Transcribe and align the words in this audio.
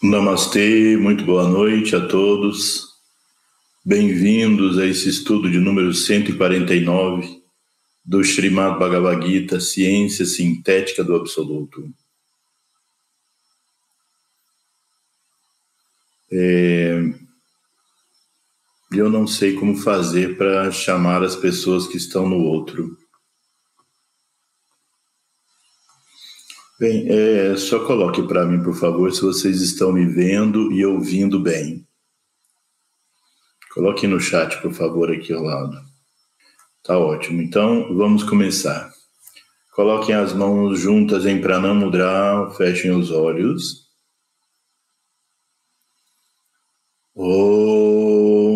Namastê, 0.00 0.96
muito 0.96 1.24
boa 1.24 1.48
noite 1.48 1.96
a 1.96 2.06
todos. 2.06 2.86
Bem-vindos 3.84 4.78
a 4.78 4.86
esse 4.86 5.08
estudo 5.08 5.50
de 5.50 5.58
número 5.58 5.92
149 5.92 7.42
do 8.04 8.20
Srimad 8.20 8.78
Bhagavad 8.78 9.26
Gita, 9.26 9.58
Ciência 9.58 10.24
Sintética 10.24 11.02
do 11.02 11.16
Absoluto. 11.16 11.92
É... 16.30 17.00
Eu 18.92 19.10
não 19.10 19.26
sei 19.26 19.54
como 19.54 19.76
fazer 19.76 20.38
para 20.38 20.70
chamar 20.70 21.24
as 21.24 21.34
pessoas 21.34 21.88
que 21.88 21.96
estão 21.96 22.28
no 22.28 22.44
outro. 22.44 22.96
Bem, 26.78 27.08
é, 27.08 27.56
só 27.56 27.84
coloque 27.84 28.22
para 28.22 28.46
mim, 28.46 28.62
por 28.62 28.72
favor, 28.72 29.12
se 29.12 29.20
vocês 29.20 29.60
estão 29.60 29.92
me 29.92 30.06
vendo 30.06 30.70
e 30.70 30.86
ouvindo 30.86 31.40
bem. 31.40 31.84
Coloque 33.74 34.06
no 34.06 34.20
chat, 34.20 34.62
por 34.62 34.72
favor, 34.72 35.10
aqui 35.10 35.32
ao 35.32 35.42
lado. 35.42 35.76
Tá 36.84 36.96
ótimo. 36.96 37.42
Então, 37.42 37.92
vamos 37.96 38.22
começar. 38.22 38.92
Coloquem 39.72 40.14
as 40.14 40.32
mãos 40.32 40.78
juntas 40.78 41.26
em 41.26 41.40
Pranamudra, 41.40 42.48
fechem 42.56 42.92
os 42.92 43.10
olhos. 43.10 43.88
Om 47.16 48.46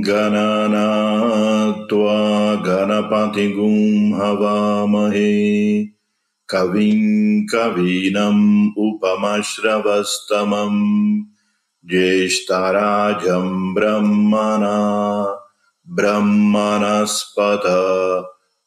Ganana 0.00 1.86
Tua 1.88 2.56
Ganapati 2.64 3.48
Gum 3.48 4.14
Havamahe 4.14 5.91
कविं 6.52 7.46
कवीनम् 7.46 8.70
उपमश्रवस्तमम् 8.78 11.22
ज्येष्ठराजम् 11.90 13.74
ब्रह्मणा 13.74 14.78
ब्रह्मणस्पत 15.88 17.62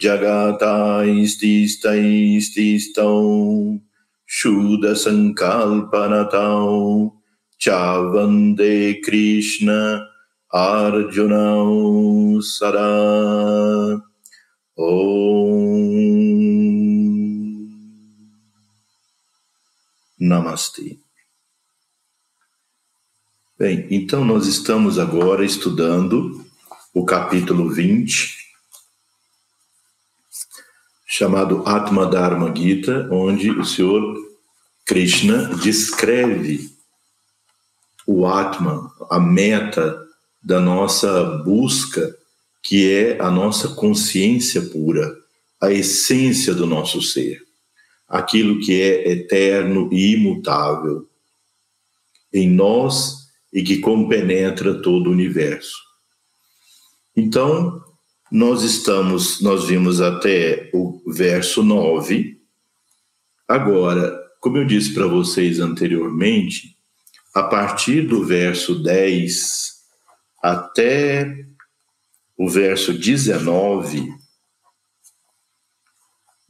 जगाताैस्तिस्तैस्तिस्तौ 0.00 1.06
शूदसङ्कल्पनतौ 4.28 5.30
चा 7.60 7.96
वंदे 7.98 8.92
कृष्ण 8.92 9.68
आर्जुनौ 10.54 11.66
सदा। 12.40 12.92
ॐ 14.80 16.19
Namastê. 20.20 20.98
Bem, 23.58 23.86
então 23.90 24.22
nós 24.22 24.46
estamos 24.46 24.98
agora 24.98 25.44
estudando 25.46 26.44
o 26.92 27.06
capítulo 27.06 27.70
20, 27.70 28.36
chamado 31.06 31.66
Atma 31.66 32.04
Dharma 32.04 32.54
Gita, 32.54 33.08
onde 33.10 33.50
o 33.50 33.64
Senhor 33.64 34.14
Krishna 34.84 35.54
descreve 35.56 36.70
o 38.06 38.26
Atma, 38.26 38.94
a 39.10 39.18
meta 39.18 40.06
da 40.42 40.60
nossa 40.60 41.38
busca, 41.44 42.14
que 42.62 42.92
é 42.92 43.18
a 43.22 43.30
nossa 43.30 43.68
consciência 43.68 44.60
pura, 44.68 45.16
a 45.62 45.72
essência 45.72 46.54
do 46.54 46.66
nosso 46.66 47.00
ser 47.00 47.49
aquilo 48.10 48.58
que 48.58 48.82
é 48.82 49.12
eterno 49.12 49.88
e 49.92 50.14
imutável 50.14 51.08
em 52.32 52.50
nós 52.50 53.30
e 53.52 53.62
que 53.62 53.78
compenetra 53.78 54.82
todo 54.82 55.08
o 55.08 55.12
universo. 55.12 55.78
Então, 57.16 57.80
nós 58.30 58.62
estamos, 58.62 59.40
nós 59.40 59.66
vimos 59.66 60.00
até 60.00 60.70
o 60.74 61.00
verso 61.06 61.62
9. 61.62 62.40
Agora, 63.46 64.16
como 64.40 64.58
eu 64.58 64.64
disse 64.64 64.92
para 64.92 65.06
vocês 65.06 65.60
anteriormente, 65.60 66.76
a 67.34 67.44
partir 67.44 68.02
do 68.02 68.24
verso 68.24 68.82
10 68.82 69.70
até 70.42 71.44
o 72.36 72.48
verso 72.48 72.92
19, 72.92 74.08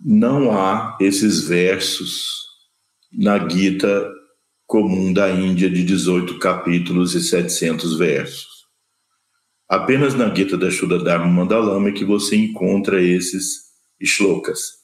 não 0.02 0.50
há 0.50 0.96
esses 1.00 1.46
versos 1.46 2.40
na 3.12 3.48
Gita 3.48 4.10
comum 4.66 5.12
da 5.12 5.30
Índia 5.30 5.68
de 5.68 5.84
18 5.84 6.38
capítulos 6.38 7.14
e 7.14 7.20
700 7.20 7.98
versos. 7.98 8.48
Apenas 9.68 10.14
na 10.14 10.34
Gita 10.34 10.56
da 10.56 10.70
Shuddha 10.70 10.98
Dharma 10.98 11.26
Mandalama 11.26 11.90
é 11.90 11.92
que 11.92 12.04
você 12.04 12.36
encontra 12.36 13.02
esses 13.02 13.70
shlokas. 14.02 14.80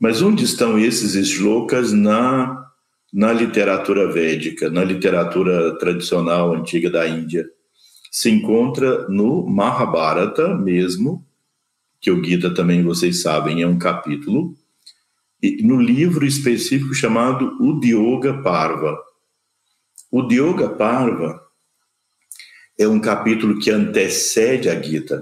Mas 0.00 0.22
onde 0.22 0.44
estão 0.44 0.78
esses 0.78 1.28
shlokas 1.28 1.92
na, 1.92 2.64
na 3.12 3.32
literatura 3.32 4.12
védica, 4.12 4.70
na 4.70 4.84
literatura 4.84 5.76
tradicional 5.78 6.54
antiga 6.54 6.90
da 6.90 7.08
Índia? 7.08 7.46
Se 8.12 8.30
encontra 8.30 9.08
no 9.08 9.46
Mahabharata 9.46 10.54
mesmo, 10.54 11.25
que 12.06 12.10
o 12.12 12.22
Gita 12.22 12.54
também 12.54 12.84
vocês 12.84 13.20
sabem 13.20 13.62
é 13.62 13.66
um 13.66 13.80
capítulo, 13.80 14.56
no 15.60 15.80
livro 15.80 16.24
específico 16.24 16.94
chamado 16.94 17.60
Udyoga 17.60 18.44
Parva. 18.44 18.96
O 20.08 20.20
Udyoga 20.20 20.68
Parva 20.68 21.44
é 22.78 22.86
um 22.86 23.00
capítulo 23.00 23.58
que 23.58 23.72
antecede 23.72 24.68
a 24.68 24.80
Gita, 24.80 25.20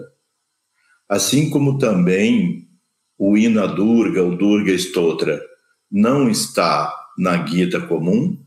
assim 1.09 1.49
como 1.49 1.79
também 1.79 2.69
o 3.17 3.39
Ina 3.39 3.67
Durga, 3.67 4.23
o 4.23 4.37
Durga 4.37 4.75
Stotra, 4.75 5.43
não 5.91 6.29
está 6.29 6.95
na 7.17 7.47
Gita 7.47 7.81
comum, 7.81 8.45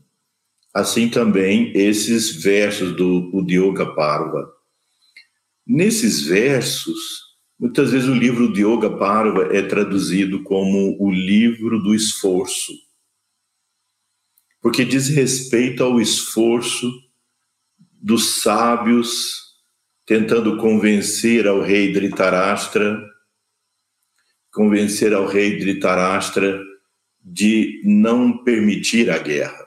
assim 0.72 1.08
também 1.08 1.72
esses 1.76 2.40
versos 2.40 2.94
do 2.94 3.36
Udyoga 3.36 3.96
Parva. 3.96 4.48
Nesses 5.66 6.22
versos, 6.22 7.27
Muitas 7.58 7.90
vezes 7.90 8.08
o 8.08 8.14
livro 8.14 8.52
de 8.52 8.64
Yoga 8.64 8.88
Parva 8.96 9.48
é 9.52 9.62
traduzido 9.62 10.44
como 10.44 10.96
o 11.02 11.10
livro 11.10 11.82
do 11.82 11.92
esforço, 11.92 12.72
porque 14.60 14.84
diz 14.84 15.08
respeito 15.08 15.82
ao 15.82 16.00
esforço 16.00 16.88
dos 18.00 18.40
sábios 18.42 19.48
tentando 20.06 20.56
convencer 20.56 21.46
ao 21.48 21.60
rei 21.60 21.92
Dhritarashtra, 21.92 22.98
convencer 24.52 25.12
ao 25.12 25.26
rei 25.26 25.58
Dhritarashtra 25.58 26.62
de 27.20 27.82
não 27.84 28.42
permitir 28.44 29.10
a 29.10 29.18
guerra. 29.18 29.66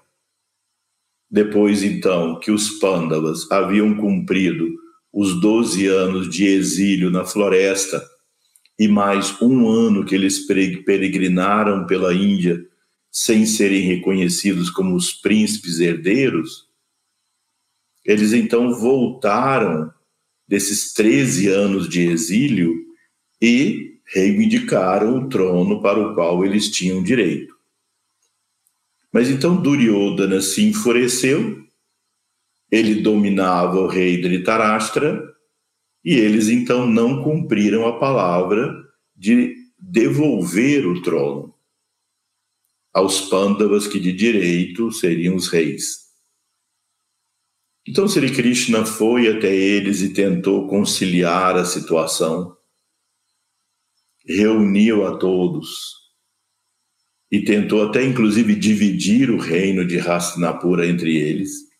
Depois, 1.29 1.83
então, 1.83 2.39
que 2.39 2.51
os 2.51 2.79
Pandavas 2.79 3.49
haviam 3.51 3.95
cumprido 3.95 4.80
os 5.11 5.39
12 5.39 5.87
anos 5.87 6.29
de 6.29 6.45
exílio 6.45 7.09
na 7.09 7.25
floresta 7.25 8.01
e 8.79 8.87
mais 8.87 9.39
um 9.41 9.69
ano 9.69 10.05
que 10.05 10.15
eles 10.15 10.45
peregrinaram 10.47 11.85
pela 11.85 12.13
Índia 12.13 12.59
sem 13.11 13.45
serem 13.45 13.81
reconhecidos 13.81 14.69
como 14.69 14.95
os 14.95 15.11
príncipes 15.11 15.79
herdeiros, 15.79 16.67
eles 18.05 18.31
então 18.31 18.73
voltaram 18.73 19.91
desses 20.47 20.93
13 20.93 21.47
anos 21.49 21.89
de 21.89 22.01
exílio 22.01 22.73
e 23.41 23.99
reivindicaram 24.05 25.17
o 25.17 25.29
trono 25.29 25.81
para 25.81 25.99
o 25.99 26.13
qual 26.15 26.45
eles 26.45 26.69
tinham 26.69 27.03
direito. 27.03 27.53
Mas 29.11 29.29
então 29.29 29.61
Duryodhana 29.61 30.41
se 30.41 30.63
enfureceu, 30.63 31.61
ele 32.71 33.01
dominava 33.01 33.79
o 33.79 33.87
rei 33.87 34.21
Dhritarashtra, 34.21 35.21
e 36.03 36.15
eles 36.15 36.47
então 36.47 36.87
não 36.87 37.21
cumpriram 37.23 37.85
a 37.85 37.99
palavra 37.99 38.73
de 39.15 39.55
devolver 39.77 40.87
o 40.87 41.01
trono 41.01 41.53
aos 42.93 43.21
Pandavas 43.21 43.87
que 43.87 43.99
de 43.99 44.11
direito 44.11 44.91
seriam 44.91 45.35
os 45.35 45.47
reis. 45.47 46.01
Então 47.87 48.07
Sri 48.07 48.33
Krishna 48.33 48.85
foi 48.85 49.27
até 49.27 49.53
eles 49.53 50.01
e 50.01 50.13
tentou 50.13 50.67
conciliar 50.67 51.55
a 51.55 51.65
situação, 51.65 52.55
reuniu 54.25 55.05
a 55.07 55.17
todos 55.17 56.01
e 57.31 57.43
tentou 57.43 57.87
até 57.87 58.03
inclusive 58.03 58.55
dividir 58.55 59.31
o 59.31 59.37
reino 59.37 59.85
de 59.85 59.99
Hastinapura 59.99 60.85
entre 60.85 61.17
eles. 61.17 61.70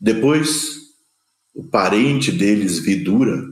Depois, 0.00 0.78
o 1.54 1.62
parente 1.68 2.32
deles, 2.32 2.78
Vidura, 2.78 3.50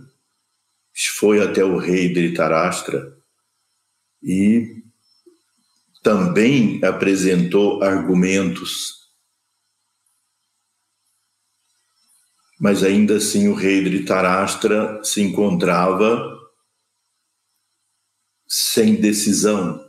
foi 1.19 1.43
até 1.43 1.63
o 1.65 1.77
rei 1.77 2.13
Dhritarashtra 2.13 3.17
e 4.23 4.83
também 6.03 6.83
apresentou 6.85 7.83
argumentos. 7.83 9.11
Mas 12.59 12.83
ainda 12.83 13.17
assim 13.17 13.49
o 13.49 13.55
rei 13.55 13.85
Dhritarashtra 13.85 15.05
se 15.05 15.21
encontrava 15.21 16.35
sem 18.47 18.95
decisão 18.95 19.87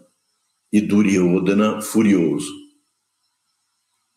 e 0.72 0.82
Duryodhana 0.82 1.82
furioso. 1.82 2.52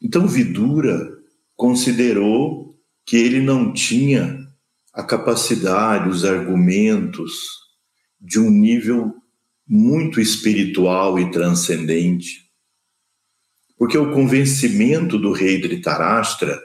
Então 0.00 0.26
Vidura 0.26 1.21
considerou 1.62 2.74
que 3.06 3.16
ele 3.16 3.40
não 3.40 3.72
tinha 3.72 4.48
a 4.92 5.04
capacidade, 5.04 6.08
os 6.08 6.24
argumentos 6.24 7.32
de 8.20 8.40
um 8.40 8.50
nível 8.50 9.14
muito 9.64 10.20
espiritual 10.20 11.20
e 11.20 11.30
transcendente. 11.30 12.50
Porque 13.78 13.96
o 13.96 14.12
convencimento 14.12 15.16
do 15.16 15.30
rei 15.30 15.60
Dhritarashtra 15.60 16.60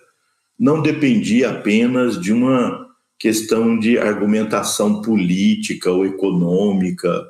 não 0.57 0.81
dependia 0.81 1.51
apenas 1.51 2.19
de 2.19 2.33
uma 2.33 2.88
questão 3.19 3.77
de 3.77 3.99
argumentação 3.99 5.03
política 5.03 5.91
ou 5.91 6.07
econômica, 6.07 7.23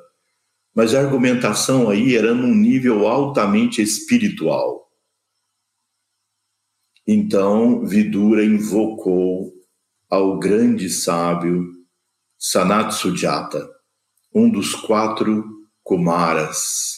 mas 0.74 0.96
a 0.96 1.02
argumentação 1.02 1.90
aí 1.90 2.16
era 2.16 2.34
num 2.34 2.56
nível 2.56 3.06
altamente 3.06 3.82
espiritual. 3.82 4.87
Então, 7.10 7.86
Vidura 7.86 8.44
invocou 8.44 9.54
ao 10.10 10.38
grande 10.38 10.90
sábio 10.90 11.72
Sanat 12.38 12.94
Sujata, 12.94 13.66
um 14.36 14.50
dos 14.50 14.76
quatro 14.76 15.46
Kumaras. 15.84 16.98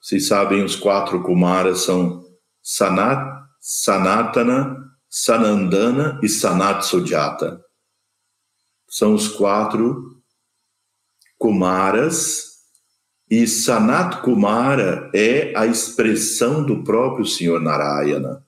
Vocês 0.00 0.28
sabem, 0.28 0.62
os 0.62 0.76
quatro 0.76 1.20
Kumaras 1.24 1.80
são 1.80 2.24
Sanat, 2.62 3.44
Sanatana, 3.60 4.76
Sanandana 5.10 6.20
e 6.22 6.28
Sanat 6.28 6.86
Sujata. 6.86 7.60
São 8.88 9.14
os 9.14 9.26
quatro 9.26 10.22
Kumaras 11.36 12.47
e 13.30 13.46
Sanat 13.46 14.22
Kumara 14.22 15.10
é 15.14 15.52
a 15.56 15.66
expressão 15.66 16.64
do 16.64 16.82
próprio 16.82 17.26
Senhor 17.26 17.60
Narayana. 17.60 18.44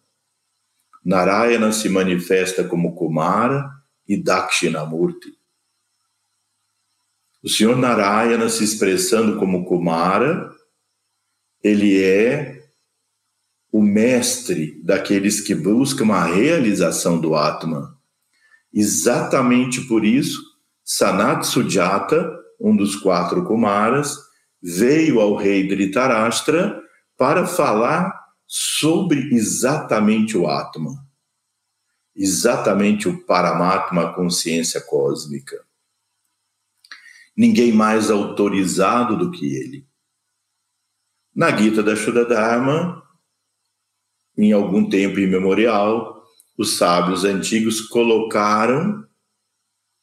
Narayana 1.04 1.72
se 1.72 1.88
manifesta 1.88 2.64
como 2.64 2.94
Kumara 2.94 3.70
e 4.08 4.16
Dakshinamurti. 4.16 5.38
O 7.42 7.48
Senhor 7.48 7.76
Narayana 7.76 8.48
se 8.48 8.64
expressando 8.64 9.38
como 9.38 9.64
Kumara, 9.64 10.50
ele 11.62 12.02
é 12.02 12.64
o 13.72 13.82
mestre 13.82 14.82
daqueles 14.82 15.40
que 15.40 15.54
buscam 15.54 16.12
a 16.12 16.24
realização 16.24 17.20
do 17.20 17.34
Atman. 17.34 17.86
Exatamente 18.72 19.82
por 19.82 20.04
isso, 20.04 20.40
Sanat 20.84 21.44
Sujata, 21.44 22.30
um 22.60 22.76
dos 22.76 22.96
quatro 22.96 23.44
Kumaras, 23.44 24.29
veio 24.62 25.20
ao 25.20 25.34
rei 25.34 25.66
Dhritarashtra 25.66 26.82
para 27.16 27.46
falar 27.46 28.18
sobre 28.46 29.34
exatamente 29.34 30.36
o 30.36 30.48
Atma, 30.48 31.06
exatamente 32.14 33.08
o 33.08 33.24
Paramatma, 33.24 34.02
a 34.02 34.12
consciência 34.12 34.80
cósmica. 34.80 35.64
Ninguém 37.36 37.72
mais 37.72 38.10
autorizado 38.10 39.16
do 39.16 39.30
que 39.30 39.54
ele. 39.54 39.86
Na 41.34 41.56
Gita 41.56 41.82
da 41.82 41.94
Shuddharma, 41.94 43.02
em 44.36 44.52
algum 44.52 44.88
tempo 44.88 45.18
imemorial, 45.18 46.22
os 46.58 46.76
sábios 46.76 47.24
antigos 47.24 47.80
colocaram 47.80 49.06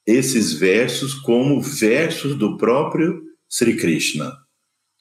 esses 0.06 0.54
versos 0.54 1.13
como 1.13 1.62
versos 1.62 2.36
do 2.36 2.57
próprio 2.57 3.24
Sri 3.50 3.75
Krishna 3.75 4.46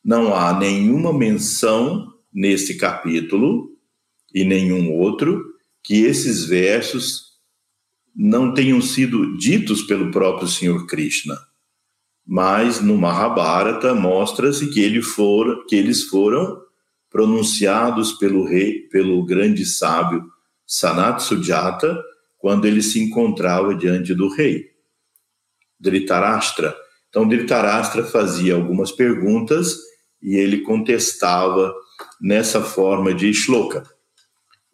não 0.06 0.32
há 0.32 0.56
nenhuma 0.56 1.12
menção 1.12 2.14
nesse 2.32 2.76
capítulo 2.79 3.76
e 4.32 4.44
nenhum 4.44 4.93
outro 4.93 5.44
que 5.82 6.05
esses 6.05 6.44
versos 6.44 7.32
não 8.14 8.55
tenham 8.55 8.81
sido 8.81 9.37
ditos 9.37 9.82
pelo 9.82 10.12
próprio 10.12 10.47
Senhor 10.47 10.87
Krishna. 10.87 11.37
Mas 12.25 12.81
no 12.81 12.97
Mahabharata 12.97 13.97
mostra-se 13.97 14.69
que, 14.70 14.79
ele 14.79 15.03
for, 15.03 15.67
que 15.67 15.75
eles 15.75 16.05
foram 16.05 16.56
pronunciados 17.11 18.12
pelo 18.12 18.44
rei, 18.44 18.82
pelo 18.88 19.25
grande 19.25 19.67
sábio 19.67 20.25
Sanat 20.64 21.20
Sujata, 21.20 22.00
quando 22.38 22.64
ele 22.64 22.81
se 22.81 23.00
encontrava 23.00 23.75
diante 23.75 24.14
do 24.14 24.29
rei 24.29 24.67
Dhritarashtra. 25.81 26.76
Então 27.08 27.26
Dhritarashtra 27.26 28.05
fazia 28.05 28.55
algumas 28.55 28.93
perguntas 28.93 29.85
e 30.26 30.34
ele 30.34 30.62
contestava 30.62 31.72
nessa 32.20 32.60
forma 32.60 33.14
de 33.14 33.32
shloka. 33.32 33.88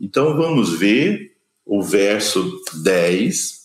Então 0.00 0.34
vamos 0.34 0.78
ver 0.78 1.36
o 1.62 1.82
verso 1.82 2.58
10. 2.82 3.60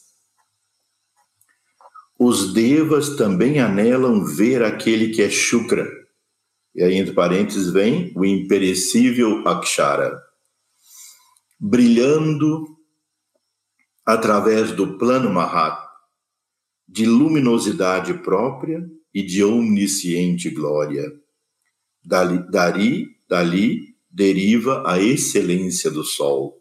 Os 2.19 2.53
devas 2.53 3.15
também 3.15 3.61
anelam 3.61 4.25
ver 4.25 4.63
aquele 4.63 5.13
que 5.13 5.21
é 5.21 5.29
Shukra. 5.29 5.87
E 6.75 6.83
aí, 6.83 6.95
entre 6.95 7.13
parênteses, 7.13 7.71
vem 7.71 8.11
o 8.17 8.25
imperecível 8.25 9.47
Akshara. 9.47 10.21
Brilhando 11.57 12.77
através 14.05 14.73
do 14.73 14.97
plano 14.97 15.29
Mahat, 15.29 15.87
de 16.85 17.05
luminosidade 17.05 18.13
própria 18.15 18.85
e 19.13 19.23
de 19.23 19.41
omnisciente 19.43 20.49
glória 20.49 21.03
Dali, 22.07 22.49
dali, 22.49 23.17
dali 23.27 23.95
deriva 24.09 24.81
a 24.89 24.97
excelência 24.97 25.91
do 25.91 26.05
sol. 26.05 26.57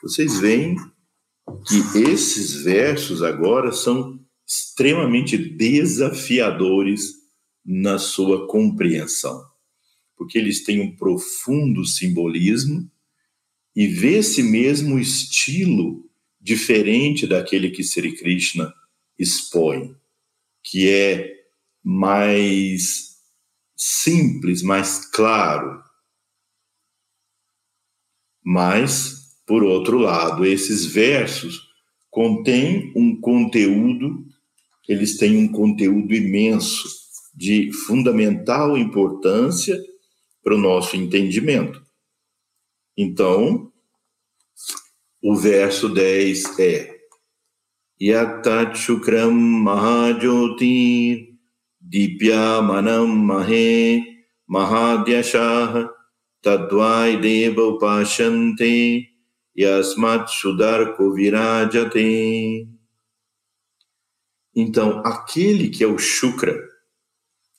Vocês 0.00 0.38
veem 0.38 0.76
que 1.66 1.98
esses 1.98 2.62
versos 2.62 3.24
agora 3.24 3.72
são 3.72 4.24
extremamente 4.46 5.36
desafiadores 5.36 7.14
na 7.64 7.98
sua 7.98 8.46
compreensão, 8.46 9.44
porque 10.16 10.38
eles 10.38 10.62
têm 10.62 10.80
um 10.80 10.94
profundo 10.94 11.84
simbolismo 11.84 12.88
e 13.74 13.88
vê-se 13.88 14.44
mesmo 14.44 14.96
estilo 14.96 16.08
diferente 16.40 17.26
daquele 17.26 17.70
que 17.70 17.82
Sri 17.82 18.14
Krishna 18.14 18.72
expõe, 19.18 19.96
que 20.62 20.88
é 20.88 21.34
mais 21.82 23.15
simples, 23.76 24.62
mais 24.62 25.04
claro. 25.10 25.82
Mas, 28.42 29.36
por 29.46 29.62
outro 29.62 29.98
lado, 29.98 30.46
esses 30.46 30.86
versos 30.86 31.68
contêm 32.10 32.92
um 32.96 33.20
conteúdo, 33.20 34.24
eles 34.88 35.18
têm 35.18 35.36
um 35.36 35.48
conteúdo 35.48 36.14
imenso 36.14 36.88
de 37.34 37.70
fundamental 37.72 38.78
importância 38.78 39.78
para 40.42 40.54
o 40.54 40.58
nosso 40.58 40.96
entendimento. 40.96 41.84
Então, 42.96 43.70
o 45.20 45.36
verso 45.36 45.88
10 45.88 46.58
é: 46.58 46.96
Yatat 48.00 48.76
Dipyamanam 51.88 53.06
Mahe 53.06 54.04
Mahadyashah 54.48 55.88
Tadvai 56.42 57.20
Deva 57.20 57.62
Upashante 57.62 59.08
Yasmat 59.56 60.28
Shudarko 60.30 61.14
Virajate. 61.14 62.68
Então, 64.54 65.02
aquele 65.04 65.68
que 65.68 65.84
é 65.84 65.86
o 65.86 65.98
Shukra, 65.98 66.58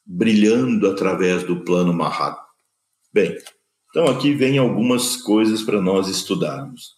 brilhando 0.06 0.90
através 0.90 1.44
do 1.44 1.64
plano 1.64 1.94
Mahat. 1.94 2.38
Bem, 3.14 3.38
então 3.90 4.08
aqui 4.08 4.34
vem 4.34 4.58
algumas 4.58 5.16
coisas 5.18 5.64
para 5.64 5.82
nós 5.82 6.08
estudarmos. 6.08 6.96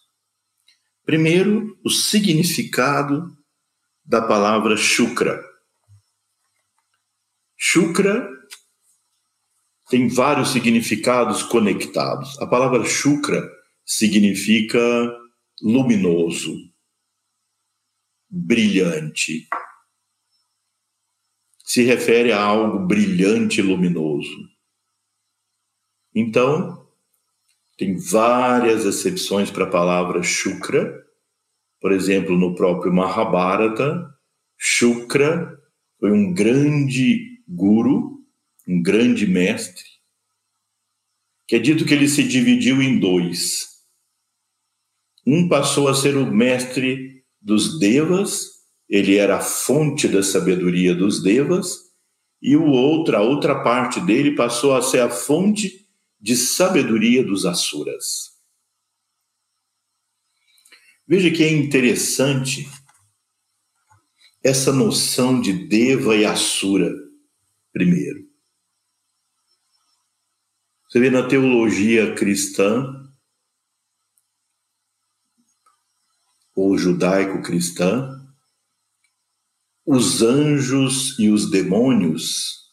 Primeiro, 1.04 1.78
o 1.84 1.90
significado 1.90 3.36
da 4.04 4.20
palavra 4.20 4.76
Shukra. 4.76 5.49
Shukra 7.62 8.26
tem 9.90 10.08
vários 10.08 10.50
significados 10.50 11.42
conectados. 11.42 12.40
A 12.40 12.46
palavra 12.46 12.82
Shukra 12.86 13.46
significa 13.84 14.80
luminoso, 15.60 16.56
brilhante. 18.30 19.46
Se 21.62 21.82
refere 21.82 22.32
a 22.32 22.42
algo 22.42 22.86
brilhante 22.86 23.60
e 23.60 23.62
luminoso. 23.62 24.48
Então, 26.14 26.88
tem 27.76 27.94
várias 27.98 28.86
exceções 28.86 29.50
para 29.50 29.64
a 29.64 29.70
palavra 29.70 30.22
Shukra. 30.22 30.98
Por 31.78 31.92
exemplo, 31.92 32.38
no 32.38 32.54
próprio 32.54 32.92
Mahabharata, 32.92 34.18
Shukra 34.56 35.60
foi 35.98 36.10
um 36.10 36.32
grande 36.32 37.29
guru, 37.50 38.24
um 38.66 38.80
grande 38.80 39.26
mestre, 39.26 39.84
que 41.48 41.56
é 41.56 41.58
dito 41.58 41.84
que 41.84 41.92
ele 41.92 42.08
se 42.08 42.22
dividiu 42.22 42.80
em 42.80 43.00
dois. 43.00 43.80
Um 45.26 45.48
passou 45.48 45.88
a 45.88 45.94
ser 45.94 46.16
o 46.16 46.24
mestre 46.24 47.24
dos 47.40 47.80
devas, 47.80 48.60
ele 48.88 49.16
era 49.16 49.38
a 49.38 49.40
fonte 49.40 50.06
da 50.06 50.22
sabedoria 50.22 50.94
dos 50.94 51.22
devas, 51.22 51.90
e 52.40 52.56
o 52.56 52.66
outro, 52.66 53.16
a 53.16 53.20
outra 53.20 53.62
parte 53.62 54.00
dele 54.00 54.36
passou 54.36 54.74
a 54.74 54.80
ser 54.80 55.00
a 55.00 55.10
fonte 55.10 55.88
de 56.20 56.36
sabedoria 56.36 57.24
dos 57.24 57.44
Asuras. 57.44 58.30
Veja 61.06 61.30
que 61.30 61.42
é 61.42 61.50
interessante 61.50 62.68
essa 64.42 64.72
noção 64.72 65.40
de 65.40 65.52
Deva 65.52 66.14
e 66.14 66.24
Asura, 66.24 67.09
primeiro. 67.72 68.28
Você 70.88 70.98
vê 70.98 71.10
na 71.10 71.26
teologia 71.26 72.14
cristã, 72.14 72.84
ou 76.54 76.76
judaico-cristã, 76.76 78.16
os 79.86 80.20
anjos 80.20 81.18
e 81.18 81.30
os 81.30 81.50
demônios, 81.50 82.70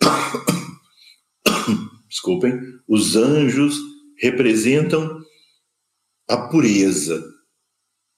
desculpem, 2.08 2.60
os 2.86 3.16
anjos 3.16 3.76
representam 4.18 5.22
a 6.28 6.48
pureza, 6.48 7.24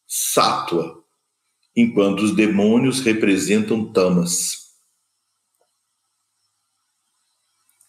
sátua, 0.08 1.04
enquanto 1.76 2.20
os 2.20 2.34
demônios 2.34 3.00
representam 3.00 3.92
tamas. 3.92 4.59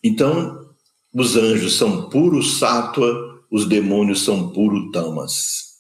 Então, 0.03 0.73
os 1.13 1.35
anjos 1.35 1.77
são 1.77 2.09
puro 2.09 2.41
sátua, 2.41 3.43
os 3.51 3.65
demônios 3.65 4.23
são 4.23 4.51
puro 4.51 4.91
tamas. 4.91 5.71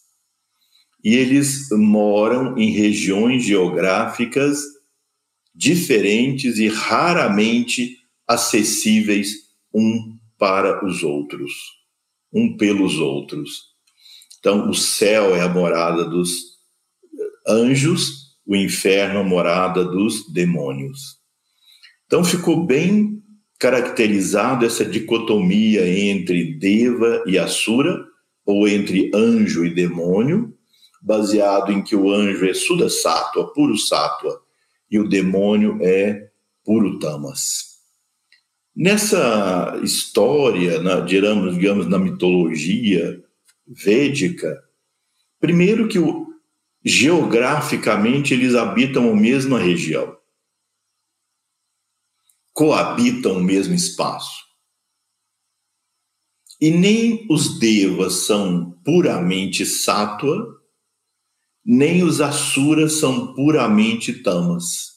E 1.03 1.15
eles 1.15 1.69
moram 1.71 2.57
em 2.57 2.71
regiões 2.71 3.43
geográficas 3.43 4.59
diferentes 5.55 6.57
e 6.57 6.67
raramente 6.67 7.97
acessíveis 8.27 9.29
um 9.73 10.17
para 10.37 10.85
os 10.85 11.01
outros, 11.01 11.51
um 12.31 12.55
pelos 12.55 12.97
outros. 12.97 13.71
Então, 14.39 14.69
o 14.69 14.73
céu 14.73 15.35
é 15.35 15.41
a 15.41 15.49
morada 15.49 16.03
dos 16.03 16.57
anjos, 17.47 18.37
o 18.45 18.55
inferno 18.55 19.19
a 19.19 19.23
morada 19.23 19.83
dos 19.83 20.31
demônios. 20.31 21.17
Então, 22.05 22.23
ficou 22.23 22.65
bem 22.65 23.20
caracterizado 23.61 24.65
essa 24.65 24.83
dicotomia 24.83 25.87
entre 25.87 26.55
Deva 26.55 27.23
e 27.27 27.37
Asura, 27.37 28.03
ou 28.43 28.67
entre 28.67 29.11
anjo 29.13 29.63
e 29.63 29.69
demônio, 29.69 30.57
baseado 30.99 31.71
em 31.71 31.83
que 31.83 31.95
o 31.95 32.11
anjo 32.11 32.43
é 32.43 32.55
Suda 32.55 32.89
Sattva, 32.89 33.45
puro 33.53 33.77
Sattva, 33.77 34.41
e 34.89 34.97
o 34.97 35.07
demônio 35.07 35.77
é 35.79 36.29
puro 36.65 36.97
Tamas. 36.97 37.75
Nessa 38.75 39.79
história, 39.83 40.81
na, 40.81 40.99
digamos, 41.01 41.53
digamos, 41.53 41.87
na 41.87 41.99
mitologia 41.99 43.23
védica, 43.67 44.59
primeiro 45.39 45.87
que 45.87 45.99
o, 45.99 46.33
geograficamente 46.83 48.33
eles 48.33 48.55
habitam 48.55 49.11
a 49.11 49.15
mesma 49.15 49.59
região, 49.59 50.17
coabitam 52.53 53.37
o 53.37 53.43
mesmo 53.43 53.73
espaço. 53.73 54.41
E 56.59 56.69
nem 56.69 57.25
os 57.29 57.57
devas 57.59 58.25
são 58.25 58.71
puramente 58.83 59.65
sátua, 59.65 60.61
nem 61.65 62.03
os 62.03 62.21
asuras 62.21 62.93
são 62.99 63.33
puramente 63.33 64.21
tamas. 64.21 64.91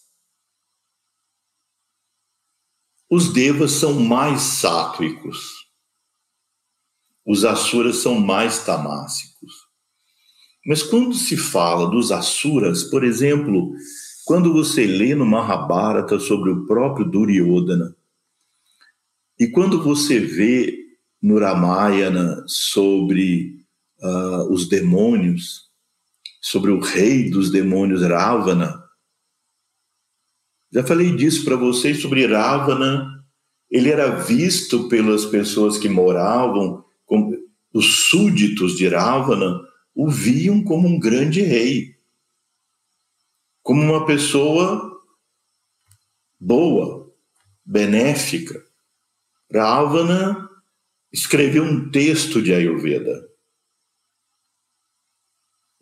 Os 3.08 3.32
devas 3.32 3.73
são 3.73 4.00
mais 4.00 4.42
sátvicos. 4.42 5.64
Os 7.25 7.44
asuras 7.44 7.96
são 7.96 8.18
mais 8.18 8.64
tamássicos. 8.64 9.52
Mas 10.66 10.82
quando 10.82 11.14
se 11.14 11.37
fala 11.37 11.90
dos 11.90 12.11
asuras, 12.11 12.84
por 12.84 13.04
exemplo, 13.04 13.75
quando 14.25 14.52
você 14.52 14.87
lê 14.87 15.14
no 15.14 15.26
Mahabharata 15.26 16.19
sobre 16.19 16.50
o 16.50 16.66
próprio 16.66 17.09
Duryodhana, 17.09 17.95
e 19.38 19.49
quando 19.49 19.83
você 19.83 20.21
vê 20.21 20.78
no 21.21 21.38
Ramayana 21.38 22.45
sobre 22.47 23.64
uh, 24.00 24.52
os 24.52 24.69
demônios, 24.69 25.71
sobre 26.40 26.71
o 26.71 26.78
rei 26.78 27.31
dos 27.31 27.50
demônios 27.50 28.02
Ravana, 28.02 28.85
já 30.73 30.83
falei 30.85 31.14
disso 31.14 31.45
para 31.45 31.57
vocês 31.57 32.02
sobre 32.02 32.26
Ravana. 32.26 33.25
Ele 33.71 33.90
era 33.90 34.11
visto 34.11 34.88
pelas 34.88 35.25
pessoas 35.25 35.78
que 35.78 35.88
moravam, 35.88 36.85
os 37.73 38.09
súditos 38.09 38.76
de 38.76 38.88
Ravana, 38.88 39.61
o 39.95 40.09
viam 40.09 40.62
como 40.62 40.88
um 40.88 40.99
grande 40.99 41.43
rei, 41.43 41.93
como 43.64 43.83
uma 43.83 44.04
pessoa 44.04 45.02
boa, 46.38 47.11
benéfica. 47.64 48.62
Ravana 49.50 50.50
escreveu 51.11 51.64
um 51.64 51.90
texto 51.90 52.42
de 52.42 52.52
Ayurveda. 52.52 53.26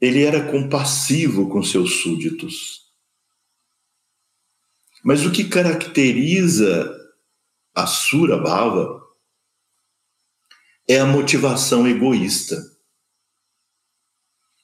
Ele 0.01 0.23
era 0.23 0.49
compassivo 0.49 1.49
com 1.51 1.61
seus 1.65 2.03
súditos. 2.03 2.93
Mas 5.03 5.27
o 5.27 5.33
que 5.33 5.49
caracteriza 5.49 6.97
a 7.75 7.85
Sura 7.85 8.39
Bhava 8.39 9.03
é 10.89 11.01
a 11.01 11.07
motivação 11.07 11.89
egoísta. 11.89 12.63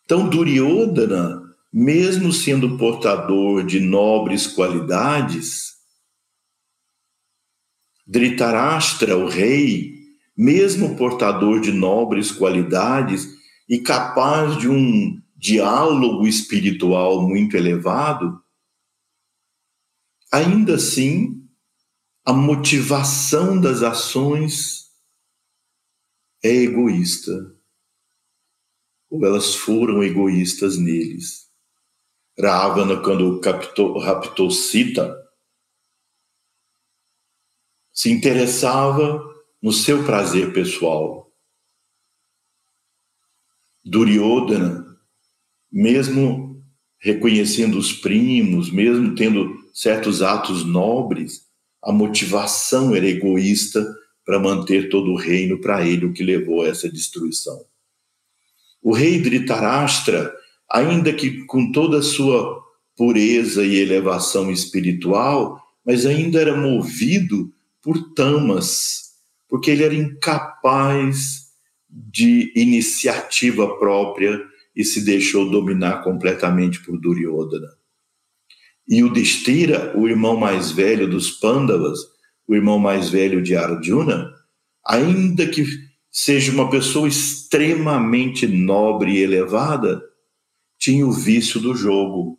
Então, 0.05 0.29
Duryodhana, 0.29 1.48
mesmo 1.73 2.33
sendo 2.33 2.77
portador 2.79 3.65
de 3.65 3.81
nobres 3.81 4.47
qualidades, 4.47 5.77
Dhritarashtra, 8.07 9.19
o 9.19 9.29
rei, 9.29 9.99
mesmo 10.35 10.97
portador 10.97 11.61
de 11.61 11.71
nobres 11.73 12.33
qualidades 12.33 13.29
e 13.69 13.81
capaz 13.81 14.57
de 14.57 14.67
um 14.67 15.21
diálogo 15.37 16.27
espiritual 16.27 17.29
muito 17.29 17.55
elevado, 17.55 18.43
ainda 20.33 20.77
assim, 20.77 21.47
a 22.25 22.33
motivação 22.33 23.61
das 23.61 23.83
ações 23.83 24.89
é 26.43 26.49
egoísta, 26.49 27.33
ou 29.11 29.25
elas 29.25 29.55
foram 29.55 30.03
egoístas 30.03 30.79
neles. 30.79 31.48
Ravana, 32.41 33.03
quando 33.03 33.41
captou, 33.41 33.99
raptou 33.99 34.51
Sita, 34.51 35.17
se 37.93 38.11
interessava 38.11 39.21
no 39.61 39.73
seu 39.73 40.05
prazer 40.05 40.53
pessoal. 40.53 41.33
Duryodhana, 43.85 44.87
mesmo 45.71 46.63
reconhecendo 47.01 47.77
os 47.77 47.93
primos, 47.93 48.71
mesmo 48.71 49.15
tendo 49.15 49.57
certos 49.75 50.23
atos 50.23 50.65
nobres, 50.65 51.49
a 51.83 51.93
motivação 51.93 52.95
era 52.95 53.07
egoísta 53.07 53.85
para 54.25 54.39
manter 54.39 54.89
todo 54.91 55.11
o 55.11 55.17
reino 55.17 55.61
para 55.61 55.87
ele, 55.87 56.07
o 56.07 56.13
que 56.13 56.23
levou 56.23 56.63
a 56.63 56.69
essa 56.69 56.91
destruição. 56.91 57.65
O 58.83 58.93
rei 58.93 59.21
Dhritarashtra, 59.21 60.33
ainda 60.71 61.13
que 61.13 61.45
com 61.45 61.73
toda 61.73 61.99
a 61.99 62.03
sua 62.03 62.63
pureza 62.97 63.65
e 63.65 63.77
elevação 63.77 64.51
espiritual, 64.51 65.63
mas 65.85 66.05
ainda 66.05 66.41
era 66.41 66.57
movido 66.57 67.53
por 67.83 68.13
tamas, 68.13 69.13
porque 69.49 69.71
ele 69.71 69.85
era 69.85 69.95
incapaz 69.95 71.49
de 71.89 72.53
iniciativa 72.55 73.79
própria 73.79 74.41
e 74.77 74.85
se 74.85 75.05
deixou 75.05 75.49
dominar 75.49 76.03
completamente 76.03 76.85
por 76.85 76.99
Duryodhana. 77.01 77.69
E 78.87 79.03
o 79.03 79.13
Destira, 79.13 79.97
o 79.97 80.09
irmão 80.09 80.37
mais 80.37 80.71
velho 80.71 81.09
dos 81.09 81.31
Pandavas, 81.31 81.99
o 82.47 82.55
irmão 82.55 82.79
mais 82.79 83.11
velho 83.11 83.43
de 83.43 83.55
Arjuna, 83.55 84.33
ainda 84.87 85.47
que 85.47 85.65
seja 86.11 86.51
uma 86.51 86.71
pessoa 86.71 87.07
extremamente 87.07 88.47
nobre 88.47 89.13
e 89.13 89.23
elevada, 89.23 90.03
tinha 90.79 91.07
o 91.07 91.13
vício 91.13 91.61
do 91.61 91.75
jogo. 91.75 92.39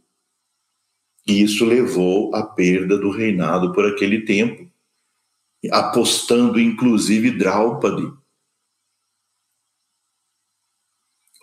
E 1.28 1.42
isso 1.44 1.66
levou 1.66 2.34
à 2.34 2.44
perda 2.44 2.98
do 2.98 3.12
reinado 3.12 3.74
por 3.74 3.86
aquele 3.86 4.26
tempo, 4.26 4.72
apostando 5.72 6.60
inclusive 6.60 7.32
Draupadi. 7.32 8.12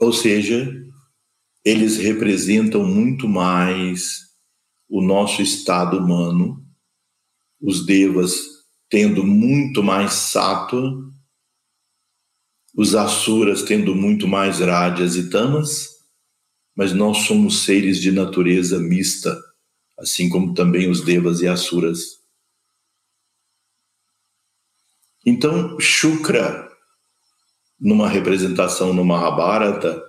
Ou 0.00 0.12
seja, 0.12 0.68
eles 1.64 1.98
representam 1.98 2.84
muito 2.84 3.28
mais 3.28 4.26
o 4.88 5.00
nosso 5.00 5.42
estado 5.42 5.98
humano, 5.98 6.64
os 7.60 7.84
devas 7.84 8.34
tendo 8.88 9.24
muito 9.24 9.82
mais 9.82 10.12
sattva, 10.12 10.80
os 12.76 12.94
asuras 12.94 13.62
tendo 13.62 13.94
muito 13.94 14.28
mais 14.28 14.60
rádias 14.60 15.16
e 15.16 15.30
tamas, 15.30 15.95
mas 16.76 16.92
nós 16.92 17.26
somos 17.26 17.64
seres 17.64 17.98
de 17.98 18.12
natureza 18.12 18.78
mista, 18.78 19.34
assim 19.98 20.28
como 20.28 20.52
também 20.52 20.90
os 20.90 21.00
devas 21.00 21.40
e 21.40 21.48
asuras. 21.48 22.20
Então, 25.24 25.80
Shukra, 25.80 26.70
numa 27.80 28.08
representação 28.08 28.92
no 28.92 29.04
Mahabharata, 29.04 30.02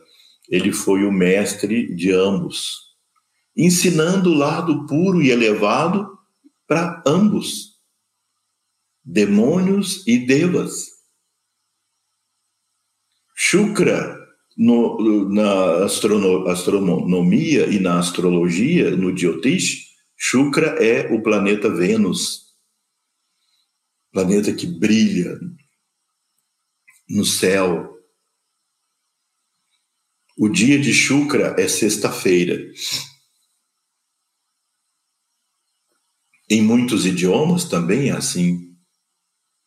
ele 0.49 0.73
foi 0.73 1.05
o 1.05 1.11
mestre 1.11 1.95
de 1.95 2.11
ambos, 2.11 2.95
ensinando 3.55 4.31
o 4.31 4.37
lado 4.37 4.85
puro 4.85 5.21
e 5.21 5.31
elevado 5.31 6.17
para 6.67 7.01
ambos, 7.07 7.77
demônios 9.03 10.05
e 10.05 10.19
devas. 10.19 10.87
Shukra, 13.33 14.16
no, 14.57 15.29
na 15.29 15.85
astrono, 15.85 16.47
astronomia 16.47 17.67
e 17.67 17.79
na 17.79 17.99
astrologia, 17.99 18.95
no 18.95 19.15
Jyotish, 19.15 19.87
Shukra 20.15 20.83
é 20.83 21.13
o 21.13 21.21
planeta 21.21 21.69
Vênus 21.69 22.47
planeta 24.17 24.51
que 24.51 24.65
brilha 24.65 25.39
no 27.07 27.23
céu. 27.23 27.95
O 30.35 30.49
dia 30.49 30.79
de 30.79 30.91
Shukra 30.91 31.55
é 31.55 31.67
sexta-feira. 31.67 32.57
Em 36.49 36.63
muitos 36.63 37.05
idiomas 37.05 37.65
também 37.65 38.09
é 38.09 38.13
assim. 38.13 38.75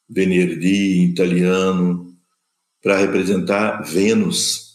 Venerdì, 0.09 1.05
italiano, 1.05 2.19
para 2.83 2.99
representar 2.99 3.83
Vênus. 3.83 4.70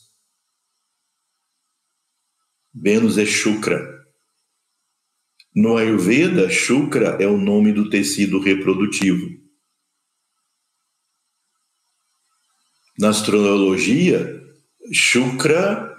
Vênus 2.77 3.17
é 3.17 3.25
Shukra. 3.25 4.05
No 5.55 5.77
Ayurveda, 5.77 6.49
Shukra 6.49 7.17
é 7.21 7.25
o 7.25 7.37
nome 7.37 7.71
do 7.71 7.89
tecido 7.89 8.37
reprodutivo. 8.37 9.29
Na 12.99 13.09
astrologia, 13.09 14.43
Shukra, 14.91 15.89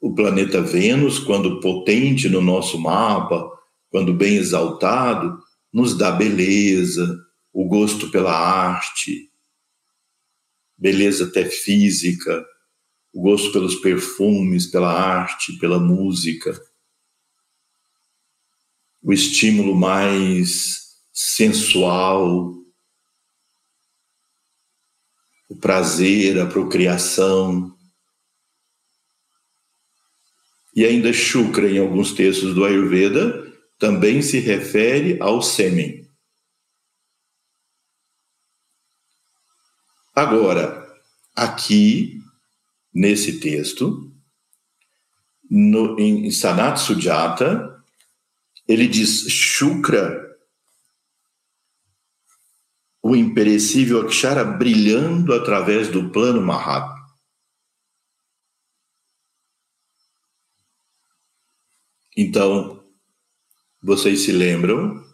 o 0.00 0.14
planeta 0.14 0.62
Vênus, 0.62 1.18
quando 1.18 1.58
potente 1.58 2.28
no 2.28 2.40
nosso 2.40 2.78
mapa, 2.78 3.50
quando 3.90 4.14
bem 4.14 4.36
exaltado, 4.36 5.36
nos 5.72 5.98
dá 5.98 6.12
beleza, 6.12 7.18
o 7.52 7.66
gosto 7.66 8.08
pela 8.12 8.32
arte, 8.32 9.32
beleza 10.78 11.24
até 11.24 11.44
física, 11.44 12.46
o 13.14 13.22
gosto 13.22 13.52
pelos 13.52 13.76
perfumes, 13.76 14.66
pela 14.66 14.92
arte, 14.92 15.56
pela 15.58 15.78
música, 15.78 16.60
o 19.00 19.12
estímulo 19.12 19.76
mais 19.76 20.96
sensual, 21.12 22.52
o 25.48 25.56
prazer, 25.56 26.40
a 26.40 26.46
procriação. 26.46 27.72
E 30.74 30.84
ainda 30.84 31.12
Shukra, 31.12 31.70
em 31.70 31.78
alguns 31.78 32.12
textos 32.12 32.52
do 32.52 32.64
Ayurveda, 32.64 33.44
também 33.78 34.22
se 34.22 34.40
refere 34.40 35.20
ao 35.20 35.40
sêmen. 35.40 36.10
Agora, 40.12 40.84
aqui, 41.36 42.23
nesse 42.94 43.40
texto, 43.40 44.12
no, 45.50 45.98
em 45.98 46.30
Sanat 46.30 46.78
Sujata, 46.78 47.82
ele 48.66 48.86
diz 48.86 49.26
Shukra 49.28 50.24
o 53.02 53.14
imperecível 53.14 54.00
Akshara 54.00 54.42
brilhando 54.42 55.34
através 55.34 55.88
do 55.88 56.10
plano 56.10 56.40
Mahat. 56.40 56.90
Então, 62.16 62.82
vocês 63.82 64.20
se 64.20 64.32
lembram? 64.32 65.04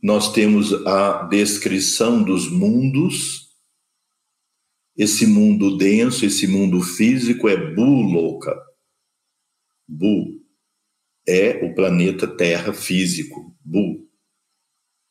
Nós 0.00 0.32
temos 0.32 0.72
a 0.86 1.24
descrição 1.24 2.22
dos 2.22 2.48
mundos. 2.48 3.45
Esse 4.96 5.26
mundo 5.26 5.76
denso, 5.76 6.24
esse 6.24 6.46
mundo 6.46 6.80
físico 6.80 7.48
é 7.48 7.56
Buloka. 7.74 8.54
Bu 9.86 10.36
é 11.26 11.64
o 11.64 11.74
planeta 11.74 12.26
Terra 12.28 12.72
físico, 12.72 13.54
Bu. 13.64 14.06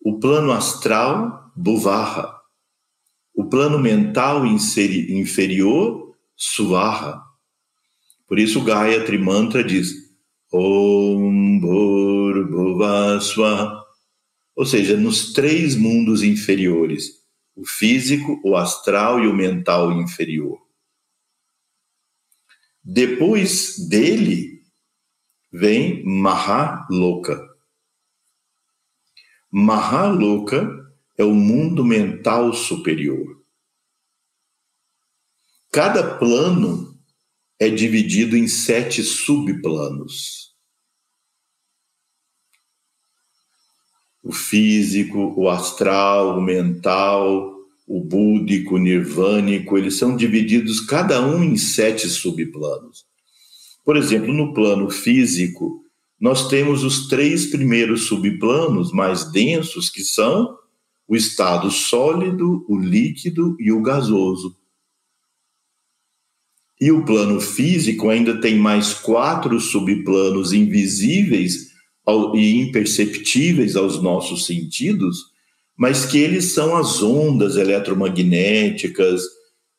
O 0.03 0.19
plano 0.19 0.51
astral 0.51 1.51
Buvaha. 1.55 2.33
O 3.33 3.49
plano 3.49 3.77
mental 3.77 4.45
inferior, 4.45 6.15
Suvaha. 6.35 7.21
Por 8.27 8.39
isso 8.39 8.63
Gayatri 8.63 9.17
Mantra 9.17 9.63
diz 9.63 9.93
Om 10.51 11.59
Bhuvaswa. 12.49 13.83
Ou 14.55 14.65
seja, 14.65 14.95
nos 14.95 15.33
três 15.33 15.75
mundos 15.75 16.23
inferiores, 16.23 17.24
o 17.55 17.65
físico, 17.65 18.39
o 18.43 18.55
astral 18.55 19.23
e 19.23 19.27
o 19.27 19.33
mental 19.33 19.91
inferior. 19.93 20.61
Depois 22.83 23.79
dele 23.87 24.63
vem 25.51 26.03
Mahaloka. 26.05 27.49
Mahaloka 29.49 30.67
é 31.17 31.23
o 31.23 31.33
mundo 31.33 31.83
mental 31.83 32.53
superior. 32.53 33.41
Cada 35.71 36.17
plano 36.17 36.99
é 37.57 37.69
dividido 37.69 38.35
em 38.35 38.47
sete 38.47 39.01
subplanos. 39.01 40.44
O 44.25 44.31
físico, 44.31 45.35
o 45.37 45.47
astral, 45.47 46.39
o 46.39 46.41
mental, 46.41 47.53
o 47.87 48.03
búdico, 48.03 48.73
o 48.73 48.79
nirvânico, 48.79 49.77
eles 49.77 49.99
são 49.99 50.17
divididos 50.17 50.79
cada 50.79 51.21
um 51.23 51.43
em 51.43 51.55
sete 51.55 52.09
subplanos. 52.09 53.05
Por 53.85 53.95
exemplo, 53.95 54.33
no 54.33 54.51
plano 54.51 54.89
físico, 54.89 55.83
nós 56.19 56.47
temos 56.47 56.83
os 56.83 57.07
três 57.07 57.45
primeiros 57.45 58.07
subplanos 58.07 58.91
mais 58.91 59.31
densos, 59.31 59.91
que 59.91 60.03
são 60.03 60.57
o 61.07 61.15
estado 61.15 61.69
sólido, 61.69 62.65
o 62.67 62.79
líquido 62.79 63.55
e 63.59 63.71
o 63.71 63.79
gasoso. 63.79 64.57
E 66.81 66.91
o 66.91 67.05
plano 67.05 67.39
físico 67.39 68.09
ainda 68.09 68.41
tem 68.41 68.57
mais 68.57 68.91
quatro 68.91 69.59
subplanos 69.59 70.51
invisíveis 70.51 71.74
e 72.35 72.61
imperceptíveis 72.61 73.75
aos 73.75 74.01
nossos 74.01 74.45
sentidos, 74.45 75.17
mas 75.77 76.05
que 76.05 76.17
eles 76.17 76.53
são 76.53 76.75
as 76.75 77.01
ondas 77.01 77.55
eletromagnéticas 77.55 79.23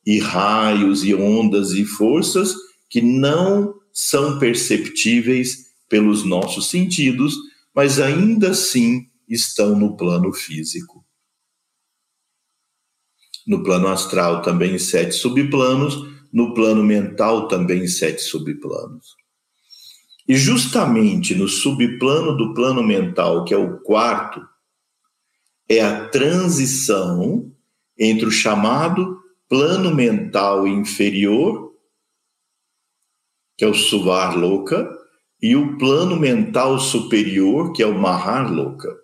e 0.04 0.18
raios 0.18 1.04
e 1.04 1.14
ondas 1.14 1.72
e 1.72 1.84
forças 1.84 2.54
que 2.90 3.00
não 3.00 3.74
são 3.92 4.38
perceptíveis 4.38 5.66
pelos 5.88 6.24
nossos 6.24 6.68
sentidos, 6.68 7.34
mas 7.74 8.00
ainda 8.00 8.50
assim 8.50 9.06
estão 9.28 9.78
no 9.78 9.96
plano 9.96 10.32
físico. 10.32 11.04
No 13.46 13.62
plano 13.62 13.88
astral 13.88 14.42
também 14.42 14.78
sete 14.78 15.14
subplanos, 15.14 15.96
no 16.32 16.52
plano 16.52 16.82
mental 16.82 17.48
também 17.48 17.86
sete 17.86 18.20
subplanos. 18.22 19.14
E 20.28 20.36
justamente 20.36 21.34
no 21.34 21.48
subplano 21.48 22.36
do 22.36 22.52
plano 22.52 22.82
mental, 22.82 23.44
que 23.44 23.54
é 23.54 23.56
o 23.56 23.78
quarto, 23.78 24.44
é 25.68 25.80
a 25.80 26.08
transição 26.08 27.52
entre 27.98 28.26
o 28.26 28.30
chamado 28.30 29.20
plano 29.48 29.94
mental 29.94 30.66
inferior, 30.66 31.72
que 33.56 33.64
é 33.64 33.68
o 33.68 33.74
Suvar 33.74 34.36
Loka, 34.36 34.90
e 35.40 35.54
o 35.54 35.78
plano 35.78 36.16
mental 36.16 36.78
superior, 36.78 37.72
que 37.72 37.82
é 37.82 37.86
o 37.86 37.98
Mahar 37.98 38.52
Loka. 38.52 38.94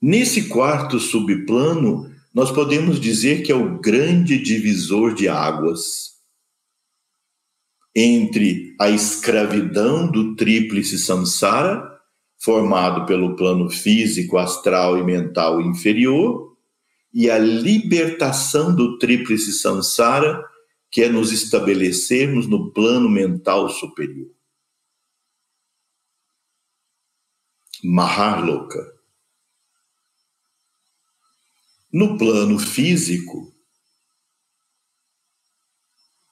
Nesse 0.00 0.48
quarto 0.48 0.98
subplano, 0.98 2.10
nós 2.34 2.50
podemos 2.50 2.98
dizer 2.98 3.42
que 3.42 3.52
é 3.52 3.54
o 3.54 3.78
grande 3.78 4.38
divisor 4.38 5.14
de 5.14 5.28
águas 5.28 6.11
entre 7.94 8.74
a 8.80 8.88
escravidão 8.88 10.10
do 10.10 10.34
tríplice 10.34 10.98
samsara, 10.98 11.90
formado 12.38 13.06
pelo 13.06 13.36
plano 13.36 13.70
físico, 13.70 14.38
astral 14.38 14.98
e 14.98 15.04
mental 15.04 15.60
inferior, 15.60 16.56
e 17.12 17.30
a 17.30 17.38
libertação 17.38 18.74
do 18.74 18.98
tríplice 18.98 19.52
samsara, 19.52 20.42
que 20.90 21.02
é 21.02 21.08
nos 21.08 21.30
estabelecermos 21.30 22.46
no 22.46 22.72
plano 22.72 23.08
mental 23.08 23.68
superior. 23.68 24.30
Maharloka. 27.84 28.92
No 31.92 32.16
plano 32.16 32.58
físico, 32.58 33.52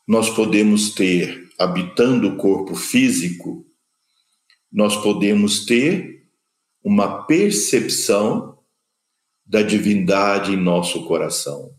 nós 0.08 0.30
podemos 0.30 0.94
ter, 0.94 1.49
habitando 1.60 2.26
o 2.26 2.36
corpo 2.38 2.74
físico, 2.74 3.66
nós 4.72 4.96
podemos 4.96 5.66
ter 5.66 6.26
uma 6.82 7.26
percepção 7.26 8.58
da 9.44 9.60
divindade 9.60 10.52
em 10.52 10.56
nosso 10.56 11.06
coração. 11.06 11.76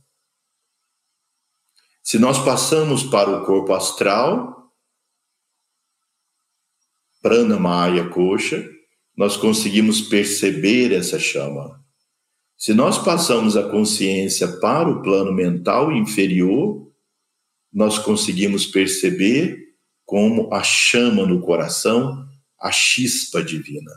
Se 2.04 2.20
nós 2.20 2.38
passamos 2.46 3.02
para 3.02 3.42
o 3.42 3.44
corpo 3.44 3.74
astral, 3.74 4.72
Prana 7.20 7.60
Maya 7.60 8.08
Kosha, 8.08 8.64
nós 9.18 9.36
conseguimos 9.36 10.00
perceber 10.02 10.94
essa 10.94 11.18
chama. 11.18 11.84
Se 12.56 12.72
nós 12.72 13.04
passamos 13.04 13.58
a 13.58 13.68
consciência 13.68 14.60
para 14.60 14.88
o 14.88 15.02
plano 15.02 15.34
mental 15.34 15.92
inferior, 15.92 16.92
nós 17.74 17.98
conseguimos 17.98 18.68
perceber 18.68 19.71
como 20.12 20.54
a 20.54 20.62
chama 20.62 21.26
no 21.26 21.40
coração, 21.40 22.28
a 22.60 22.70
chispa 22.70 23.42
divina. 23.42 23.94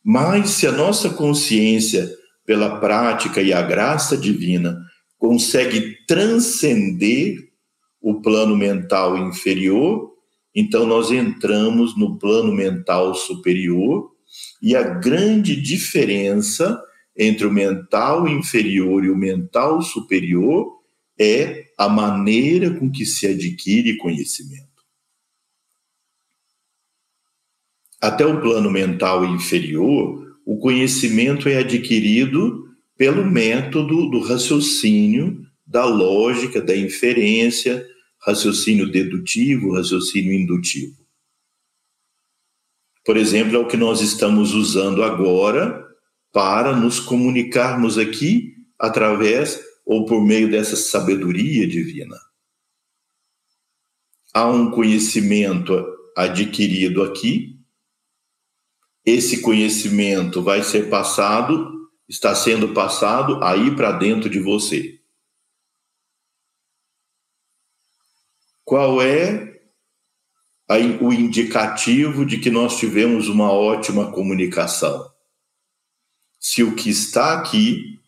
Mas 0.00 0.50
se 0.50 0.64
a 0.64 0.70
nossa 0.70 1.10
consciência, 1.10 2.08
pela 2.46 2.78
prática 2.78 3.42
e 3.42 3.52
a 3.52 3.60
graça 3.60 4.16
divina, 4.16 4.78
consegue 5.18 5.96
transcender 6.06 7.36
o 8.00 8.22
plano 8.22 8.56
mental 8.56 9.18
inferior, 9.18 10.12
então 10.54 10.86
nós 10.86 11.10
entramos 11.10 11.98
no 11.98 12.16
plano 12.16 12.52
mental 12.54 13.12
superior 13.12 14.12
e 14.62 14.76
a 14.76 14.84
grande 14.84 15.60
diferença 15.60 16.80
entre 17.18 17.44
o 17.44 17.52
mental 17.52 18.28
inferior 18.28 19.04
e 19.04 19.10
o 19.10 19.16
mental 19.16 19.82
superior 19.82 20.83
é 21.18 21.66
a 21.78 21.88
maneira 21.88 22.70
com 22.78 22.90
que 22.90 23.04
se 23.04 23.26
adquire 23.26 23.96
conhecimento. 23.96 24.64
Até 28.00 28.26
o 28.26 28.40
plano 28.40 28.70
mental 28.70 29.24
inferior, 29.24 30.38
o 30.44 30.58
conhecimento 30.58 31.48
é 31.48 31.58
adquirido 31.58 32.68
pelo 32.96 33.24
método 33.24 34.10
do 34.10 34.20
raciocínio, 34.20 35.42
da 35.66 35.84
lógica, 35.84 36.60
da 36.60 36.76
inferência, 36.76 37.86
raciocínio 38.20 38.90
dedutivo, 38.90 39.74
raciocínio 39.74 40.32
indutivo. 40.32 41.04
Por 43.04 43.16
exemplo, 43.16 43.56
é 43.56 43.58
o 43.58 43.66
que 43.66 43.76
nós 43.76 44.00
estamos 44.00 44.54
usando 44.54 45.02
agora 45.02 45.84
para 46.32 46.74
nos 46.74 46.98
comunicarmos 47.00 47.98
aqui 47.98 48.54
através 48.78 49.60
ou 49.84 50.06
por 50.06 50.22
meio 50.22 50.50
dessa 50.50 50.76
sabedoria 50.76 51.66
divina. 51.66 52.16
Há 54.32 54.46
um 54.48 54.70
conhecimento 54.70 55.72
adquirido 56.16 57.02
aqui, 57.02 57.60
esse 59.04 59.42
conhecimento 59.42 60.42
vai 60.42 60.62
ser 60.62 60.88
passado, 60.88 61.90
está 62.08 62.34
sendo 62.34 62.72
passado 62.72 63.42
aí 63.42 63.74
para 63.76 63.92
dentro 63.92 64.30
de 64.30 64.40
você. 64.40 65.00
Qual 68.64 69.02
é 69.02 69.60
o 71.00 71.12
indicativo 71.12 72.24
de 72.24 72.38
que 72.38 72.50
nós 72.50 72.78
tivemos 72.78 73.28
uma 73.28 73.52
ótima 73.52 74.10
comunicação? 74.10 75.14
se 76.44 76.62
o 76.62 76.76
que 76.76 76.90
está 76.90 77.38
aqui 77.38 77.98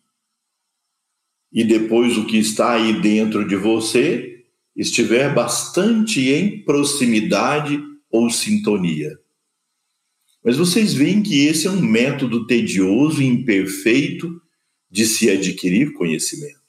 e 1.52 1.64
depois 1.64 2.16
o 2.16 2.26
que 2.26 2.38
está 2.38 2.74
aí 2.74 3.00
dentro 3.00 3.46
de 3.46 3.56
você 3.56 4.44
estiver 4.74 5.34
bastante 5.34 6.28
em 6.30 6.62
proximidade 6.62 7.82
ou 8.10 8.28
sintonia. 8.28 9.18
Mas 10.44 10.56
vocês 10.56 10.94
veem 10.94 11.22
que 11.22 11.46
esse 11.46 11.66
é 11.66 11.70
um 11.70 11.80
método 11.80 12.46
tedioso 12.46 13.22
e 13.22 13.26
imperfeito 13.26 14.40
de 14.90 15.04
se 15.04 15.28
adquirir 15.30 15.92
conhecimento. 15.94 16.66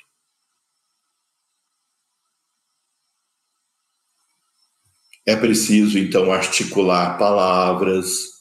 É 5.25 5.35
preciso, 5.35 5.99
então, 5.99 6.31
articular 6.31 7.17
palavras, 7.17 8.37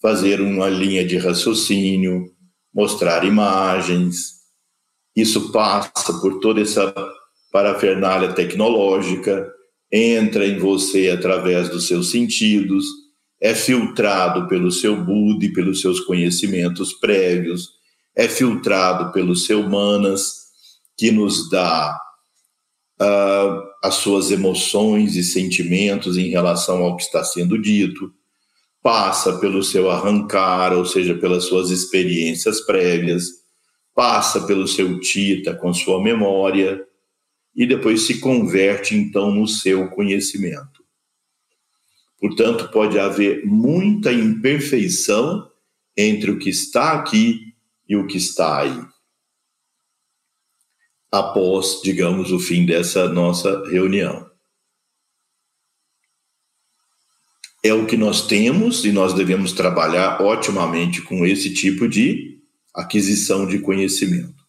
fazer 0.00 0.40
uma 0.40 0.68
linha 0.68 1.04
de 1.04 1.16
raciocínio, 1.18 2.32
mostrar 2.72 3.24
imagens. 3.24 4.37
Isso 5.18 5.50
passa 5.50 6.12
por 6.20 6.38
toda 6.38 6.60
essa 6.60 6.94
parafernália 7.50 8.32
tecnológica, 8.32 9.52
entra 9.90 10.46
em 10.46 10.60
você 10.60 11.10
através 11.10 11.68
dos 11.68 11.88
seus 11.88 12.12
sentidos, 12.12 12.84
é 13.42 13.52
filtrado 13.52 14.46
pelo 14.46 14.70
seu 14.70 14.94
Buda 14.94 15.44
e 15.44 15.52
pelos 15.52 15.80
seus 15.80 15.98
conhecimentos 15.98 16.92
prévios, 16.92 17.70
é 18.16 18.28
filtrado 18.28 19.10
pelo 19.10 19.34
seu 19.34 19.68
Manas, 19.68 20.34
que 20.96 21.10
nos 21.10 21.50
dá 21.50 21.98
uh, 23.02 23.60
as 23.82 23.96
suas 23.96 24.30
emoções 24.30 25.16
e 25.16 25.24
sentimentos 25.24 26.16
em 26.16 26.28
relação 26.28 26.84
ao 26.84 26.96
que 26.96 27.02
está 27.02 27.24
sendo 27.24 27.60
dito, 27.60 28.12
passa 28.80 29.36
pelo 29.40 29.64
seu 29.64 29.90
arrancar, 29.90 30.72
ou 30.72 30.84
seja, 30.84 31.12
pelas 31.16 31.42
suas 31.46 31.70
experiências 31.70 32.60
prévias, 32.60 33.37
passa 33.98 34.46
pelo 34.46 34.68
seu 34.68 35.00
tita 35.00 35.56
com 35.56 35.74
sua 35.74 36.00
memória 36.00 36.86
e 37.52 37.66
depois 37.66 38.02
se 38.02 38.20
converte 38.20 38.94
então 38.94 39.32
no 39.32 39.44
seu 39.48 39.90
conhecimento. 39.90 40.84
Portanto, 42.20 42.70
pode 42.70 42.96
haver 42.96 43.44
muita 43.44 44.12
imperfeição 44.12 45.50
entre 45.96 46.30
o 46.30 46.38
que 46.38 46.48
está 46.48 46.92
aqui 46.92 47.52
e 47.88 47.96
o 47.96 48.06
que 48.06 48.18
está 48.18 48.60
aí. 48.60 48.80
Após, 51.10 51.80
digamos, 51.82 52.30
o 52.30 52.38
fim 52.38 52.64
dessa 52.64 53.08
nossa 53.08 53.68
reunião. 53.68 54.28
é 57.60 57.74
o 57.74 57.86
que 57.86 57.96
nós 57.96 58.24
temos 58.24 58.84
e 58.84 58.92
nós 58.92 59.12
devemos 59.12 59.52
trabalhar 59.52 60.22
otimamente 60.22 61.02
com 61.02 61.26
esse 61.26 61.52
tipo 61.52 61.88
de 61.88 62.37
aquisição 62.78 63.46
de 63.46 63.58
conhecimento. 63.58 64.46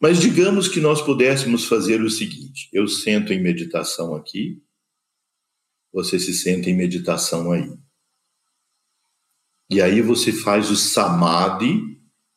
Mas 0.00 0.18
digamos 0.18 0.66
que 0.66 0.80
nós 0.80 1.02
pudéssemos 1.02 1.66
fazer 1.66 2.00
o 2.02 2.10
seguinte: 2.10 2.68
eu 2.72 2.88
sento 2.88 3.32
em 3.32 3.42
meditação 3.42 4.14
aqui, 4.14 4.62
você 5.92 6.18
se 6.18 6.32
senta 6.32 6.70
em 6.70 6.74
meditação 6.74 7.52
aí. 7.52 7.70
E 9.70 9.80
aí 9.80 10.00
você 10.00 10.32
faz 10.32 10.70
o 10.70 10.76
samadhi 10.76 11.80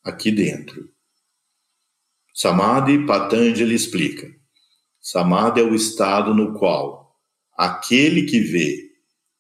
aqui 0.03 0.31
dentro. 0.31 0.89
Samadhi, 2.33 3.05
Patanjali 3.05 3.73
explica. 3.73 4.31
Samadhi 5.01 5.61
é 5.61 5.63
o 5.63 5.73
estado 5.73 6.33
no 6.33 6.53
qual 6.53 7.15
aquele 7.57 8.23
que 8.23 8.39
vê, 8.39 8.91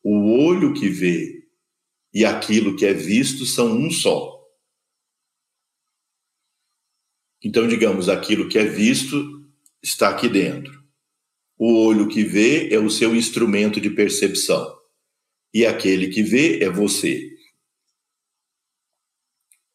o 0.03 0.31
olho 0.43 0.73
que 0.73 0.89
vê 0.89 1.47
e 2.11 2.25
aquilo 2.25 2.75
que 2.75 2.85
é 2.85 2.93
visto 2.93 3.45
são 3.45 3.77
um 3.77 3.91
só. 3.91 4.36
Então, 7.43 7.67
digamos, 7.67 8.09
aquilo 8.09 8.49
que 8.49 8.57
é 8.57 8.65
visto 8.65 9.47
está 9.81 10.09
aqui 10.09 10.27
dentro. 10.27 10.83
O 11.57 11.85
olho 11.85 12.07
que 12.07 12.23
vê 12.23 12.69
é 12.73 12.79
o 12.79 12.89
seu 12.89 13.15
instrumento 13.15 13.79
de 13.79 13.89
percepção. 13.89 14.75
E 15.53 15.65
aquele 15.65 16.09
que 16.09 16.21
vê 16.21 16.63
é 16.63 16.69
você. 16.69 17.31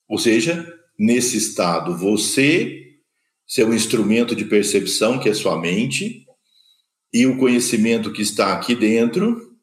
Ou 0.08 0.18
seja, 0.18 0.66
nesse 0.98 1.36
estado, 1.36 1.96
você, 1.96 3.00
seu 3.46 3.72
instrumento 3.72 4.36
de 4.36 4.44
percepção, 4.44 5.18
que 5.18 5.28
é 5.28 5.34
sua 5.34 5.58
mente, 5.58 6.26
e 7.12 7.26
o 7.26 7.38
conhecimento 7.38 8.12
que 8.12 8.22
está 8.22 8.52
aqui 8.52 8.74
dentro 8.74 9.56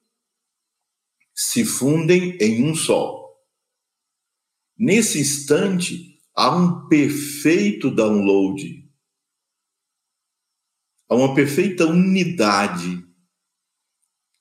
se 1.34 1.64
fundem 1.64 2.38
em 2.42 2.64
um 2.64 2.76
só. 2.76 3.18
Nesse 4.78 5.20
instante, 5.20 6.09
há 6.40 6.56
um 6.56 6.88
perfeito 6.88 7.92
download, 7.92 8.90
há 11.10 11.14
uma 11.14 11.36
perfeita 11.36 11.86
unidade. 11.86 13.06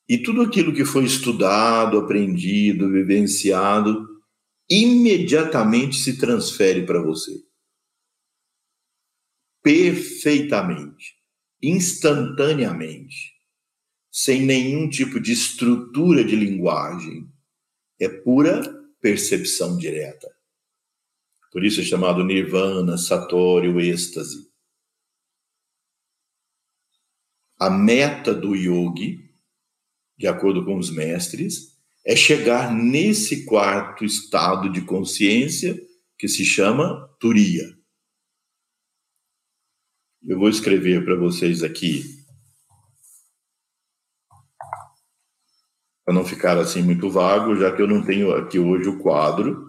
E 0.09 0.17
tudo 0.17 0.43
aquilo 0.43 0.73
que 0.73 0.85
foi 0.85 1.05
estudado, 1.05 1.99
aprendido, 1.99 2.89
vivenciado, 2.89 4.07
imediatamente 4.71 5.97
se 5.97 6.17
transfere 6.17 6.87
para 6.87 7.03
você. 7.03 7.43
Perfeitamente, 9.61 11.17
instantaneamente, 11.61 13.35
sem 14.09 14.47
nenhum 14.47 14.89
tipo 14.89 15.19
de 15.19 15.33
estrutura 15.33 16.23
de 16.23 16.37
linguagem. 16.37 17.29
É 18.01 18.09
pura 18.09 18.63
percepção 19.01 19.77
direta. 19.77 20.38
Por 21.51 21.65
isso 21.65 21.81
é 21.81 21.85
chamado 21.85 22.25
nirvana, 22.25 22.99
satori, 22.99 23.69
o 23.69 23.81
êxtase. 23.81 24.49
A 27.59 27.71
meta 27.71 28.35
do 28.35 28.55
yogi, 28.55 29.19
de 30.17 30.27
acordo 30.27 30.65
com 30.65 30.77
os 30.79 30.91
mestres, 30.91 31.77
é 32.05 32.15
chegar 32.15 32.73
nesse 32.73 33.45
quarto 33.45 34.05
estado 34.05 34.71
de 34.71 34.83
consciência 34.83 35.79
que 36.19 36.29
se 36.29 36.45
chama 36.45 37.09
Turiya. 37.19 37.77
Eu 40.23 40.39
vou 40.39 40.49
escrever 40.49 41.05
para 41.05 41.17
vocês 41.17 41.63
aqui, 41.63 42.05
para 46.05 46.15
não 46.15 46.25
ficar 46.25 46.59
assim 46.59 46.83
muito 46.83 47.11
vago, 47.11 47.57
já 47.57 47.75
que 47.75 47.83
eu 47.83 47.87
não 47.87 48.05
tenho 48.05 48.35
aqui 48.35 48.59
hoje 48.59 48.89
o 48.89 48.99
quadro, 48.99 49.68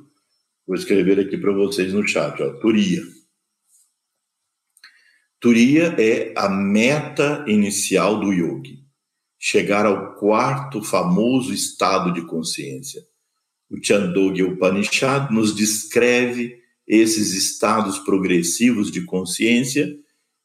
vou 0.69 0.77
escrever 0.77 1.19
aqui 1.19 1.36
para 1.36 1.51
vocês 1.51 1.91
no 1.93 2.08
chat, 2.08 2.39
ó, 2.43 2.51
Turiya. 2.60 3.01
Turiya 5.39 5.95
é 5.97 6.32
a 6.38 6.47
meta 6.47 7.43
inicial 7.47 8.19
do 8.19 8.32
yogi 8.32 8.77
chegar 9.39 9.88
ao 9.88 10.13
quarto 10.15 10.84
famoso 10.84 11.51
estado 11.51 12.13
de 12.13 12.21
consciência. 12.27 13.01
O 13.67 13.84
Chandogya 13.84 14.45
Upanishad 14.45 15.32
nos 15.32 15.55
descreve 15.55 16.60
esses 16.86 17.34
estados 17.34 17.97
progressivos 17.97 18.91
de 18.91 19.05
consciência 19.05 19.89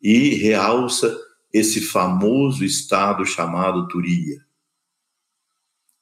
e 0.00 0.36
realça 0.36 1.14
esse 1.52 1.82
famoso 1.82 2.64
estado 2.64 3.26
chamado 3.26 3.88
Turiya. 3.88 4.43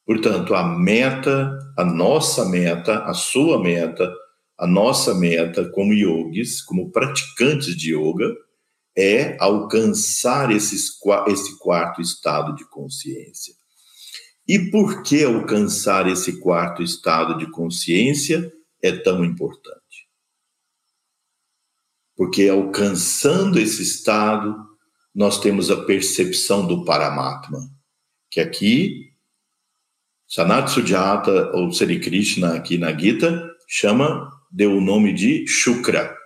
Portanto, 0.04 0.54
a 0.54 0.66
meta, 0.66 1.58
a 1.76 1.84
nossa 1.84 2.44
meta, 2.44 3.04
a 3.04 3.14
sua 3.14 3.62
meta, 3.62 4.12
a 4.58 4.66
nossa 4.66 5.14
meta 5.14 5.68
como 5.70 5.92
yogis, 5.92 6.60
como 6.60 6.90
praticantes 6.90 7.76
de 7.76 7.94
yoga, 7.94 8.34
é 8.96 9.36
alcançar 9.40 10.50
esses, 10.50 10.90
esse 11.28 11.58
quarto 11.58 12.00
estado 12.00 12.54
de 12.54 12.68
consciência. 12.68 13.54
E 14.46 14.70
por 14.70 15.02
que 15.02 15.24
alcançar 15.24 16.08
esse 16.08 16.40
quarto 16.40 16.82
estado 16.82 17.38
de 17.38 17.50
consciência 17.50 18.52
é 18.82 18.92
tão 18.92 19.24
importante? 19.24 20.08
Porque 22.16 22.48
alcançando 22.48 23.58
esse 23.58 23.82
estado, 23.82 24.54
nós 25.14 25.40
temos 25.40 25.70
a 25.70 25.84
percepção 25.84 26.66
do 26.66 26.84
Paramatma, 26.84 27.70
que 28.30 28.40
aqui 28.40 29.11
Sanat 30.34 30.70
Sujata 30.70 31.54
ou 31.54 31.70
Sri 31.70 32.00
Krishna 32.00 32.54
aqui 32.54 32.78
na 32.78 32.96
Gita 32.98 33.54
chama 33.68 34.30
deu 34.50 34.78
o 34.78 34.80
nome 34.80 35.12
de 35.12 35.46
Shukra. 35.46 36.16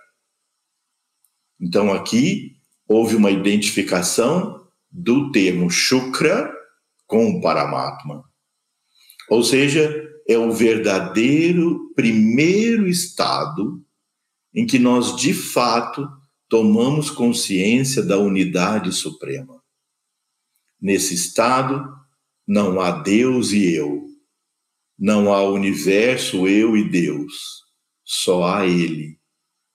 Então 1.59 1.91
aqui 1.91 2.55
houve 2.87 3.17
uma 3.17 3.29
identificação 3.29 4.65
do 4.89 5.29
termo 5.33 5.69
Shukra 5.69 6.49
com 7.05 7.31
o 7.31 7.41
Paramatma. 7.41 8.23
Ou 9.29 9.43
seja, 9.43 10.09
é 10.25 10.37
o 10.37 10.53
verdadeiro 10.53 11.93
primeiro 11.93 12.87
estado 12.87 13.85
em 14.53 14.65
que 14.65 14.79
nós, 14.79 15.17
de 15.17 15.33
fato, 15.33 16.07
tomamos 16.47 17.09
consciência 17.09 18.01
da 18.01 18.17
unidade 18.17 18.89
suprema. 18.93 19.61
Nesse 20.79 21.13
estado, 21.13 22.06
não 22.47 22.79
há 22.79 22.91
Deus 22.91 23.51
e 23.51 23.75
eu, 23.75 24.07
não 24.97 25.33
há 25.33 25.43
universo, 25.43 26.47
eu 26.47 26.77
e 26.77 26.89
Deus, 26.89 27.33
só 28.03 28.45
há 28.45 28.65
Ele, 28.65 29.19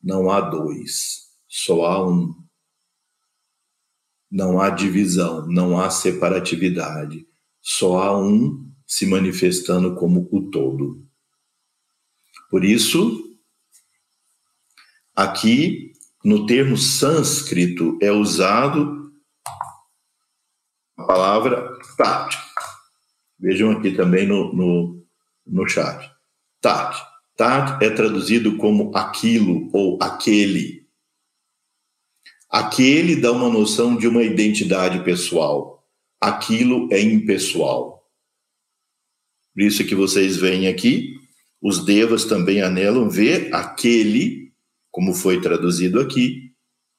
não 0.02 0.30
há 0.30 0.40
dois, 0.40 1.28
só 1.46 1.84
há 1.84 2.08
um 2.08 2.42
não 4.32 4.58
há 4.58 4.70
divisão, 4.70 5.46
não 5.46 5.78
há 5.78 5.90
separatividade. 5.90 7.26
Só 7.60 8.02
há 8.02 8.18
um 8.18 8.66
se 8.86 9.04
manifestando 9.04 9.94
como 9.94 10.26
o 10.32 10.50
todo. 10.50 11.06
Por 12.50 12.64
isso, 12.64 13.36
aqui 15.14 15.92
no 16.24 16.46
termo 16.46 16.78
sânscrito 16.78 17.98
é 18.00 18.10
usado 18.10 19.12
a 20.96 21.04
palavra 21.04 21.78
tat. 21.98 22.51
Vejam 23.42 23.72
aqui 23.72 23.90
também 23.90 24.24
no, 24.24 24.54
no, 24.54 25.04
no 25.44 25.68
chat. 25.68 26.08
Tat. 26.60 26.96
Tat 27.36 27.84
é 27.84 27.90
traduzido 27.90 28.56
como 28.56 28.96
aquilo 28.96 29.68
ou 29.72 29.98
aquele. 30.00 30.86
Aquele 32.48 33.16
dá 33.16 33.32
uma 33.32 33.48
noção 33.48 33.96
de 33.96 34.06
uma 34.06 34.22
identidade 34.22 35.02
pessoal. 35.02 35.84
Aquilo 36.20 36.88
é 36.92 37.00
impessoal. 37.00 38.08
Por 39.52 39.62
isso 39.62 39.84
que 39.84 39.94
vocês 39.96 40.36
veem 40.36 40.68
aqui, 40.68 41.16
os 41.60 41.84
devas 41.84 42.24
também 42.24 42.62
anelam 42.62 43.10
ver 43.10 43.52
aquele, 43.52 44.52
como 44.88 45.12
foi 45.14 45.40
traduzido 45.40 46.00
aqui, 46.00 46.52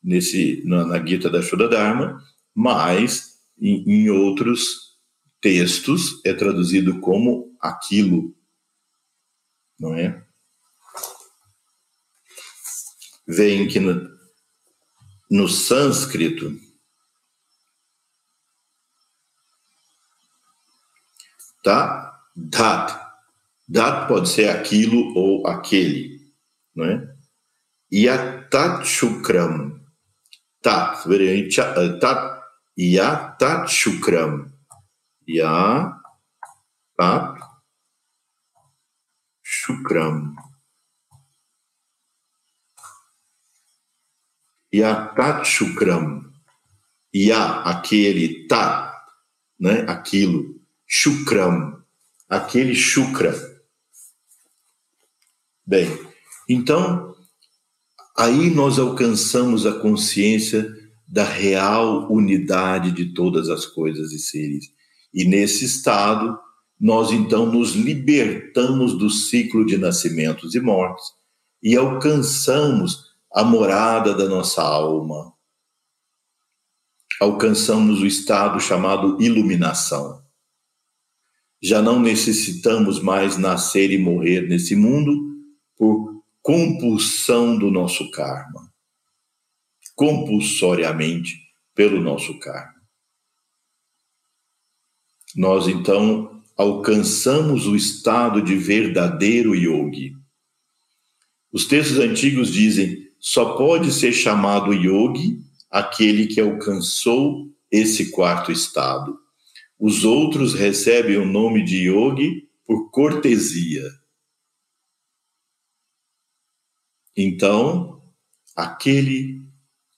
nesse, 0.03 0.61
na, 0.65 0.85
na 0.85 1.03
Gita 1.03 1.29
da 1.29 1.41
Shuddha 1.41 1.69
Dharma, 1.69 2.21
mas 2.53 3.39
em, 3.57 3.83
em 3.89 4.09
outros 4.09 4.82
textos 5.43 6.21
é 6.23 6.33
traduzido 6.33 7.01
como 7.01 7.53
aquilo, 7.59 8.33
não 9.77 9.93
é? 9.93 10.25
Veem 13.27 13.67
que 13.67 13.79
no 15.29 15.49
sânscrito, 15.49 16.57
tá? 21.61 22.21
Dat. 22.35 23.03
Dat 23.67 24.07
pode 24.07 24.29
ser 24.29 24.49
aquilo 24.49 25.13
ou 25.17 25.45
aquele, 25.47 26.31
não 26.73 26.85
é? 26.85 27.15
Yatachukram. 27.91 29.81
Tat, 30.61 31.03
tat, 31.99 32.43
yatachukram. 32.77 34.52
Ya, 35.27 35.99
Tat 36.97 37.39
Shukram. 39.41 40.35
Yatat 44.73 45.45
Shukram. 45.45 46.33
Ya, 47.13 47.61
aquele, 47.61 48.47
ta, 48.47 49.05
né, 49.59 49.85
aquilo. 49.87 50.59
Shukram, 50.85 51.81
aquele 52.27 52.75
Shukra. 52.75 53.33
Bem, 55.65 55.87
então, 56.49 57.15
aí 58.17 58.49
nós 58.49 58.79
alcançamos 58.79 59.65
a 59.65 59.79
consciência 59.79 60.67
da 61.07 61.23
real 61.23 62.11
unidade 62.11 62.91
de 62.91 63.13
todas 63.13 63.49
as 63.49 63.65
coisas 63.65 64.11
e 64.11 64.19
seres. 64.19 64.73
E 65.13 65.25
nesse 65.25 65.65
estado, 65.65 66.39
nós 66.79 67.11
então 67.11 67.45
nos 67.45 67.73
libertamos 67.73 68.97
do 68.97 69.09
ciclo 69.09 69.65
de 69.65 69.77
nascimentos 69.77 70.55
e 70.55 70.59
mortes 70.59 71.05
e 71.61 71.77
alcançamos 71.77 73.13
a 73.33 73.43
morada 73.43 74.13
da 74.13 74.27
nossa 74.27 74.61
alma. 74.61 75.33
Alcançamos 77.21 78.01
o 78.01 78.05
estado 78.05 78.59
chamado 78.59 79.21
iluminação. 79.21 80.21
Já 81.61 81.81
não 81.81 81.99
necessitamos 81.99 82.99
mais 82.99 83.37
nascer 83.37 83.91
e 83.91 83.97
morrer 83.97 84.41
nesse 84.41 84.75
mundo 84.75 85.17
por 85.77 86.21
compulsão 86.41 87.57
do 87.57 87.71
nosso 87.71 88.11
karma, 88.11 88.69
compulsoriamente 89.95 91.37
pelo 91.73 92.01
nosso 92.01 92.37
karma. 92.39 92.72
Nós 95.35 95.67
então 95.67 96.41
alcançamos 96.55 97.67
o 97.67 97.75
estado 97.75 98.41
de 98.41 98.55
verdadeiro 98.55 99.55
yogi. 99.55 100.15
Os 101.51 101.65
textos 101.65 101.99
antigos 101.99 102.51
dizem: 102.51 103.11
só 103.19 103.55
pode 103.55 103.91
ser 103.91 104.11
chamado 104.13 104.73
yogi 104.73 105.39
aquele 105.69 106.27
que 106.27 106.39
alcançou 106.39 107.51
esse 107.71 108.11
quarto 108.11 108.51
estado. 108.51 109.17
Os 109.79 110.03
outros 110.03 110.53
recebem 110.53 111.17
o 111.17 111.25
nome 111.25 111.63
de 111.63 111.89
yogi 111.89 112.47
por 112.65 112.91
cortesia. 112.91 113.83
Então, 117.15 118.01
aquele 118.55 119.45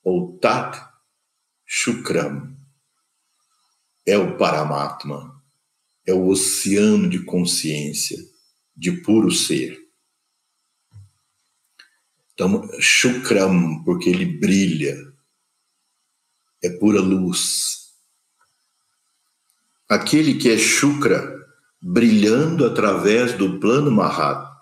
ou 0.03 0.37
Tat 0.37 0.81
Shukram 1.65 2.54
é 4.05 4.17
o 4.17 4.37
Paramatma 4.37 5.35
é 6.05 6.13
o 6.13 6.27
oceano 6.27 7.09
de 7.09 7.23
consciência, 7.23 8.17
de 8.75 8.91
puro 8.91 9.31
ser. 9.31 9.83
Então, 12.33 12.69
Shukram, 12.79 13.83
porque 13.83 14.09
ele 14.09 14.25
brilha, 14.25 14.95
é 16.61 16.69
pura 16.69 16.99
luz. 16.99 17.93
Aquele 19.89 20.35
que 20.35 20.49
é 20.49 20.57
Shukra, 20.57 21.33
brilhando 21.81 22.65
através 22.65 23.33
do 23.33 23.59
plano 23.59 23.89
Mahat, 23.89 24.53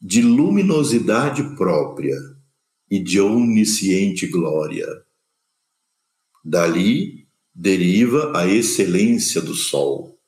de 0.00 0.20
luminosidade 0.20 1.54
própria 1.54 2.16
e 2.90 2.98
de 2.98 3.20
onisciente 3.20 4.26
glória. 4.26 4.86
Dali 6.44 7.21
deriva 7.54 8.36
a 8.36 8.46
excelência 8.46 9.40
do 9.40 9.54
Sol. 9.54 10.18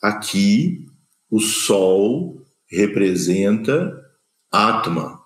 Aqui, 0.00 0.86
o 1.30 1.40
Sol 1.40 2.44
representa 2.68 3.92
Atma. 4.50 5.20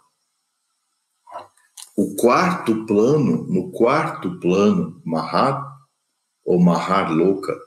O 1.97 2.15
quarto 2.15 2.85
plano, 2.87 3.45
no 3.45 3.71
quarto 3.73 4.39
plano, 4.39 5.01
Mahat, 5.05 5.65
ou 6.45 6.61
Mahar 6.61 7.13
Loka, 7.13 7.59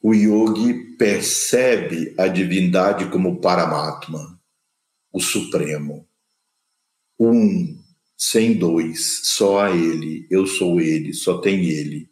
o 0.00 0.14
yogi 0.14 0.96
percebe 0.96 2.14
a 2.18 2.28
divindade 2.28 3.10
como 3.10 3.40
Paramatma, 3.40 4.40
o 5.12 5.20
Supremo. 5.20 6.08
Um, 7.18 7.77
sem 8.18 8.58
dois, 8.58 9.20
só 9.22 9.60
a 9.60 9.70
Ele, 9.70 10.26
eu 10.28 10.44
sou 10.44 10.80
Ele, 10.80 11.14
só 11.14 11.38
tem 11.38 11.66
Ele. 11.66 12.10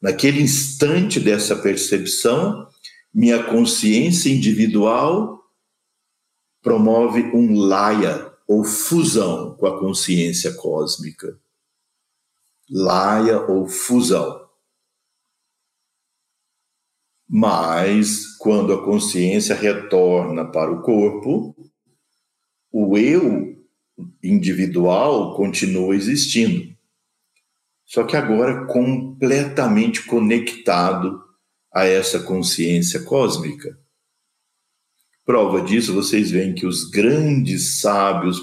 Naquele 0.00 0.40
instante 0.40 1.18
dessa 1.18 1.56
percepção, 1.56 2.68
minha 3.12 3.42
consciência 3.42 4.30
individual 4.30 5.42
promove 6.62 7.22
um 7.34 7.58
laia 7.58 8.32
ou 8.46 8.62
fusão 8.62 9.56
com 9.56 9.66
a 9.66 9.80
consciência 9.80 10.54
cósmica. 10.54 11.36
Laia 12.70 13.40
ou 13.40 13.66
fusão. 13.66 14.44
Mas, 17.28 18.36
quando 18.36 18.72
a 18.72 18.84
consciência 18.84 19.54
retorna 19.54 20.44
para 20.44 20.70
o 20.70 20.82
corpo, 20.82 21.56
o 22.70 22.96
eu 22.96 23.53
individual 24.22 25.34
continua 25.34 25.94
existindo 25.94 26.74
só 27.94 28.02
que 28.02 28.16
agora 28.16 28.66
completamente 28.66 30.02
conectado 30.02 31.22
a 31.72 31.84
essa 31.84 32.18
consciência 32.20 33.02
cósmica. 33.02 33.78
Prova 35.24 35.60
disso, 35.62 35.94
vocês 35.94 36.30
veem 36.30 36.54
que 36.54 36.66
os 36.66 36.90
grandes 36.90 37.80
sábios 37.80 38.40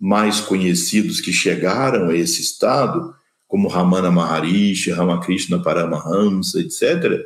mais 0.00 0.40
conhecidos 0.40 1.20
que 1.20 1.32
chegaram 1.32 2.08
a 2.08 2.16
esse 2.16 2.40
estado, 2.40 3.14
como 3.46 3.68
Ramana 3.68 4.10
Maharishi, 4.10 4.90
Ramakrishna 4.90 5.62
Paramahamsa, 5.62 6.60
etc., 6.60 7.20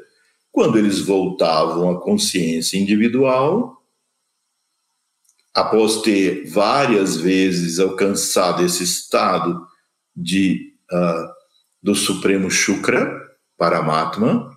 quando 0.51 0.79
eles 0.79 1.01
voltavam 1.01 1.91
à 1.91 2.01
consciência 2.01 2.79
individual, 2.79 3.82
após 5.55 6.01
ter 6.01 6.49
várias 6.49 7.17
vezes 7.17 7.79
alcançado 7.79 8.65
esse 8.65 8.83
estado 8.83 9.67
de 10.15 10.75
uh, 10.91 11.33
do 11.83 11.95
Supremo 11.95 12.51
Shukra, 12.51 13.21
Paramatma, 13.57 14.51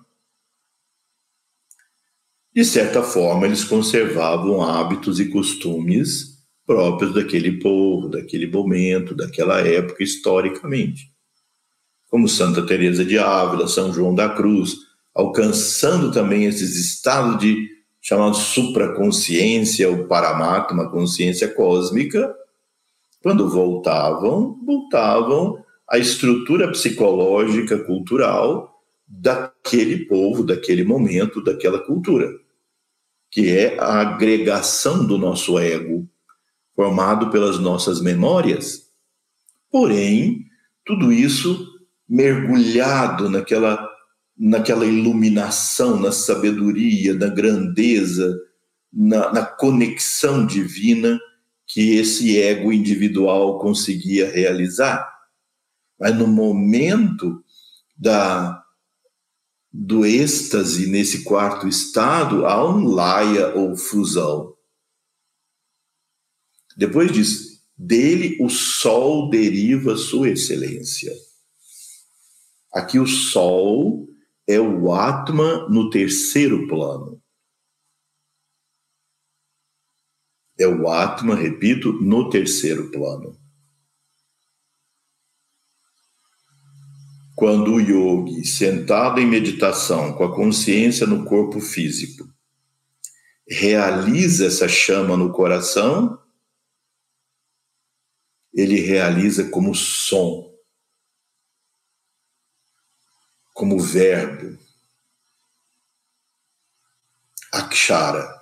de 2.54 2.64
certa 2.64 3.02
forma 3.02 3.46
eles 3.46 3.64
conservavam 3.64 4.62
hábitos 4.62 5.20
e 5.20 5.28
costumes 5.28 6.36
próprios 6.64 7.14
daquele 7.14 7.60
povo, 7.60 8.08
daquele 8.08 8.46
momento, 8.46 9.14
daquela 9.14 9.60
época 9.60 10.02
historicamente. 10.02 11.12
Como 12.08 12.28
Santa 12.28 12.64
Teresa 12.64 13.04
de 13.04 13.18
Ávila, 13.18 13.68
São 13.68 13.92
João 13.92 14.14
da 14.14 14.28
Cruz, 14.28 14.74
alcançando 15.14 16.10
também 16.10 16.44
esses 16.44 16.76
estados 16.76 17.38
de 17.38 17.75
chamado 18.06 18.36
supraconsciência 18.36 19.90
ou 19.90 20.06
paramatma, 20.06 20.88
consciência 20.88 21.52
cósmica, 21.52 22.32
quando 23.20 23.50
voltavam, 23.50 24.56
voltavam 24.64 25.58
a 25.90 25.98
estrutura 25.98 26.70
psicológica, 26.70 27.76
cultural 27.80 28.80
daquele 29.08 30.04
povo, 30.04 30.44
daquele 30.44 30.84
momento, 30.84 31.42
daquela 31.42 31.80
cultura, 31.80 32.30
que 33.28 33.50
é 33.50 33.76
a 33.80 33.98
agregação 34.02 35.04
do 35.04 35.18
nosso 35.18 35.58
ego, 35.58 36.08
formado 36.76 37.28
pelas 37.28 37.58
nossas 37.58 38.00
memórias. 38.00 38.88
Porém, 39.68 40.46
tudo 40.84 41.12
isso 41.12 41.74
mergulhado 42.08 43.28
naquela 43.28 43.95
naquela 44.38 44.84
iluminação, 44.84 45.98
na 45.98 46.12
sabedoria, 46.12 47.14
na 47.14 47.28
grandeza, 47.28 48.38
na, 48.92 49.32
na 49.32 49.46
conexão 49.46 50.46
divina 50.46 51.18
que 51.66 51.96
esse 51.96 52.38
ego 52.38 52.72
individual 52.72 53.58
conseguia 53.58 54.30
realizar. 54.30 55.10
Mas 55.98 56.16
no 56.16 56.26
momento 56.26 57.42
da 57.96 58.62
do 59.78 60.06
êxtase 60.06 60.86
nesse 60.86 61.22
quarto 61.22 61.68
estado, 61.68 62.46
há 62.46 62.66
um 62.66 62.86
laia 62.86 63.54
ou 63.54 63.76
fusão. 63.76 64.54
Depois 66.74 67.12
diz, 67.12 67.62
dele 67.76 68.38
o 68.40 68.48
sol 68.48 69.28
deriva 69.28 69.94
sua 69.96 70.30
excelência. 70.30 71.12
Aqui 72.72 72.98
o 72.98 73.06
sol 73.06 74.08
é 74.46 74.60
o 74.60 74.92
Atma 74.92 75.68
no 75.68 75.90
terceiro 75.90 76.66
plano. 76.68 77.20
É 80.58 80.66
o 80.66 80.88
Atma, 80.88 81.34
repito, 81.34 81.92
no 81.94 82.30
terceiro 82.30 82.90
plano. 82.90 83.38
quando 87.36 87.74
o 87.74 87.80
yogi, 87.80 88.46
sentado 88.46 89.20
em 89.20 89.26
meditação, 89.26 90.14
com 90.14 90.24
a 90.24 90.34
consciência 90.34 91.06
no 91.06 91.26
corpo 91.26 91.60
físico, 91.60 92.26
realiza 93.46 94.46
essa 94.46 94.66
chama 94.66 95.18
no 95.18 95.30
coração, 95.30 96.18
ele 98.54 98.80
realiza 98.80 99.50
como 99.50 99.74
som, 99.74 100.50
como 103.56 103.80
verbo, 103.80 104.58
akshara. 107.50 108.38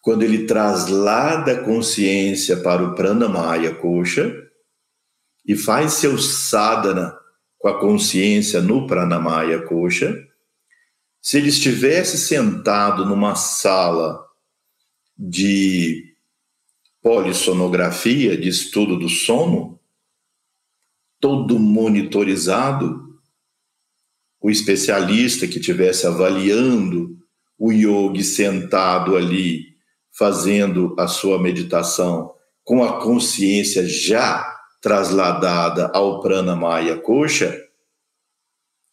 Quando 0.00 0.22
ele 0.22 0.46
traslada 0.46 1.54
a 1.54 1.64
consciência 1.64 2.56
para 2.58 2.84
o 2.84 2.94
pranamaya 2.94 3.74
kosha, 3.74 4.32
e 5.44 5.56
faz 5.56 5.94
seu 5.94 6.16
sadhana 6.18 7.18
com 7.58 7.66
a 7.66 7.80
consciência 7.80 8.60
no 8.60 8.86
pranamaya 8.86 9.66
kosha, 9.66 10.16
se 11.20 11.36
ele 11.36 11.48
estivesse 11.48 12.16
sentado 12.16 13.04
numa 13.04 13.34
sala 13.34 14.24
de 15.18 16.14
polissonografia, 17.02 18.36
de 18.36 18.48
estudo 18.48 18.96
do 18.96 19.08
sono, 19.08 19.79
todo 21.20 21.58
monitorizado, 21.58 23.20
o 24.40 24.50
especialista 24.50 25.46
que 25.46 25.58
estivesse 25.58 26.06
avaliando 26.06 27.18
o 27.58 27.70
yogi 27.70 28.24
sentado 28.24 29.14
ali, 29.14 29.76
fazendo 30.16 30.96
a 30.98 31.06
sua 31.06 31.38
meditação 31.40 32.32
com 32.64 32.82
a 32.82 33.00
consciência 33.00 33.86
já 33.86 34.58
trasladada 34.80 35.90
ao 35.92 36.20
prana 36.20 36.56
maya 36.56 36.96
coxa, 36.96 37.54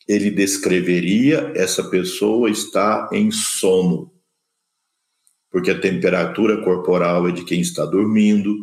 ele 0.07 0.29
descreveria 0.29 1.51
essa 1.55 1.83
pessoa 1.89 2.49
está 2.49 3.09
em 3.11 3.31
sono, 3.31 4.11
porque 5.49 5.71
a 5.71 5.79
temperatura 5.79 6.61
corporal 6.63 7.27
é 7.27 7.31
de 7.31 7.43
quem 7.43 7.61
está 7.61 7.85
dormindo, 7.85 8.53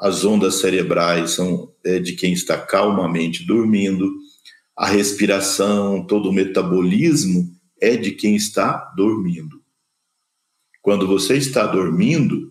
as 0.00 0.24
ondas 0.24 0.56
cerebrais 0.56 1.32
são 1.32 1.70
é 1.84 1.98
de 1.98 2.14
quem 2.14 2.32
está 2.32 2.58
calmamente 2.58 3.44
dormindo, 3.46 4.10
a 4.76 4.86
respiração, 4.86 6.06
todo 6.06 6.30
o 6.30 6.32
metabolismo 6.32 7.54
é 7.80 7.96
de 7.96 8.12
quem 8.12 8.34
está 8.34 8.92
dormindo. 8.96 9.62
Quando 10.80 11.06
você 11.06 11.36
está 11.36 11.66
dormindo, 11.66 12.50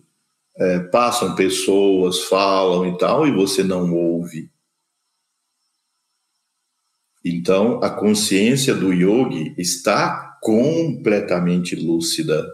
é, 0.56 0.78
passam 0.78 1.34
pessoas, 1.34 2.24
falam 2.24 2.86
e 2.86 2.98
tal, 2.98 3.26
e 3.26 3.32
você 3.32 3.64
não 3.64 3.92
ouve. 3.92 4.50
Então, 7.24 7.82
a 7.82 7.90
consciência 7.90 8.74
do 8.74 8.92
yogi 8.92 9.54
está 9.58 10.38
completamente 10.40 11.74
lúcida, 11.74 12.48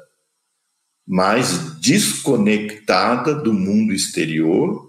mas 1.07 1.79
desconectada 1.81 3.35
do 3.35 3.53
mundo 3.53 3.93
exterior, 3.93 4.86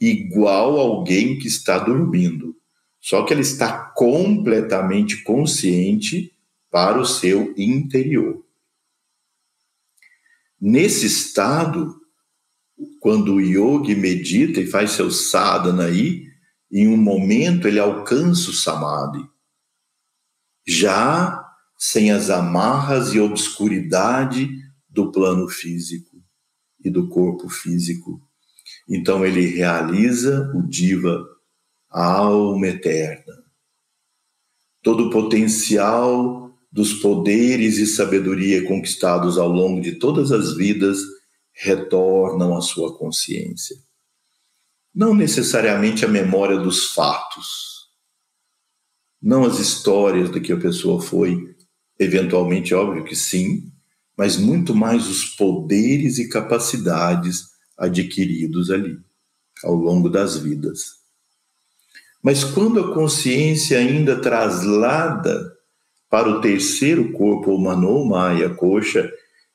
igual 0.00 0.78
alguém 0.78 1.38
que 1.38 1.46
está 1.46 1.78
dormindo. 1.78 2.56
Só 3.00 3.24
que 3.24 3.32
ela 3.32 3.42
está 3.42 3.90
completamente 3.96 5.22
consciente 5.22 6.32
para 6.70 7.00
o 7.00 7.06
seu 7.06 7.54
interior. 7.56 8.44
Nesse 10.60 11.06
estado, 11.06 12.00
quando 13.00 13.34
o 13.34 13.40
yogi 13.40 13.94
medita 13.94 14.60
e 14.60 14.66
faz 14.66 14.92
seu 14.92 15.10
sadhana 15.10 15.84
aí, 15.84 16.26
em 16.70 16.88
um 16.88 16.96
momento 16.96 17.66
ele 17.66 17.78
alcança 17.78 18.50
o 18.50 18.54
samadhi. 18.54 19.24
Já 20.66 21.44
sem 21.78 22.10
as 22.10 22.28
amarras 22.28 23.14
e 23.14 23.20
obscuridade 23.20 24.50
do 24.88 25.12
plano 25.12 25.48
físico 25.48 26.20
e 26.84 26.90
do 26.90 27.08
corpo 27.08 27.48
físico. 27.48 28.20
Então 28.88 29.24
ele 29.24 29.46
realiza 29.46 30.50
o 30.54 30.62
diva, 30.66 31.22
a 31.90 32.04
alma 32.04 32.68
eterna. 32.68 33.44
Todo 34.82 35.08
o 35.08 35.10
potencial 35.10 36.56
dos 36.72 36.94
poderes 36.94 37.78
e 37.78 37.86
sabedoria 37.86 38.66
conquistados 38.66 39.36
ao 39.36 39.48
longo 39.48 39.80
de 39.80 39.92
todas 39.98 40.32
as 40.32 40.56
vidas 40.56 40.98
retornam 41.52 42.56
à 42.56 42.60
sua 42.60 42.96
consciência. 42.96 43.76
Não 44.94 45.14
necessariamente 45.14 46.04
a 46.04 46.08
memória 46.08 46.58
dos 46.58 46.92
fatos, 46.92 47.88
não 49.20 49.44
as 49.44 49.58
histórias 49.58 50.30
do 50.30 50.40
que 50.40 50.52
a 50.52 50.58
pessoa 50.60 51.02
foi, 51.02 51.56
eventualmente, 51.98 52.74
óbvio 52.74 53.04
que 53.04 53.16
sim, 53.16 53.72
mas 54.16 54.36
muito 54.36 54.74
mais 54.74 55.08
os 55.08 55.24
poderes 55.24 56.18
e 56.18 56.28
capacidades 56.28 57.57
adquiridos 57.78 58.70
ali, 58.70 58.98
ao 59.62 59.74
longo 59.74 60.08
das 60.08 60.36
vidas. 60.36 60.98
Mas 62.22 62.42
quando 62.42 62.80
a 62.80 62.94
consciência 62.94 63.78
ainda 63.78 64.20
traslada 64.20 65.56
para 66.10 66.28
o 66.28 66.40
terceiro 66.40 67.12
corpo, 67.12 67.54
o 67.54 67.60
Manomaya, 67.60 68.50
coxa, 68.50 69.10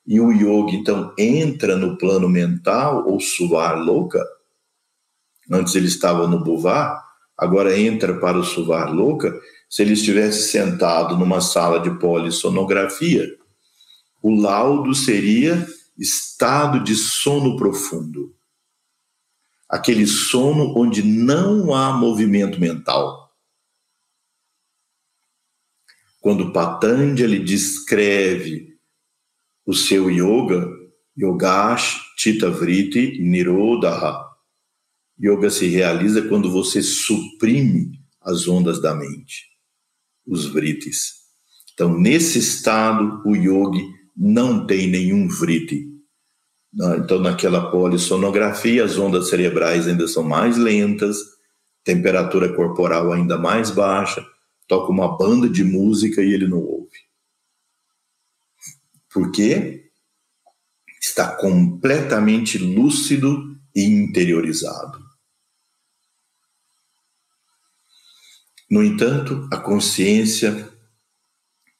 e 0.06 0.20
o 0.20 0.30
yoga 0.32 0.72
então 0.72 1.12
entra 1.18 1.76
no 1.76 1.96
plano 1.96 2.28
mental 2.28 3.06
ou 3.06 3.20
suvar 3.20 3.78
louca, 3.78 4.24
antes 5.50 5.74
ele 5.74 5.86
estava 5.86 6.26
no 6.26 6.42
buvar, 6.42 7.02
agora 7.36 7.78
entra 7.78 8.14
para 8.18 8.38
o 8.38 8.44
suvar 8.44 8.92
louca, 8.92 9.34
se 9.68 9.82
ele 9.82 9.94
estivesse 9.94 10.50
sentado 10.50 11.16
numa 11.16 11.40
sala 11.40 11.80
de 11.80 11.90
polissonografia, 11.98 13.26
o 14.22 14.34
laudo 14.34 14.94
seria 14.94 15.66
estado 15.96 16.82
de 16.82 16.94
sono 16.94 17.56
profundo. 17.56 18.34
Aquele 19.68 20.06
sono 20.06 20.76
onde 20.76 21.02
não 21.02 21.74
há 21.74 21.92
movimento 21.92 22.60
mental. 22.60 23.32
Quando 26.20 26.52
Patanjali 26.52 27.38
descreve 27.38 28.78
o 29.66 29.74
seu 29.74 30.10
yoga, 30.10 30.68
yogash 31.16 32.00
chitta 32.16 32.50
vritti 32.50 33.18
nirodha. 33.20 34.24
Yoga 35.18 35.50
se 35.50 35.66
realiza 35.66 36.26
quando 36.28 36.50
você 36.50 36.82
suprime 36.82 38.00
as 38.20 38.48
ondas 38.48 38.80
da 38.80 38.94
mente, 38.94 39.46
os 40.26 40.46
vrittis. 40.46 41.24
Então, 41.72 41.98
nesse 41.98 42.38
estado, 42.38 43.22
o 43.26 43.36
yogi 43.36 43.93
não 44.16 44.66
tem 44.66 44.88
nenhum 44.88 45.28
vritti. 45.28 45.88
Então, 46.72 47.20
naquela 47.20 47.70
polissonografia, 47.70 48.84
as 48.84 48.98
ondas 48.98 49.28
cerebrais 49.28 49.86
ainda 49.86 50.08
são 50.08 50.22
mais 50.22 50.56
lentas, 50.56 51.18
temperatura 51.84 52.52
corporal 52.52 53.12
ainda 53.12 53.38
mais 53.38 53.70
baixa, 53.70 54.26
toca 54.66 54.90
uma 54.90 55.16
banda 55.16 55.48
de 55.48 55.62
música 55.62 56.22
e 56.22 56.32
ele 56.32 56.48
não 56.48 56.58
ouve 56.58 56.84
porque 59.14 59.88
está 61.00 61.36
completamente 61.36 62.58
lúcido 62.58 63.56
e 63.72 63.84
interiorizado. 63.84 64.98
No 68.68 68.82
entanto, 68.82 69.48
a 69.52 69.56
consciência, 69.56 70.73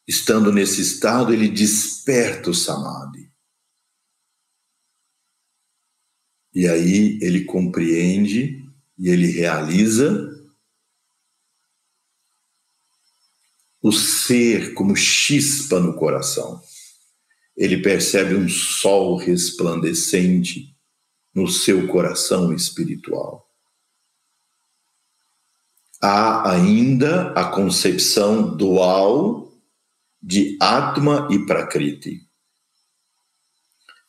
estando 0.06 0.52
nesse 0.52 0.80
estado, 0.80 1.32
ele 1.32 1.48
desperta 1.48 2.50
o 2.50 2.54
samadhi. 2.54 3.30
E 6.54 6.68
aí 6.68 7.18
ele 7.20 7.44
compreende 7.44 8.64
e 8.98 9.08
ele 9.08 9.26
realiza 9.26 10.30
o 13.82 13.90
ser 13.92 14.72
como 14.74 14.94
chispa 14.96 15.80
no 15.80 15.94
coração 15.94 16.62
ele 17.56 17.80
percebe 17.80 18.34
um 18.34 18.48
sol 18.48 19.16
resplandecente 19.16 20.76
no 21.34 21.46
seu 21.48 21.86
coração 21.88 22.52
espiritual. 22.52 23.48
Há 26.02 26.50
ainda 26.52 27.32
a 27.32 27.50
concepção 27.50 28.56
dual 28.56 29.53
de 30.26 30.56
Atma 30.58 31.28
e 31.30 31.44
Prakriti. 31.44 32.26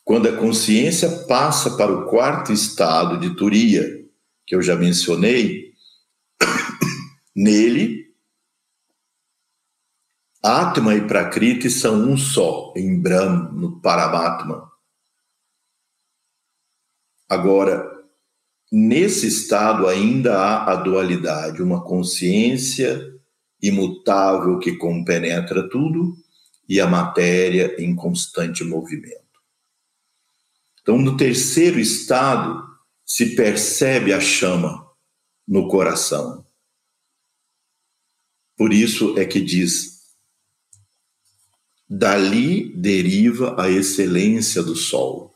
Quando 0.02 0.28
a 0.28 0.36
consciência 0.36 1.26
passa 1.26 1.76
para 1.76 1.92
o 1.92 2.06
quarto 2.08 2.52
estado 2.52 3.18
de 3.18 3.36
Turiya, 3.36 3.84
que 4.46 4.54
eu 4.54 4.62
já 4.62 4.74
mencionei, 4.74 5.74
nele 7.36 8.06
Atma 10.42 10.94
e 10.94 11.06
Prakriti 11.06 11.68
são 11.68 12.08
um 12.08 12.16
só, 12.16 12.72
em 12.74 12.98
Brahm, 12.98 13.52
no 13.52 13.78
Paramatma. 13.80 14.72
Agora, 17.28 17.84
nesse 18.72 19.26
estado 19.26 19.86
ainda 19.86 20.38
há 20.38 20.72
a 20.72 20.76
dualidade, 20.76 21.60
uma 21.60 21.84
consciência 21.84 23.15
imutável 23.66 24.58
que 24.58 24.76
compenetra 24.76 25.68
tudo 25.68 26.16
e 26.68 26.80
a 26.80 26.86
matéria 26.86 27.76
em 27.78 27.94
constante 27.94 28.64
movimento. 28.64 29.24
Então, 30.80 30.98
no 30.98 31.16
terceiro 31.16 31.78
estado, 31.78 32.64
se 33.04 33.36
percebe 33.36 34.12
a 34.12 34.20
chama 34.20 34.86
no 35.46 35.68
coração. 35.68 36.44
Por 38.56 38.72
isso 38.72 39.18
é 39.18 39.24
que 39.24 39.40
diz: 39.40 40.14
dali 41.88 42.74
deriva 42.76 43.60
a 43.60 43.70
excelência 43.70 44.62
do 44.62 44.74
sol. 44.74 45.34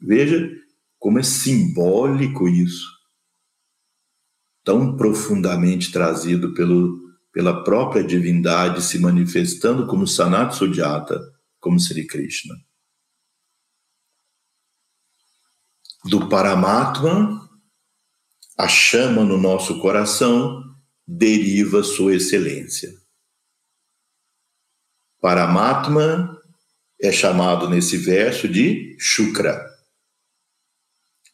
Veja 0.00 0.50
como 0.98 1.18
é 1.18 1.22
simbólico 1.22 2.48
isso, 2.48 2.86
tão 4.64 4.96
profundamente 4.96 5.90
trazido 5.90 6.54
pelo, 6.54 7.11
pela 7.32 7.64
própria 7.64 8.04
divindade 8.04 8.82
se 8.82 8.98
manifestando 8.98 9.86
como 9.86 10.06
Sanat 10.06 10.54
Sujata, 10.54 11.18
como 11.58 11.80
Sri 11.80 12.06
Krishna. 12.06 12.54
Do 16.04 16.28
Paramatma, 16.28 17.48
a 18.58 18.68
chama 18.68 19.24
no 19.24 19.38
nosso 19.38 19.80
coração 19.80 20.62
deriva 21.06 21.82
sua 21.82 22.14
excelência. 22.14 22.92
Paramatma 25.20 26.38
é 27.00 27.10
chamado 27.10 27.68
nesse 27.68 27.96
verso 27.96 28.48
de 28.48 28.96
Shukra. 28.98 29.64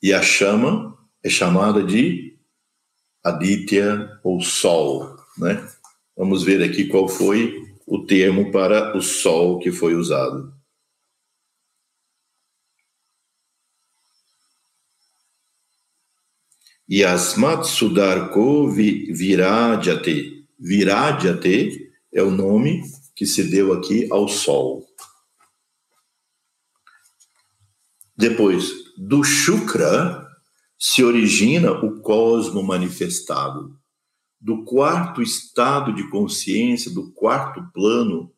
E 0.03 0.13
a 0.13 0.23
chama 0.23 0.97
é 1.25 1.29
chamada 1.29 1.83
de 1.83 2.39
Aditya 3.25 4.21
ou 4.23 4.41
Sol, 4.41 5.17
né? 5.37 5.67
Vamos 6.19 6.43
ver 6.43 6.64
aqui 6.64 6.89
qual 6.89 7.09
foi 7.09 7.64
o 7.87 8.05
termo 8.05 8.51
para 8.51 8.97
o 8.97 9.01
Sol 9.01 9.61
que 9.61 9.71
foi 9.71 9.95
usado. 9.95 10.53
Yasmat 16.91 17.64
Sudarko 17.66 18.69
Virajate. 18.69 20.45
Virajate 20.59 21.89
é 22.12 22.21
o 22.21 22.33
nome 22.33 22.83
que 23.14 23.25
se 23.25 23.45
deu 23.45 23.73
aqui 23.73 24.09
ao 24.11 24.27
Sol. 24.27 24.85
Depois, 28.16 28.73
do 28.97 29.23
Shukra 29.23 30.27
se 30.77 31.05
origina 31.05 31.71
o 31.71 32.01
cosmo 32.01 32.61
manifestado. 32.61 33.78
Do 34.41 34.64
quarto 34.64 35.20
estado 35.20 35.93
de 35.95 36.09
consciência, 36.11 36.93
do 36.93 37.12
quarto 37.12 37.62
plano, 37.72 38.32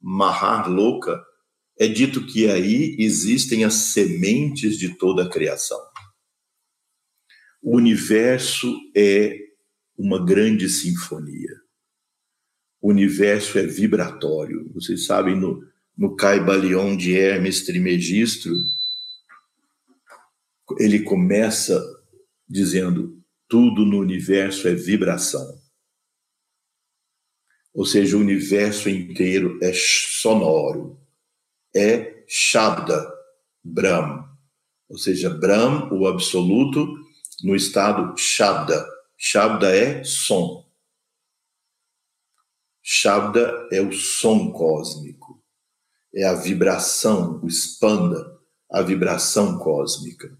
Mahar 0.00 0.68
Loka, 0.68 1.24
é 1.78 1.86
dito 1.86 2.26
que 2.26 2.50
aí 2.50 2.96
existem 2.98 3.64
as 3.64 3.74
sementes 3.74 4.78
de 4.78 4.96
toda 4.96 5.24
a 5.24 5.30
criação. 5.30 5.80
O 7.62 7.76
universo 7.76 8.76
é 8.94 9.38
uma 9.96 10.24
grande 10.24 10.68
sinfonia. 10.68 11.60
O 12.80 12.90
universo 12.90 13.58
é 13.58 13.66
vibratório. 13.66 14.70
Vocês 14.74 15.06
sabem, 15.06 15.34
no, 15.34 15.64
no 15.96 16.14
Caibalion 16.14 16.96
de 16.96 17.16
Hermes 17.16 17.64
Trimegistro, 17.64 18.52
ele 20.78 21.00
começa 21.00 21.82
dizendo: 22.48 23.23
tudo 23.54 23.86
no 23.86 24.00
universo 24.00 24.66
é 24.66 24.74
vibração. 24.74 25.62
Ou 27.72 27.86
seja, 27.86 28.16
o 28.16 28.20
universo 28.20 28.90
inteiro 28.90 29.60
é 29.62 29.72
sonoro, 29.72 31.00
é 31.72 32.24
Shabda, 32.26 33.08
Brahm. 33.62 34.24
Ou 34.88 34.98
seja, 34.98 35.30
Brahm, 35.30 35.88
o 35.92 36.08
absoluto, 36.08 36.84
no 37.44 37.54
estado 37.54 38.18
Shabda. 38.18 38.84
Shabda 39.16 39.72
é 39.72 40.02
som. 40.02 40.68
Shabda 42.82 43.68
é 43.70 43.80
o 43.80 43.92
som 43.92 44.50
cósmico, 44.50 45.40
é 46.12 46.24
a 46.24 46.34
vibração, 46.34 47.40
o 47.40 47.46
expanda, 47.46 48.36
a 48.68 48.82
vibração 48.82 49.60
cósmica. 49.60 50.36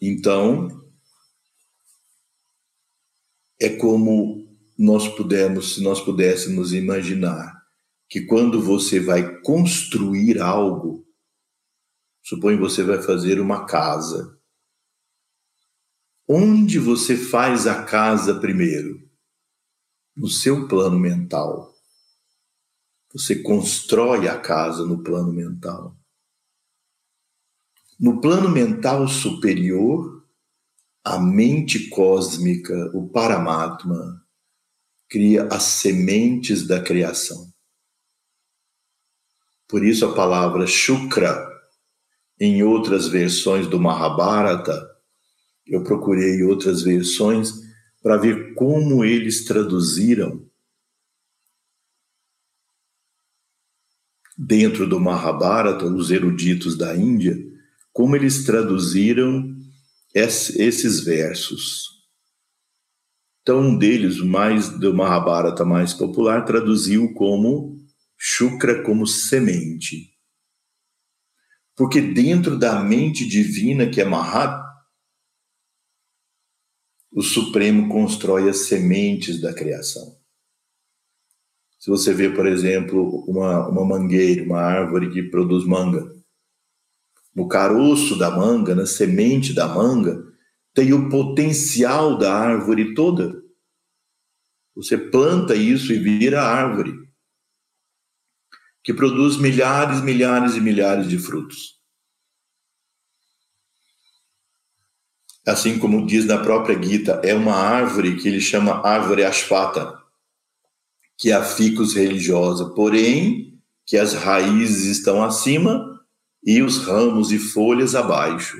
Então, 0.00 0.68
é 3.60 3.68
como 3.76 4.46
nós 4.78 5.08
pudemos, 5.08 5.74
se 5.74 5.82
nós 5.82 6.00
pudéssemos 6.00 6.72
imaginar 6.72 7.58
que 8.08 8.22
quando 8.22 8.62
você 8.62 9.00
vai 9.00 9.40
construir 9.40 10.40
algo, 10.40 11.04
supõe 12.22 12.56
você 12.56 12.84
vai 12.84 13.02
fazer 13.02 13.40
uma 13.40 13.66
casa. 13.66 14.38
Onde 16.28 16.78
você 16.78 17.16
faz 17.16 17.66
a 17.66 17.82
casa 17.82 18.38
primeiro? 18.38 19.02
No 20.16 20.28
seu 20.28 20.68
plano 20.68 20.98
mental. 20.98 21.74
Você 23.12 23.42
constrói 23.42 24.28
a 24.28 24.38
casa 24.38 24.84
no 24.84 25.02
plano 25.02 25.32
mental. 25.32 25.97
No 27.98 28.20
plano 28.20 28.48
mental 28.48 29.08
superior, 29.08 30.24
a 31.02 31.18
mente 31.18 31.88
cósmica, 31.88 32.90
o 32.94 33.08
Paramatma, 33.08 34.24
cria 35.08 35.48
as 35.50 35.64
sementes 35.64 36.66
da 36.66 36.80
criação. 36.80 37.52
Por 39.66 39.84
isso 39.84 40.06
a 40.06 40.14
palavra 40.14 40.66
Shukra, 40.66 41.46
em 42.38 42.62
outras 42.62 43.08
versões 43.08 43.66
do 43.66 43.80
Mahabharata, 43.80 44.88
eu 45.66 45.82
procurei 45.82 46.42
outras 46.44 46.82
versões 46.82 47.52
para 48.00 48.16
ver 48.16 48.54
como 48.54 49.04
eles 49.04 49.44
traduziram 49.44 50.48
dentro 54.36 54.88
do 54.88 55.00
Mahabharata, 55.00 55.84
os 55.84 56.12
eruditos 56.12 56.78
da 56.78 56.94
Índia, 56.94 57.36
como 57.98 58.14
eles 58.14 58.44
traduziram 58.44 59.56
esses 60.14 61.00
versos. 61.00 62.06
Então, 63.42 63.58
um 63.58 63.76
deles, 63.76 64.20
mais 64.20 64.68
do 64.68 64.94
Mahabharata 64.94 65.64
mais 65.64 65.92
popular, 65.92 66.44
traduziu 66.44 67.12
como 67.14 67.76
Shukra 68.16 68.84
como 68.84 69.04
semente. 69.04 70.16
Porque 71.74 72.00
dentro 72.00 72.56
da 72.56 72.80
mente 72.84 73.26
divina 73.26 73.90
que 73.90 74.00
é 74.00 74.04
Mahat, 74.04 74.64
o 77.10 77.20
Supremo 77.20 77.88
constrói 77.88 78.48
as 78.48 78.58
sementes 78.68 79.40
da 79.40 79.52
criação. 79.52 80.16
Se 81.80 81.90
você 81.90 82.14
vê, 82.14 82.30
por 82.30 82.46
exemplo, 82.46 83.24
uma, 83.26 83.66
uma 83.66 83.84
mangueira, 83.84 84.44
uma 84.44 84.60
árvore 84.60 85.10
que 85.10 85.24
produz 85.24 85.66
manga, 85.66 86.16
no 87.38 87.46
caroço 87.46 88.18
da 88.18 88.32
manga, 88.32 88.74
na 88.74 88.84
semente 88.84 89.52
da 89.54 89.68
manga, 89.68 90.26
tem 90.74 90.92
o 90.92 91.08
potencial 91.08 92.18
da 92.18 92.34
árvore 92.34 92.94
toda. 92.94 93.40
Você 94.74 94.98
planta 94.98 95.54
isso 95.54 95.92
e 95.92 95.98
vira 95.98 96.42
árvore, 96.42 97.08
que 98.82 98.92
produz 98.92 99.36
milhares, 99.36 100.00
milhares 100.00 100.56
e 100.56 100.60
milhares 100.60 101.08
de 101.08 101.16
frutos. 101.16 101.78
Assim 105.46 105.78
como 105.78 106.04
diz 106.04 106.24
na 106.24 106.38
própria 106.38 106.80
Gita, 106.82 107.20
é 107.22 107.34
uma 107.34 107.54
árvore 107.54 108.16
que 108.16 108.26
ele 108.26 108.40
chama 108.40 108.84
árvore 108.84 109.22
asfata, 109.22 109.96
que 111.16 111.30
é 111.30 111.34
a 111.34 111.44
ficus 111.44 111.94
religiosa, 111.94 112.70
porém 112.70 113.62
que 113.86 113.96
as 113.96 114.12
raízes 114.12 114.86
estão 114.86 115.22
acima 115.22 115.87
e 116.42 116.62
os 116.62 116.78
ramos 116.78 117.32
e 117.32 117.38
folhas 117.38 117.94
abaixo. 117.94 118.56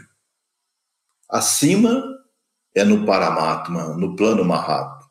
Acima 1.28 2.02
é 2.74 2.84
no 2.84 3.04
Paramatma, 3.04 3.96
no 3.96 4.16
plano 4.16 4.44
Mahat. 4.44 5.06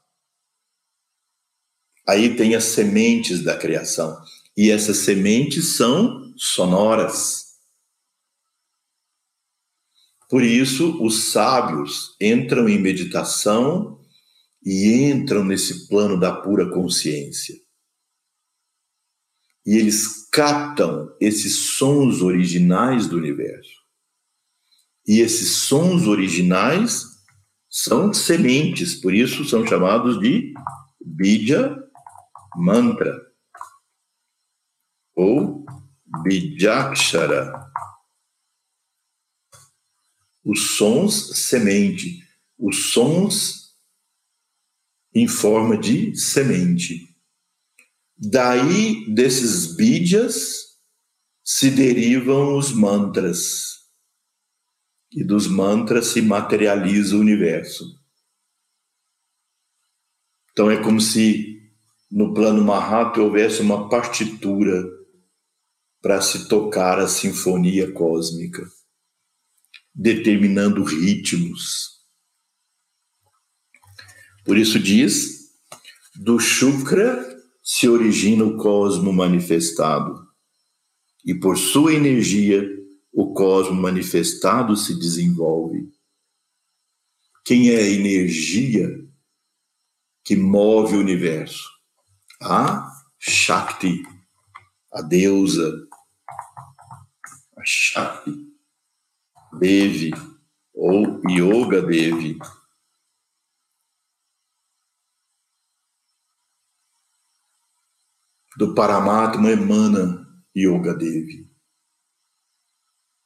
Aí 2.07 2.35
tem 2.35 2.55
as 2.55 2.65
sementes 2.65 3.43
da 3.43 3.57
criação. 3.57 4.17
E 4.55 4.71
essas 4.71 4.97
sementes 4.97 5.75
são 5.75 6.33
sonoras. 6.37 7.45
Por 10.29 10.43
isso, 10.43 11.01
os 11.03 11.31
sábios 11.31 12.15
entram 12.19 12.67
em 12.67 12.79
meditação 12.79 14.01
e 14.63 15.03
entram 15.03 15.43
nesse 15.43 15.87
plano 15.87 16.19
da 16.19 16.41
pura 16.41 16.69
consciência 16.71 17.66
e 19.67 19.75
eles 19.75 20.29
captam 20.31 21.13
esses 21.19 21.75
sons 21.75 22.21
originais 22.21 23.05
do 23.09 23.17
universo. 23.17 23.75
E 25.05 25.19
esses 25.19 25.49
sons 25.57 26.07
originais 26.07 27.03
são 27.69 28.13
sementes, 28.13 28.95
por 28.95 29.13
isso 29.13 29.43
são 29.43 29.67
chamados 29.67 30.21
de 30.21 30.53
Bija 31.05 31.77
Mantra 32.55 33.13
ou 35.13 35.65
Bijakshara. 36.23 37.53
Os 40.45 40.77
sons 40.77 41.37
semente, 41.45 42.25
os 42.57 42.91
sons 42.91 43.75
em 45.13 45.27
forma 45.27 45.77
de 45.77 46.15
semente. 46.15 47.06
Daí, 48.19 49.13
desses 49.13 49.75
bidjas, 49.75 50.79
se 51.43 51.69
derivam 51.69 52.57
os 52.57 52.71
mantras. 52.71 53.77
E 55.11 55.23
dos 55.23 55.47
mantras 55.47 56.07
se 56.07 56.21
materializa 56.21 57.15
o 57.15 57.19
universo. 57.19 57.85
Então 60.51 60.71
é 60.71 60.81
como 60.81 60.99
se 60.99 61.61
no 62.09 62.33
plano 62.33 62.63
Mahatma 62.63 63.23
houvesse 63.23 63.61
uma 63.61 63.87
partitura 63.87 64.83
para 66.01 66.19
se 66.21 66.47
tocar 66.47 66.99
a 66.99 67.07
sinfonia 67.07 67.91
cósmica, 67.91 68.67
determinando 69.93 70.83
ritmos. 70.83 72.01
Por 74.43 74.57
isso 74.57 74.79
diz: 74.79 75.51
do 76.15 76.39
Shukra 76.39 77.36
se 77.69 77.89
origina 77.89 78.45
o 78.45 78.55
cosmo 78.55 79.11
manifestado 79.11 80.25
e 81.25 81.35
por 81.35 81.57
sua 81.57 81.93
energia 81.93 82.65
o 83.11 83.33
cosmo 83.33 83.75
manifestado 83.75 84.77
se 84.77 84.97
desenvolve. 84.97 85.91
Quem 87.43 87.71
é 87.71 87.81
a 87.81 87.89
energia 87.89 88.87
que 90.23 90.37
move 90.37 90.95
o 90.95 91.01
universo? 91.01 91.69
A 92.41 92.89
Shakti, 93.19 94.01
a 94.93 95.01
deusa, 95.01 95.69
a 97.57 97.61
Shakti, 97.65 98.31
Devi 99.59 100.13
ou 100.73 101.21
Yoga 101.29 101.81
Devi. 101.81 102.39
Do 108.57 108.73
Paramatma 108.73 109.51
emana 109.51 110.27
Yoga 110.55 110.95
Devi. 110.95 111.47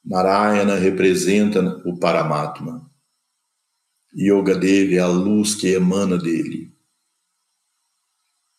Narayana 0.04 0.74
representa 0.74 1.80
o 1.86 1.98
Paramatma. 1.98 2.86
Yoga 4.14 4.54
Devi 4.54 4.96
é 4.96 5.00
a 5.00 5.06
luz 5.06 5.54
que 5.54 5.68
emana 5.68 6.18
dele. 6.18 6.76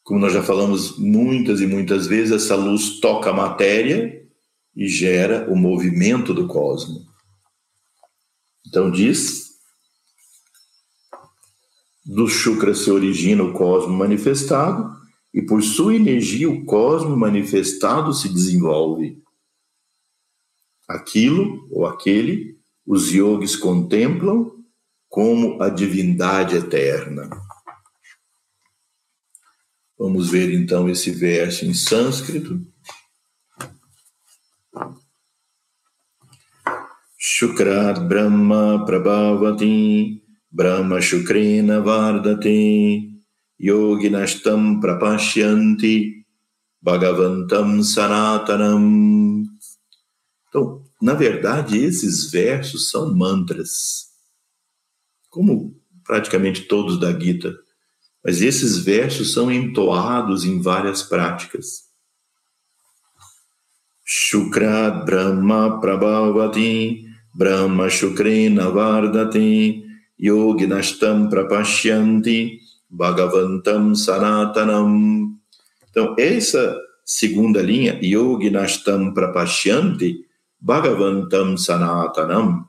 Como 0.02 0.20
nós 0.20 0.34
já 0.34 0.42
falamos 0.42 0.98
muitas 0.98 1.62
e 1.62 1.68
muitas 1.68 2.08
vezes, 2.08 2.44
essa 2.44 2.56
luz 2.56 3.00
toca 3.00 3.30
a 3.30 3.34
matéria 3.34 4.28
e 4.76 4.88
gera 4.88 5.48
o 5.54 5.56
movimento 5.56 6.34
do 6.34 6.48
cosmo. 6.48 7.06
Então 8.66 8.90
diz: 8.90 9.60
do 12.04 12.28
Shukra 12.28 12.74
se 12.74 12.90
origina 12.90 13.44
o 13.44 13.54
cosmo 13.54 13.94
manifestado, 13.94 15.03
e 15.34 15.42
por 15.42 15.64
sua 15.64 15.96
energia 15.96 16.50
o 16.50 16.64
cosmo 16.64 17.18
manifestado 17.18 18.14
se 18.14 18.30
desenvolve. 18.30 19.22
Aquilo 20.88 21.68
ou 21.72 21.88
aquele 21.88 22.60
os 22.86 23.12
yogis 23.12 23.56
contemplam 23.56 24.52
como 25.10 25.62
a 25.62 25.70
divindade 25.70 26.56
eterna. 26.56 27.30
Vamos 29.98 30.30
ver 30.30 30.54
então 30.54 30.90
esse 30.90 31.12
verso 31.12 31.66
em 31.66 31.74
sânscrito. 31.74 32.62
Shukrat 37.18 38.02
Brahma 38.02 38.86
Prabhavati 38.86 40.22
Brahma 40.52 41.00
Shukrena 41.00 41.80
Vardati 41.80 43.13
yoginashtam 43.64 44.82
prapashyanti 44.82 46.26
bhagavantam 46.84 47.82
sanatanam. 47.82 49.46
Então, 50.50 50.84
na 51.02 51.14
verdade, 51.14 51.78
esses 51.78 52.30
versos 52.30 52.90
são 52.90 53.16
mantras, 53.16 54.08
como 55.30 55.76
praticamente 56.04 56.64
todos 56.64 57.00
da 57.00 57.18
Gita, 57.18 57.58
mas 58.24 58.42
esses 58.42 58.78
versos 58.80 59.34
são 59.34 59.52
entoados 59.52 60.44
em 60.44 60.62
várias 60.62 61.02
práticas. 61.02 61.84
Shukra 64.06 64.92
Brahma 64.92 65.80
Prabhavati 65.80 67.06
Brahma 67.34 67.90
Shukrena 67.90 68.70
Vardati 68.70 69.84
Yoginashtam 70.22 71.30
Prapashyanti 71.30 72.63
Bhagavantam 72.94 73.96
Sanatanam. 73.96 75.36
Então, 75.90 76.16
essa 76.18 76.80
segunda 77.04 77.62
linha, 77.62 78.00
Yoginashtam 78.02 79.14
Prapashyanti, 79.14 80.26
Bhagavantam 80.60 81.58
Sanatanam, 81.58 82.68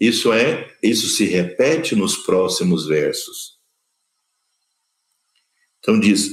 isso 0.00 0.32
é, 0.32 0.74
isso 0.82 1.08
se 1.08 1.26
repete 1.26 1.94
nos 1.94 2.16
próximos 2.16 2.86
versos. 2.86 3.60
Então 5.78 6.00
diz 6.00 6.30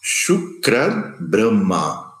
Shukra 0.00 1.16
Brahma 1.20 2.12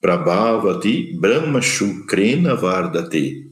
Prabhavati 0.00 1.18
Brahma 1.18 1.60
Shukrena 1.62 2.54
Vardate. 2.54 3.50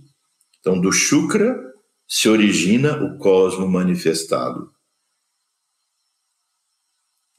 Então 0.60 0.78
do 0.78 0.92
Shukra 0.92 1.73
se 2.16 2.28
origina 2.28 3.02
o 3.02 3.18
cosmo 3.18 3.66
manifestado. 3.66 4.72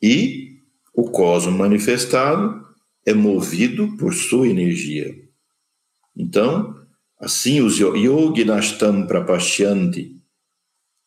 E 0.03 0.59
o 0.93 1.09
cosmo 1.09 1.53
manifestado 1.53 2.61
é 3.05 3.13
movido 3.13 3.95
por 3.95 4.13
sua 4.13 4.49
energia. 4.49 5.15
Então, 6.13 6.85
assim 7.17 7.61
os 7.61 7.77
yoginashtam 7.79 9.07
prapashyanti, 9.07 10.21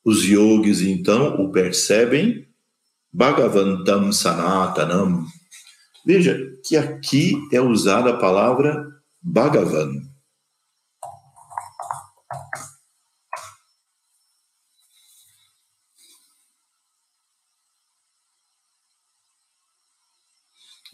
os 0.02 0.24
yogis 0.24 0.80
então 0.80 1.34
o 1.34 1.52
percebem 1.52 2.48
Bhagavantam 3.12 4.10
Sanatanam. 4.12 5.26
Veja 6.06 6.58
que 6.64 6.74
aqui 6.74 7.34
é 7.52 7.60
usada 7.60 8.10
a 8.12 8.16
palavra 8.16 8.98
Bhagavan. 9.20 10.07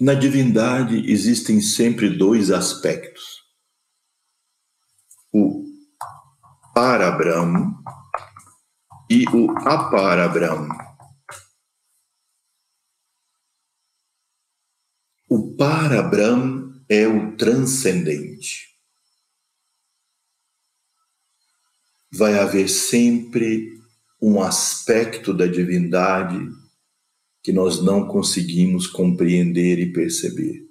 Na 0.00 0.14
divindade 0.14 1.08
existem 1.10 1.60
sempre 1.60 2.10
dois 2.10 2.50
aspectos. 2.50 3.44
O 5.32 5.64
Parabrahma 6.74 7.80
e 9.08 9.24
o 9.28 9.50
Aparabrahma. 9.52 10.74
O 15.28 15.54
Parabrahma 15.56 16.84
é 16.88 17.06
o 17.06 17.36
transcendente. 17.36 18.76
Vai 22.12 22.38
haver 22.38 22.68
sempre 22.68 23.80
um 24.20 24.42
aspecto 24.42 25.32
da 25.32 25.46
divindade 25.46 26.38
que 27.44 27.52
nós 27.52 27.82
não 27.82 28.08
conseguimos 28.08 28.86
compreender 28.86 29.78
e 29.78 29.92
perceber, 29.92 30.66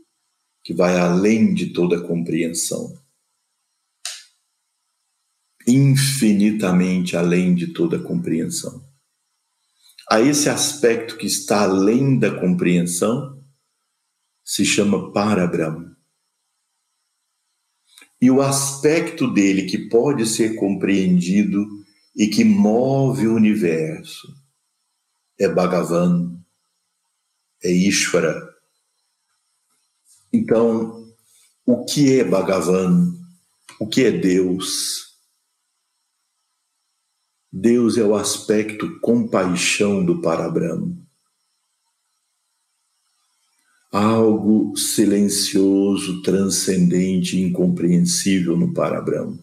que 0.64 0.74
vai 0.74 0.98
além 0.98 1.54
de 1.54 1.72
toda 1.72 2.02
compreensão. 2.02 3.00
Infinitamente 5.68 7.16
além 7.16 7.54
de 7.54 7.68
toda 7.68 8.00
compreensão. 8.00 8.84
A 10.10 10.20
esse 10.20 10.50
aspecto 10.50 11.16
que 11.16 11.28
está 11.28 11.62
além 11.62 12.18
da 12.18 12.40
compreensão 12.42 13.40
se 14.44 14.66
chama 14.66 15.14
Parabrahma. 15.14 15.96
E 18.20 18.32
o 18.32 18.42
aspecto 18.42 19.32
dele 19.32 19.68
que 19.68 19.90
pode 19.90 20.26
ser 20.26 20.56
compreendido 20.56 21.68
e 22.16 22.28
que 22.28 22.44
move 22.44 23.28
o 23.28 23.36
universo 23.36 24.28
é 25.40 25.48
Bhagavan, 25.48 26.43
é 27.64 27.72
Ishvara. 27.72 28.54
Então, 30.32 31.08
o 31.66 31.86
que 31.86 32.20
é 32.20 32.24
Bhagavan, 32.24 33.14
o 33.80 33.88
que 33.88 34.04
é 34.04 34.12
Deus. 34.12 35.14
Deus 37.52 37.98
é 37.98 38.04
o 38.04 38.16
aspecto 38.16 39.00
compaixão 39.00 40.04
do 40.04 40.22
Parabrahma. 40.22 40.98
Algo 43.92 44.76
silencioso, 44.76 46.24
transcendente, 46.24 47.40
incompreensível 47.40 48.58
no 48.58 48.74
Parabrahma. 48.74 49.38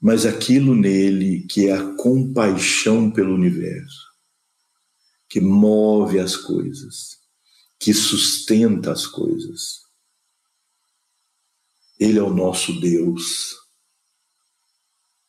Mas 0.00 0.26
aquilo 0.26 0.74
nele 0.74 1.46
que 1.46 1.68
é 1.68 1.72
a 1.72 1.94
compaixão 1.94 3.10
pelo 3.10 3.34
universo, 3.34 4.09
que 5.30 5.40
move 5.40 6.18
as 6.18 6.36
coisas, 6.36 7.20
que 7.78 7.94
sustenta 7.94 8.90
as 8.90 9.06
coisas. 9.06 9.82
Ele 11.98 12.18
é 12.18 12.22
o 12.22 12.34
nosso 12.34 12.80
Deus. 12.80 13.56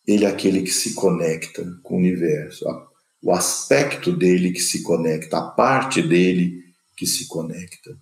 Ele 0.07 0.25
é 0.25 0.27
aquele 0.27 0.63
que 0.63 0.71
se 0.71 0.95
conecta 0.95 1.63
com 1.83 1.95
o 1.95 1.99
universo. 1.99 2.65
O 3.21 3.31
aspecto 3.31 4.11
dele 4.11 4.51
que 4.51 4.59
se 4.59 4.81
conecta, 4.81 5.37
a 5.37 5.51
parte 5.51 6.01
dele 6.01 6.73
que 6.97 7.05
se 7.05 7.27
conecta. 7.27 7.95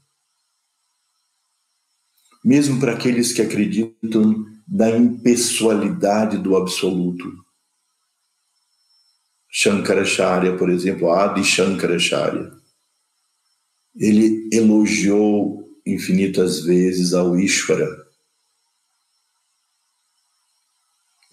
Mesmo 2.41 2.79
para 2.79 2.93
aqueles 2.93 3.33
que 3.33 3.41
acreditam 3.41 4.45
na 4.65 4.89
impessoalidade 4.91 6.37
do 6.37 6.55
absoluto. 6.55 7.29
Shankaracharya, 9.49 10.57
por 10.57 10.69
exemplo, 10.69 11.11
Adi 11.11 11.43
Shankaracharya, 11.43 12.51
ele 13.95 14.47
elogiou 14.53 15.67
infinitas 15.85 16.61
vezes 16.61 17.13
ao 17.13 17.37
Ishvara. 17.37 18.07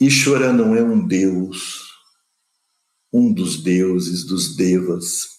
Ishvara 0.00 0.52
não 0.52 0.74
é 0.74 0.82
um 0.82 1.06
deus, 1.06 1.90
um 3.12 3.32
dos 3.32 3.62
deuses 3.62 4.24
dos 4.24 4.56
devas. 4.56 5.36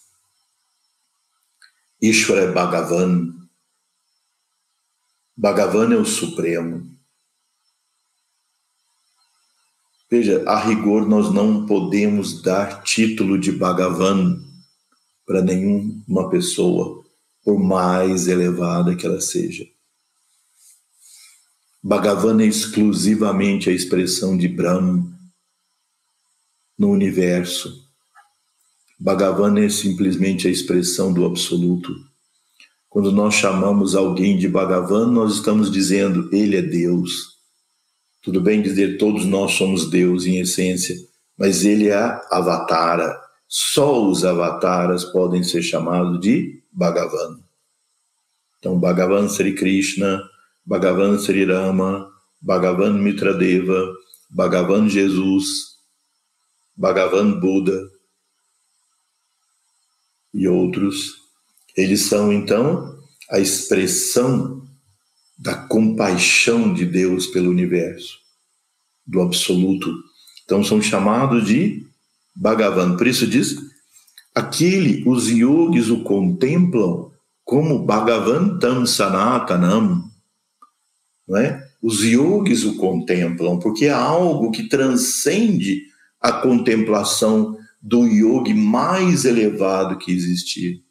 Ishvara 2.01 2.41
é 2.41 2.51
Bhagavan. 2.51 3.33
Bhagavan 5.35 5.93
é 5.93 5.97
o 5.97 6.05
Supremo. 6.05 6.96
Veja, 10.09 10.43
a 10.47 10.57
rigor 10.57 11.07
nós 11.07 11.33
não 11.33 11.65
podemos 11.65 12.41
dar 12.41 12.81
título 12.83 13.37
de 13.37 13.51
Bhagavan 13.51 14.41
para 15.25 15.41
nenhuma 15.41 16.29
pessoa, 16.29 17.03
por 17.43 17.59
mais 17.59 18.27
elevada 18.27 18.95
que 18.95 19.05
ela 19.05 19.19
seja. 19.19 19.67
Bhagavan 21.83 22.41
é 22.41 22.45
exclusivamente 22.45 23.69
a 23.69 23.73
expressão 23.73 24.37
de 24.37 24.47
Brahma 24.47 25.05
no 26.77 26.89
universo. 26.89 27.85
Bhagavan 28.99 29.59
é 29.59 29.69
simplesmente 29.69 30.47
a 30.47 30.51
expressão 30.51 31.13
do 31.13 31.25
absoluto. 31.25 31.93
Quando 32.89 33.11
nós 33.11 33.35
chamamos 33.35 33.93
alguém 33.93 34.37
de 34.37 34.47
Bhagavan, 34.47 35.07
nós 35.07 35.35
estamos 35.35 35.71
dizendo 35.71 36.29
ele 36.33 36.55
é 36.55 36.61
Deus. 36.61 37.36
Tudo 38.27 38.41
bem 38.41 38.61
dizer 38.61 38.97
todos 38.97 39.25
nós 39.25 39.53
somos 39.53 39.89
Deus 39.89 40.25
em 40.25 40.41
essência, 40.41 40.93
mas 41.37 41.63
ele 41.63 41.87
é 41.87 42.21
avatara. 42.29 43.17
Só 43.47 44.05
os 44.05 44.25
avataras 44.25 45.05
podem 45.05 45.43
ser 45.43 45.61
chamados 45.61 46.19
de 46.19 46.61
Bhagavan. 46.69 47.39
Então, 48.59 48.77
Bhagavan 48.77 49.29
Sri 49.29 49.55
Krishna, 49.55 50.21
Bhagavan 50.65 51.17
Sri 51.17 51.45
Rama, 51.45 52.11
Bhagavan 52.41 53.01
Mitradeva, 53.01 53.95
Bhagavan 54.29 54.89
Jesus, 54.89 55.77
Bhagavan 56.75 57.39
Buda 57.39 57.81
e 60.33 60.49
outros, 60.49 61.13
eles 61.77 62.01
são 62.01 62.33
então 62.33 62.93
a 63.31 63.39
expressão 63.39 64.56
da 65.37 65.55
compaixão 65.55 66.73
de 66.73 66.85
Deus 66.85 67.27
pelo 67.27 67.49
universo, 67.49 68.17
do 69.05 69.21
absoluto. 69.21 69.93
Então 70.43 70.63
são 70.63 70.81
chamados 70.81 71.45
de 71.45 71.85
Bhagavan. 72.35 72.97
Por 72.97 73.07
isso 73.07 73.27
diz, 73.27 73.55
aquele, 74.33 75.03
os 75.07 75.29
yogis 75.29 75.89
o 75.89 76.03
contemplam 76.03 77.11
como 77.43 77.85
Bhagavantam 77.85 78.85
Sanatanam, 78.85 80.03
não 81.27 81.37
é? 81.37 81.65
Os 81.81 82.03
yogis 82.03 82.63
o 82.63 82.75
contemplam 82.75 83.59
porque 83.59 83.85
é 83.85 83.91
algo 83.91 84.51
que 84.51 84.67
transcende 84.67 85.83
a 86.19 86.31
contemplação 86.31 87.57
do 87.81 88.05
yogi 88.05 88.53
mais 88.53 89.23
elevado 89.23 89.97
que 89.97 90.11
existir. 90.11 90.83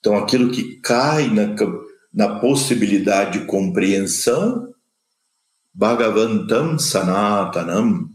Então, 0.00 0.16
aquilo 0.16 0.50
que 0.50 0.76
cai 0.80 1.28
na, 1.28 1.54
na 2.18 2.40
possibilidade 2.40 3.38
de 3.38 3.46
compreensão, 3.46 4.74
Bhagavantam 5.72 6.76
Sanatanam, 6.76 8.10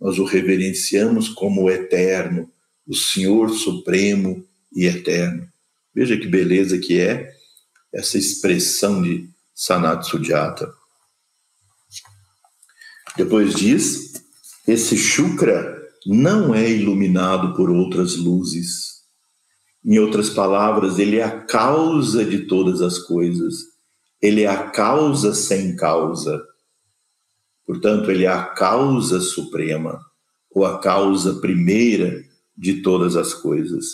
nós 0.00 0.18
o 0.18 0.24
reverenciamos 0.24 1.28
como 1.28 1.64
o 1.64 1.70
eterno, 1.70 2.50
o 2.86 2.94
Senhor 2.94 3.50
Supremo 3.50 4.42
e 4.72 4.86
Eterno. 4.86 5.46
Veja 5.94 6.16
que 6.16 6.26
beleza 6.26 6.78
que 6.78 6.98
é 6.98 7.30
essa 7.92 8.16
expressão 8.16 9.02
de 9.02 9.28
Sanat 9.54 10.06
Sujata. 10.06 10.66
Depois 13.14 13.54
diz, 13.54 14.22
esse 14.66 14.96
Shukra 14.96 15.86
não 16.06 16.54
é 16.54 16.70
iluminado 16.70 17.54
por 17.54 17.68
outras 17.68 18.16
luzes 18.16 18.87
em 19.84 19.98
outras 19.98 20.30
palavras, 20.30 20.98
ele 20.98 21.18
é 21.18 21.24
a 21.24 21.40
causa 21.40 22.24
de 22.24 22.46
todas 22.46 22.82
as 22.82 22.98
coisas. 22.98 23.54
Ele 24.20 24.42
é 24.42 24.48
a 24.48 24.70
causa 24.70 25.32
sem 25.32 25.76
causa. 25.76 26.42
Portanto, 27.66 28.10
ele 28.10 28.24
é 28.24 28.28
a 28.28 28.44
causa 28.44 29.20
suprema, 29.20 30.00
ou 30.50 30.64
a 30.64 30.80
causa 30.80 31.40
primeira 31.40 32.24
de 32.56 32.82
todas 32.82 33.14
as 33.14 33.32
coisas. 33.32 33.84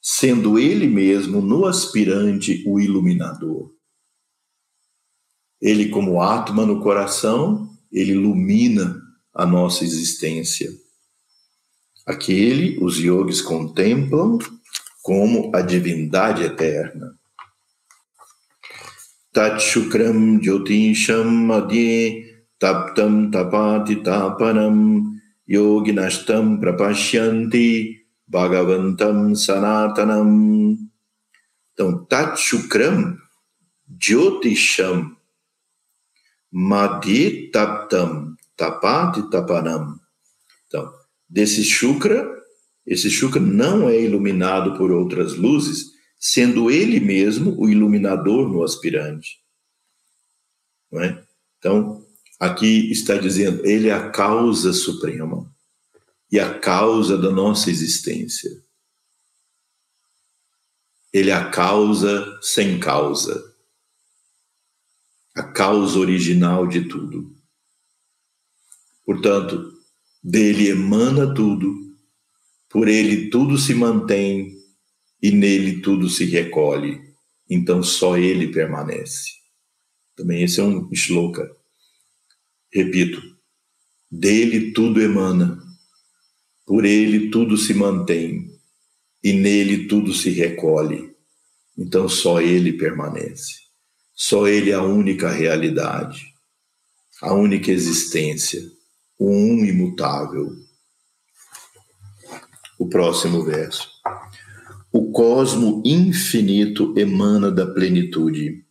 Sendo 0.00 0.58
ele 0.58 0.86
mesmo 0.86 1.40
no 1.40 1.66
aspirante 1.66 2.62
o 2.66 2.80
iluminador. 2.80 3.72
Ele, 5.60 5.88
como 5.88 6.20
Atma 6.20 6.64
no 6.64 6.80
coração, 6.82 7.70
ele 7.90 8.12
ilumina 8.12 9.00
a 9.32 9.46
nossa 9.46 9.84
existência. 9.84 10.70
Aquele 12.06 12.78
os 12.82 12.98
yogis 12.98 13.40
contemplam 13.40 14.38
como 15.02 15.50
a 15.54 15.60
divindade 15.62 16.42
eterna. 16.42 17.14
Tatshukram 19.34 20.38
Jyotisham 20.40 21.50
Adye 21.50 22.24
Taptam 22.60 23.30
Tapati 23.32 23.96
Tapanam 23.96 25.02
Yoginashtam 25.48 26.60
Prapashyanti 26.60 27.96
Bhagavantam 28.30 29.34
Sanatanam. 29.34 30.78
Então, 31.72 32.04
Tatshukram 32.04 33.16
Jyotisham 33.98 35.16
Madhi 36.54 37.50
Taptam 37.50 38.36
Tapati 38.56 39.28
Tapanam. 39.30 40.03
Desse 41.28 41.64
Shukra 41.64 42.34
esse 42.86 43.10
Shukra 43.10 43.40
não 43.40 43.88
é 43.88 43.98
iluminado 44.00 44.76
por 44.76 44.90
outras 44.90 45.34
luzes, 45.34 45.92
sendo 46.18 46.70
ele 46.70 47.00
mesmo 47.00 47.58
o 47.58 47.68
iluminador 47.68 48.48
no 48.48 48.62
aspirante. 48.62 49.42
Não 50.92 51.02
é? 51.02 51.24
Então, 51.58 52.06
aqui 52.38 52.90
está 52.90 53.16
dizendo, 53.16 53.64
ele 53.64 53.88
é 53.88 53.92
a 53.92 54.10
causa 54.10 54.72
suprema 54.72 55.50
e 56.30 56.38
a 56.38 56.58
causa 56.58 57.16
da 57.16 57.30
nossa 57.30 57.70
existência. 57.70 58.50
Ele 61.12 61.30
é 61.30 61.34
a 61.34 61.48
causa 61.48 62.38
sem 62.42 62.78
causa, 62.78 63.54
a 65.34 65.42
causa 65.42 65.98
original 65.98 66.66
de 66.66 66.86
tudo. 66.86 67.34
Portanto, 69.06 69.73
dele 70.24 70.68
emana 70.68 71.34
tudo 71.34 71.84
por 72.70 72.88
ele 72.88 73.28
tudo 73.28 73.58
se 73.58 73.74
mantém 73.74 74.56
e 75.22 75.30
nele 75.30 75.80
tudo 75.80 76.08
se 76.08 76.24
recolhe. 76.24 77.00
Então 77.48 77.82
só 77.82 78.16
ele 78.16 78.48
permanece. 78.48 79.30
Também 80.16 80.42
esse 80.42 80.58
é 80.58 80.64
um 80.64 80.92
shloka. 80.94 81.54
Repito, 82.72 83.22
dele 84.10 84.72
tudo 84.72 85.00
emana, 85.00 85.62
por 86.66 86.84
ele 86.84 87.30
tudo 87.30 87.56
se 87.56 87.74
mantém 87.74 88.50
e 89.22 89.32
nele 89.32 89.86
tudo 89.86 90.12
se 90.12 90.30
recolhe. 90.30 91.14
Então 91.78 92.08
só 92.08 92.40
ele 92.40 92.72
permanece. 92.72 93.64
Só 94.14 94.46
Ele 94.46 94.70
é 94.70 94.74
a 94.74 94.82
única 94.82 95.28
realidade, 95.28 96.24
a 97.20 97.34
única 97.34 97.72
existência, 97.72 98.62
o 99.18 99.30
um 99.30 99.64
imutável. 99.64 100.56
O 102.78 102.88
próximo 102.88 103.44
verso. 103.44 103.88
O 104.92 105.10
cosmo 105.10 105.82
infinito 105.84 106.94
emana 106.96 107.50
da 107.50 107.66
plenitude, 107.66 108.64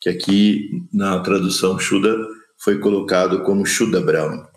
que 0.00 0.08
aqui 0.08 0.86
na 0.92 1.20
tradução 1.20 1.78
Shuddha 1.78 2.16
foi 2.58 2.78
colocado 2.78 3.42
como 3.42 3.66
Shuddha 3.66 4.00
Brahma. 4.00 4.48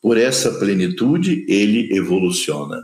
Por 0.00 0.16
essa 0.16 0.58
plenitude, 0.58 1.44
ele 1.48 1.94
evoluciona. 1.94 2.80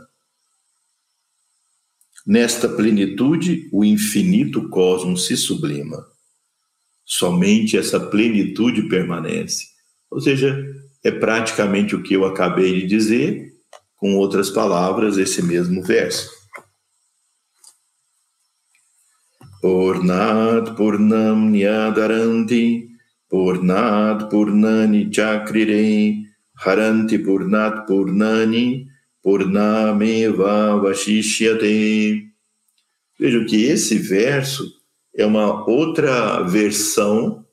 Nesta 2.25 2.67
plenitude, 2.67 3.69
o 3.71 3.85
infinito 3.85 4.67
cosmos 4.69 5.27
se 5.27 5.37
sublima. 5.37 6.05
Somente 7.05 7.77
essa 7.77 7.99
plenitude 7.99 8.89
permanece. 8.89 9.65
Ou 10.11 10.19
seja, 10.19 10.61
é 11.07 11.11
praticamente 11.11 11.95
o 11.95 12.03
que 12.03 12.13
eu 12.13 12.25
acabei 12.25 12.81
de 12.81 12.87
dizer, 12.87 13.53
com 13.95 14.15
outras 14.17 14.49
palavras, 14.49 15.17
esse 15.17 15.41
mesmo 15.41 15.81
verso. 15.81 16.29
Purnat 19.61 20.75
Purnam 20.75 21.49
Nyadaranti 21.49 22.89
Purnat 23.29 24.29
Purnani 24.29 25.09
Chakrire 25.11 26.23
Haranti 26.63 27.17
Purnat 27.17 27.87
Purnani 27.87 28.85
Purnameva 29.23 30.77
Vashishyate. 30.79 32.27
Vejam 33.19 33.45
que 33.45 33.65
esse 33.65 33.97
verso 33.97 34.63
é 35.15 35.25
uma 35.25 35.67
outra 35.67 36.43
versão 36.43 37.43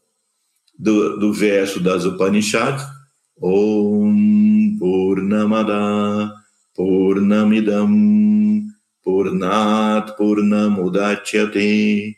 do, 0.79 1.19
do 1.19 1.33
verso 1.33 1.81
das 1.81 2.05
Upanishads. 2.05 2.94
Om 3.43 4.79
Purnamada 4.79 6.33
Purnamidam 6.77 8.71
Purnat 9.05 10.17
Purnamudachyate 10.17 12.15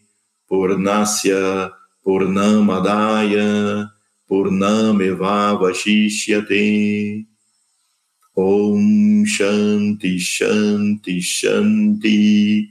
Purnasya 0.50 1.70
Purnamadaya 2.04 3.88
Purnameva 4.30 5.56
Vashishyate 5.58 7.24
Om 8.36 9.24
Shanti 9.24 10.18
Shanti 10.18 11.22
Shanti 11.22 12.68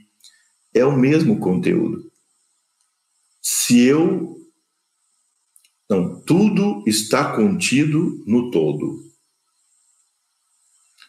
é 0.72 0.84
o 0.84 0.92
mesmo 0.96 1.40
conteúdo. 1.40 2.12
Se 3.42 3.86
eu 3.86 4.35
não, 5.88 6.20
tudo 6.20 6.82
está 6.86 7.36
contido 7.36 8.22
no 8.26 8.50
todo. 8.50 9.04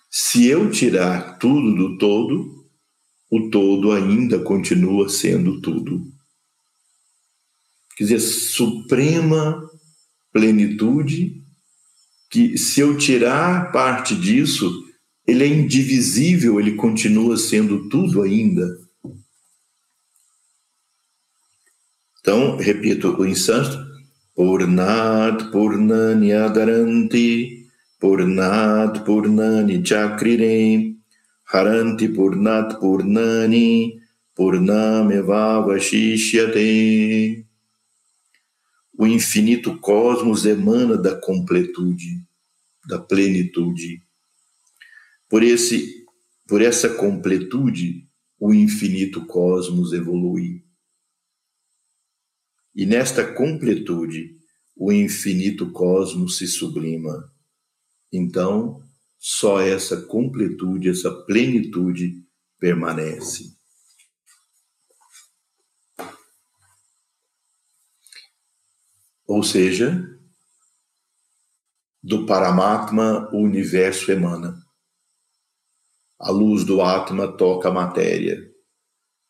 Se 0.09 0.45
eu 0.47 0.69
tirar 0.69 1.37
tudo 1.39 1.75
do 1.75 1.97
todo, 1.97 2.69
o 3.29 3.49
todo 3.49 3.91
ainda 3.91 4.39
continua 4.39 5.09
sendo 5.09 5.59
tudo. 5.61 6.11
Quer 7.95 8.03
dizer, 8.03 8.19
suprema 8.19 9.67
plenitude, 10.31 11.43
que 12.29 12.57
se 12.57 12.79
eu 12.79 12.97
tirar 12.97 13.71
parte 13.71 14.15
disso, 14.15 14.85
ele 15.25 15.43
é 15.43 15.47
indivisível, 15.47 16.59
ele 16.59 16.75
continua 16.75 17.35
sendo 17.35 17.89
tudo 17.89 18.21
ainda. 18.21 18.79
Então, 22.19 22.57
repito 22.57 23.09
o 23.19 23.25
instante. 23.25 23.86
Purnat 24.37 25.49
Purnanyadaranti 25.51 27.65
Purnat 27.99 29.03
Purnani 29.03 29.81
Chakrire 29.81 30.95
Haranti 31.51 32.07
Purnat 32.13 32.79
Purnani 32.79 33.99
Purnameva 34.37 35.65
Vashishyate 35.65 37.43
o 38.95 39.07
infinito 39.07 39.79
cosmos 39.79 40.45
emana 40.45 40.97
da 40.97 41.15
completude, 41.15 42.23
da 42.87 42.99
plenitude. 42.99 44.03
Por 45.29 45.43
esse 45.43 46.05
por 46.47 46.61
essa 46.61 46.89
completude, 46.89 48.07
o 48.39 48.53
infinito 48.53 49.25
cosmos 49.25 49.93
evolui. 49.93 50.63
E 52.77 52.85
nesta 52.85 53.33
completude, 53.33 54.37
o 54.75 54.91
infinito 54.91 55.71
cosmos 55.71 56.37
se 56.37 56.45
sublima. 56.45 57.33
Então, 58.13 58.79
só 59.17 59.59
essa 59.59 60.05
completude, 60.05 60.87
essa 60.87 61.09
plenitude 61.25 62.23
permanece. 62.59 63.51
Ou 69.25 69.41
seja, 69.41 70.07
do 72.03 72.27
Paramatma 72.27 73.27
o 73.33 73.39
universo 73.39 74.11
emana. 74.11 74.55
A 76.19 76.29
luz 76.29 76.63
do 76.63 76.83
Atma 76.83 77.35
toca 77.35 77.69
a 77.69 77.73
matéria. 77.73 78.55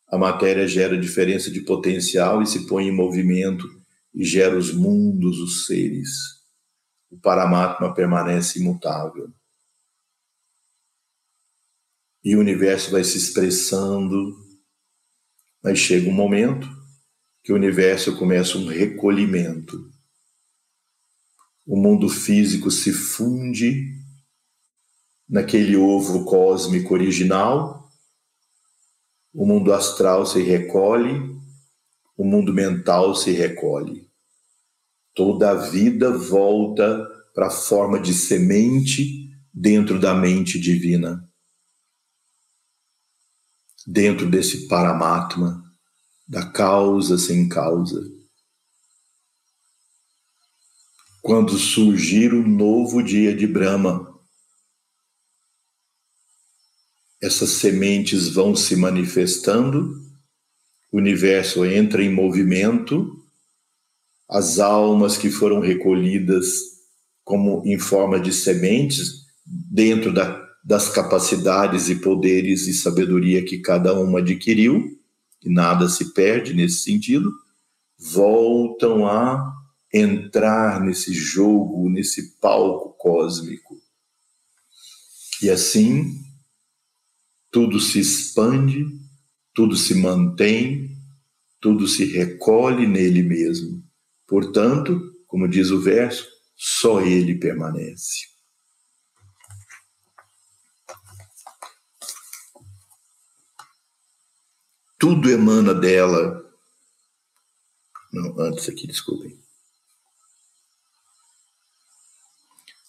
A 0.09 0.17
matéria 0.17 0.67
gera 0.67 0.97
diferença 0.97 1.51
de 1.51 1.61
potencial 1.61 2.41
e 2.41 2.47
se 2.47 2.65
põe 2.65 2.87
em 2.87 2.95
movimento 2.95 3.67
e 4.13 4.23
gera 4.23 4.57
os 4.57 4.73
mundos, 4.73 5.39
os 5.39 5.65
seres. 5.65 6.09
O 7.09 7.19
Paramatma 7.19 7.93
permanece 7.93 8.59
imutável. 8.59 9.31
E 12.23 12.35
o 12.35 12.39
universo 12.39 12.91
vai 12.91 13.03
se 13.03 13.17
expressando, 13.17 14.35
mas 15.63 15.77
chega 15.77 16.09
um 16.09 16.13
momento 16.13 16.67
que 17.43 17.51
o 17.51 17.55
universo 17.55 18.17
começa 18.17 18.57
um 18.57 18.67
recolhimento. 18.67 19.89
O 21.65 21.77
mundo 21.77 22.09
físico 22.09 22.71
se 22.71 22.91
funde 22.93 23.93
naquele 25.27 25.75
ovo 25.75 26.25
cósmico 26.25 26.93
original, 26.93 27.86
o 29.37 29.45
mundo 29.45 29.71
astral 29.71 30.25
se 30.25 30.41
recolhe, 30.41 31.13
o 32.17 32.25
mundo 32.25 32.51
mental 32.51 33.13
se 33.13 33.29
recolhe. 33.29 34.09
Toda 35.13 35.51
a 35.51 35.53
vida 35.53 36.09
volta 36.09 37.07
para 37.35 37.45
a 37.45 37.51
forma 37.51 37.99
de 37.99 38.15
semente 38.15 39.29
dentro 39.53 39.99
da 39.99 40.15
mente 40.15 40.59
divina, 40.59 41.23
dentro 43.85 44.27
desse 44.27 44.67
Paramatma 44.67 45.63
da 46.27 46.43
causa 46.49 47.15
sem 47.15 47.47
causa. 47.47 48.01
Quando 51.21 51.59
surgir 51.59 52.33
o 52.33 52.41
novo 52.41 53.03
dia 53.03 53.35
de 53.35 53.45
Brahma, 53.45 54.16
essas 57.21 57.51
sementes 57.51 58.29
vão 58.29 58.55
se 58.55 58.75
manifestando, 58.75 60.01
o 60.91 60.97
universo 60.97 61.65
entra 61.65 62.03
em 62.03 62.13
movimento, 62.13 63.21
as 64.29 64.59
almas 64.59 65.17
que 65.17 65.29
foram 65.29 65.59
recolhidas 65.59 66.77
como 67.23 67.61
em 67.65 67.77
forma 67.77 68.19
de 68.19 68.31
sementes 68.31 69.25
dentro 69.45 70.13
da, 70.13 70.45
das 70.63 70.89
capacidades 70.89 71.89
e 71.89 71.95
poderes 71.95 72.67
e 72.67 72.73
sabedoria 72.73 73.43
que 73.43 73.59
cada 73.59 73.97
uma 73.99 74.19
adquiriu, 74.19 74.97
que 75.39 75.49
nada 75.49 75.89
se 75.89 76.13
perde 76.13 76.53
nesse 76.53 76.79
sentido, 76.79 77.33
voltam 77.97 79.07
a 79.07 79.53
entrar 79.93 80.81
nesse 80.81 81.13
jogo, 81.13 81.89
nesse 81.89 82.39
palco 82.39 82.95
cósmico. 82.97 83.77
E 85.41 85.49
assim, 85.49 86.26
tudo 87.51 87.79
se 87.79 87.99
expande, 87.99 88.85
tudo 89.53 89.75
se 89.75 89.95
mantém, 89.95 90.97
tudo 91.59 91.87
se 91.87 92.05
recolhe 92.05 92.87
nele 92.87 93.23
mesmo. 93.23 93.83
Portanto, 94.27 94.99
como 95.27 95.47
diz 95.47 95.71
o 95.71 95.81
verso, 95.81 96.27
só 96.55 97.01
ele 97.01 97.35
permanece. 97.35 98.37
tudo 104.97 105.29
emana 105.29 105.73
dela. 105.73 106.43
Não, 108.11 108.39
antes 108.39 108.67
aqui, 108.67 108.87
desculpem. 108.87 109.39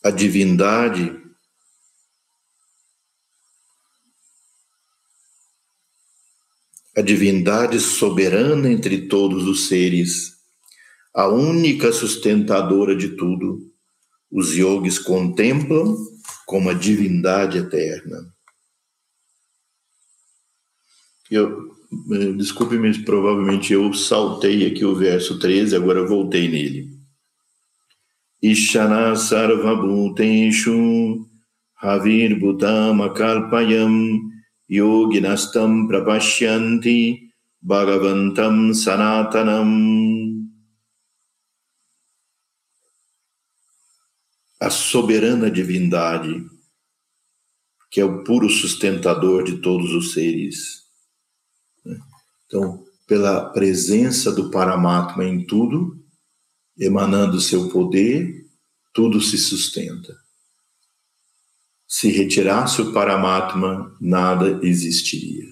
A 0.03 0.11
divindade 0.11 1.28
a 6.99 7.01
divindade 7.01 7.79
soberana 7.79 8.69
entre 8.69 9.07
todos 9.07 9.47
os 9.47 9.69
seres 9.69 10.37
a 11.15 11.29
única 11.29 11.93
sustentadora 11.93 12.97
de 12.97 13.11
tudo, 13.11 13.61
os 14.31 14.53
yogis 14.53 14.99
contemplam 14.99 15.97
como 16.45 16.71
a 16.71 16.75
divindade 16.75 17.59
eterna. 17.59 18.19
Eu, 21.31 21.73
eh, 22.13 22.33
desculpe-me, 22.33 23.05
provavelmente 23.05 23.73
eu 23.73 23.95
saltei 23.95 24.67
aqui 24.67 24.85
o 24.85 24.97
verso 24.97 25.39
13, 25.39 25.77
agora 25.77 26.05
voltei 26.05 26.49
nele. 26.49 26.91
Ishana 28.43 29.15
sarvabhuteshu 29.15 31.25
havir 31.81 32.37
bhutama 32.41 33.15
kalpayam 33.15 34.21
yoginastam 34.69 35.89
prapashyanti 35.89 37.31
bhagavantam 37.61 38.75
sanatanam. 38.75 40.47
A 44.61 44.71
soberana 44.71 45.51
divindade, 45.51 46.45
que 47.91 48.01
é 48.01 48.05
o 48.05 48.25
puro 48.25 48.51
sustentador 48.51 49.45
de 49.45 49.59
todos 49.59 49.93
os 49.93 50.13
seres. 50.13 50.83
Então, 52.47 52.85
pela 53.07 53.51
presença 53.51 54.33
do 54.33 54.51
Paramatma 54.51 55.25
em 55.25 55.47
tudo, 55.47 56.05
emanando 56.77 57.41
seu 57.41 57.69
poder, 57.71 58.47
tudo 58.93 59.21
se 59.21 59.39
sustenta. 59.39 60.15
Se 61.89 62.11
retirasse 62.11 62.83
o 62.83 62.93
Paramatma, 62.93 63.97
nada 63.99 64.61
existiria. 64.63 65.49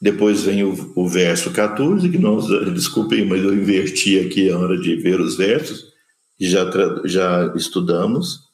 Depois 0.00 0.42
vem 0.42 0.64
o, 0.64 0.92
o, 0.96 1.06
verso 1.06 1.52
14, 1.52 2.10
que 2.10 2.18
nós, 2.18 2.46
desculpem, 2.74 3.26
mas 3.26 3.42
eu 3.44 3.54
inverti 3.54 4.18
aqui 4.18 4.50
a 4.50 4.58
hora 4.58 4.76
de 4.76 4.96
ver 4.96 5.20
os 5.20 5.36
versos, 5.36 5.92
que 6.36 6.48
já, 6.48 6.64
já 7.04 7.54
estudamos. 7.54 8.50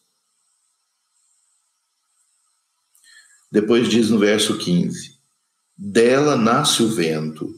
Depois 3.51 3.89
diz 3.89 4.11
no 4.11 4.19
verso 4.19 4.59
15: 4.59 5.17
Dela 5.77 6.37
nasce 6.37 6.83
o 6.83 6.89
vento, 6.89 7.55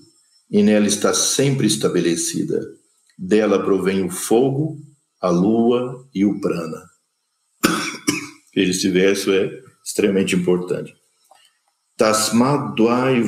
e 0.51 0.63
nela 0.63 0.87
está 0.87 1.15
sempre 1.15 1.67
estabelecida. 1.67 2.61
Dela 3.19 3.65
provém 3.65 4.05
o 4.05 4.11
fogo, 4.11 4.79
a 5.21 5.31
lua 5.31 6.09
e 6.15 6.25
o 6.25 6.41
prana. 6.41 6.90
Esse 8.55 8.91
verso 8.91 9.33
é 9.33 9.51
extremamente 9.85 10.35
importante. 10.35 10.95
Tasmad 11.97 12.75
dvai 12.75 13.23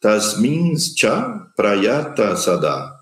tasmins 0.00 0.94
cha 0.94 1.50
prayata 1.56 2.36
sada. 2.36 2.94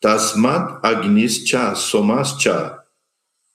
Tasmad 0.00 0.80
agnis 0.82 1.44
cha 1.44 1.74
somas 1.74 2.38
cha 2.38 2.82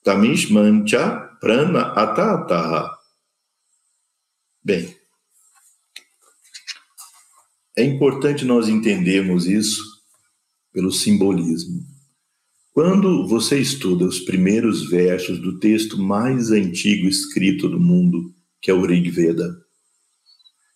tamishman 0.04 0.84
cha 0.86 1.28
prana 1.40 1.92
atataha. 1.94 2.90
Bem, 4.64 4.96
é 7.76 7.84
importante 7.84 8.44
nós 8.44 8.68
entendermos 8.68 9.46
isso 9.46 9.82
pelo 10.72 10.92
simbolismo. 10.92 11.91
Quando 12.72 13.28
você 13.28 13.58
estuda 13.58 14.06
os 14.06 14.20
primeiros 14.20 14.88
versos 14.88 15.38
do 15.38 15.58
texto 15.58 15.98
mais 15.98 16.50
antigo 16.50 17.06
escrito 17.06 17.68
do 17.68 17.78
mundo, 17.78 18.34
que 18.62 18.70
é 18.70 18.74
o 18.74 18.86
Rig 18.86 19.10
Veda, 19.10 19.54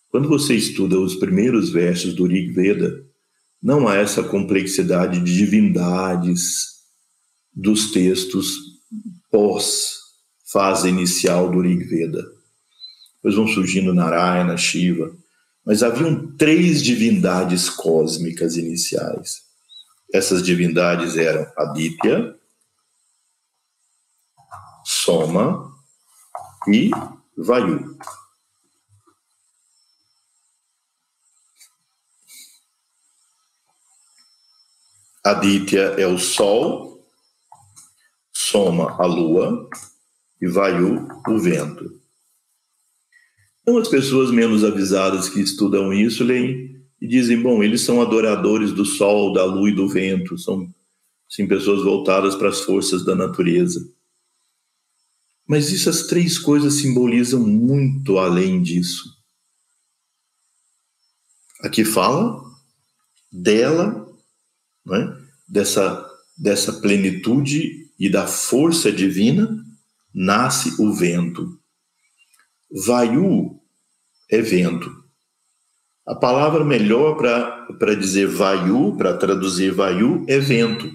quando 0.09 0.29
você 0.29 0.53
estuda 0.53 0.99
os 0.99 1.15
primeiros 1.15 1.71
versos 1.71 2.13
do 2.13 2.27
Rig 2.27 2.51
Veda, 2.53 3.03
não 3.61 3.87
há 3.87 3.95
essa 3.95 4.21
complexidade 4.21 5.19
de 5.19 5.35
divindades 5.35 6.67
dos 7.51 7.89
textos 7.89 8.59
pós 9.31 9.95
fase 10.45 10.89
inicial 10.89 11.49
do 11.49 11.61
Rig 11.61 11.83
Veda. 11.83 12.23
Depois 13.15 13.33
vão 13.33 13.47
surgindo 13.47 13.91
Narayana, 13.91 14.55
Shiva, 14.55 15.11
mas 15.65 15.81
haviam 15.81 16.27
três 16.37 16.83
divindades 16.83 17.71
cósmicas 17.71 18.55
iniciais. 18.55 19.46
Essas 20.13 20.41
divindades 20.41 21.17
eram 21.17 21.51
Aditya, 21.57 22.37
Soma 24.85 25.75
e 26.67 26.91
Vayu. 27.37 27.97
Aditya 35.23 35.95
é 35.97 36.07
o 36.07 36.17
Sol, 36.17 37.05
Soma 38.31 38.95
a 38.97 39.05
Lua 39.05 39.69
e 40.41 40.47
Vayu 40.47 41.05
o 41.27 41.37
vento. 41.37 42.01
Então, 43.61 43.77
as 43.77 43.89
pessoas 43.89 44.31
menos 44.31 44.63
avisadas 44.63 45.27
que 45.27 45.41
estudam 45.41 45.91
isso 45.91 46.23
leem 46.23 46.76
e 47.01 47.07
dizem: 47.07 47.41
bom, 47.41 47.63
eles 47.63 47.81
são 47.81 48.01
adoradores 48.01 48.71
do 48.71 48.85
sol, 48.85 49.33
da 49.33 49.45
lua 49.45 49.69
e 49.69 49.75
do 49.75 49.87
vento, 49.87 50.37
são 50.37 50.73
sim 51.29 51.47
pessoas 51.47 51.83
voltadas 51.83 52.35
para 52.35 52.49
as 52.49 52.61
forças 52.61 53.03
da 53.03 53.15
natureza. 53.15 53.79
Mas 55.47 55.71
essas 55.73 56.07
três 56.07 56.37
coisas 56.37 56.75
simbolizam 56.75 57.45
muito 57.45 58.17
além 58.17 58.61
disso. 58.61 59.15
Aqui 61.61 61.85
fala 61.85 62.45
dela, 63.31 64.07
né, 64.85 65.17
dessa, 65.47 66.05
dessa 66.37 66.73
plenitude 66.73 67.89
e 67.99 68.09
da 68.09 68.27
força 68.27 68.91
divina, 68.91 69.65
nasce 70.13 70.81
o 70.81 70.93
vento. 70.93 71.59
Vayu 72.85 73.59
é 74.29 74.41
vento. 74.41 75.06
A 76.07 76.15
palavra 76.15 76.63
melhor 76.63 77.17
para 77.17 77.93
dizer 77.93 78.27
vayu, 78.27 78.95
para 78.95 79.17
traduzir 79.17 79.73
vayu, 79.73 80.23
é 80.29 80.39
vento. 80.39 80.89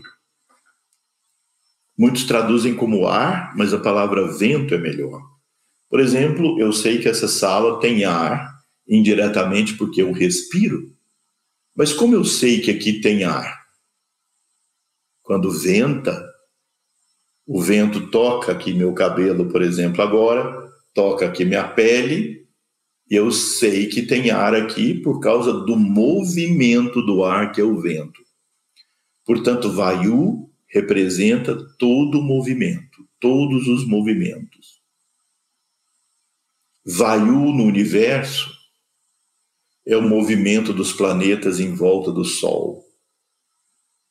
Muitos 1.99 2.25
traduzem 2.25 2.75
como 2.75 3.07
ar, 3.07 3.55
mas 3.55 3.75
a 3.75 3.79
palavra 3.79 4.27
vento 4.27 4.75
é 4.75 4.79
melhor. 4.79 5.21
Por 5.91 6.01
exemplo, 6.01 6.59
eu 6.59 6.73
sei 6.73 6.99
que 6.99 7.09
essa 7.09 7.29
sala 7.29 7.79
tem 7.79 8.05
ar 8.05 8.51
indiretamente 8.89 9.75
porque 9.75 10.01
eu 10.01 10.13
respiro. 10.13 10.91
Mas 11.77 11.93
como 11.93 12.15
eu 12.15 12.25
sei 12.25 12.63
que 12.63 12.71
aqui 12.71 13.01
tem 13.01 13.25
ar? 13.25 13.63
Quando 15.23 15.51
venta, 15.51 16.27
o 17.47 17.61
vento 17.61 18.11
toca 18.11 18.51
aqui 18.51 18.73
meu 18.73 18.95
cabelo, 18.95 19.51
por 19.51 19.61
exemplo, 19.61 20.01
agora, 20.01 20.73
toca 20.95 21.27
aqui 21.27 21.45
minha 21.45 21.69
pele, 21.69 22.42
eu 23.15 23.31
sei 23.31 23.89
que 23.89 24.01
tem 24.01 24.31
ar 24.31 24.55
aqui 24.55 24.95
por 24.95 25.21
causa 25.21 25.53
do 25.53 25.77
movimento 25.77 27.05
do 27.05 27.23
ar, 27.23 27.53
que 27.53 27.61
é 27.61 27.65
o 27.65 27.79
vento. 27.79 28.23
Portanto, 29.23 29.71
Vayu 29.71 30.51
representa 30.67 31.55
todo 31.79 32.21
o 32.21 32.23
movimento, 32.23 33.07
todos 33.21 33.69
os 33.69 33.87
movimentos. 33.87 34.81
Vayu 36.87 37.53
no 37.53 37.65
universo 37.65 38.51
é 39.87 39.95
o 39.95 40.09
movimento 40.09 40.73
dos 40.73 40.95
planetas 40.95 41.61
em 41.61 41.75
volta 41.75 42.11
do 42.11 42.25
Sol. 42.25 42.83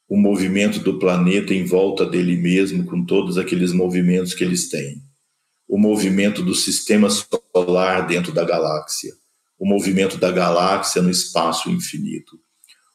O 0.08 0.16
movimento 0.16 0.78
do 0.78 0.99
planeta 0.99 1.56
em 1.56 1.66
volta 1.66 2.06
dele 2.06 2.38
mesmo, 2.38 2.86
com 2.86 3.04
todos 3.04 3.39
aqueles 3.39 3.74
movimentos 3.74 4.36
que 4.36 4.43
eles 4.43 4.70
têm 4.70 5.02
o 5.72 5.78
movimento 5.78 6.43
do 6.43 6.53
sistema 6.53 7.07
solar 7.09 8.05
dentro 8.05 8.34
da 8.34 8.43
galáxia, 8.43 9.13
o 9.57 9.65
movimento 9.65 10.17
da 10.17 10.30
galáxia 10.30 11.01
no 11.01 11.09
espaço 11.09 11.72
infinito, 11.72 12.38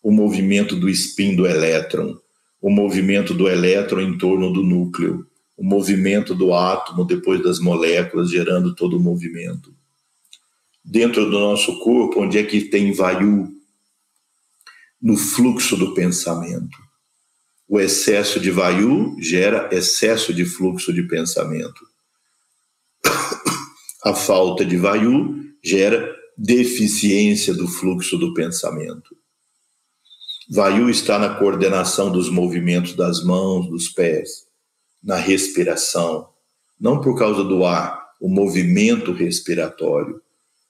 o 0.03 0.13
movimento 0.13 0.77
do 0.77 0.87
spin 0.91 1.35
do 1.35 1.47
elétron, 1.47 2.19
o 2.61 2.69
movimento 2.69 3.33
do 3.33 3.49
elétron 3.49 4.03
em 4.03 4.19
torno 4.19 4.53
do 4.53 4.63
núcleo, 4.63 5.27
o 5.57 5.65
movimento 5.65 6.35
do 6.35 6.53
átomo 6.53 7.03
depois 7.07 7.43
das 7.43 7.59
moléculas 7.59 8.29
gerando 8.29 8.75
todo 8.75 8.99
o 8.99 9.01
movimento. 9.01 9.75
Dentro 10.85 11.25
do 11.25 11.41
nosso 11.41 11.79
corpo, 11.79 12.21
onde 12.21 12.37
é 12.37 12.43
que 12.43 12.61
tem 12.61 12.93
vayu? 12.93 13.49
No 15.01 15.17
fluxo 15.17 15.79
do 15.79 15.95
pensamento. 15.95 16.77
O 17.67 17.81
excesso 17.81 18.39
de 18.39 18.51
vayu 18.51 19.17
gera 19.19 19.67
excesso 19.73 20.35
de 20.35 20.45
fluxo 20.45 20.93
de 20.93 21.05
pensamento 21.05 21.96
a 24.07 24.15
falta 24.15 24.65
de 24.65 24.77
vayu 24.77 25.35
gera 25.61 26.15
deficiência 26.39 27.53
do 27.53 27.67
fluxo 27.67 28.17
do 28.17 28.33
pensamento. 28.33 29.17
Vayu 30.49 30.89
está 30.89 31.19
na 31.19 31.35
coordenação 31.35 32.13
dos 32.13 32.31
movimentos 32.31 32.95
das 32.95 33.25
mãos, 33.25 33.69
dos 33.69 33.89
pés, 33.89 34.47
na 35.03 35.17
respiração, 35.17 36.29
não 36.79 37.01
por 37.01 37.19
causa 37.19 37.43
do 37.43 37.65
ar, 37.65 38.01
o 38.21 38.29
movimento 38.29 39.11
respiratório, 39.11 40.23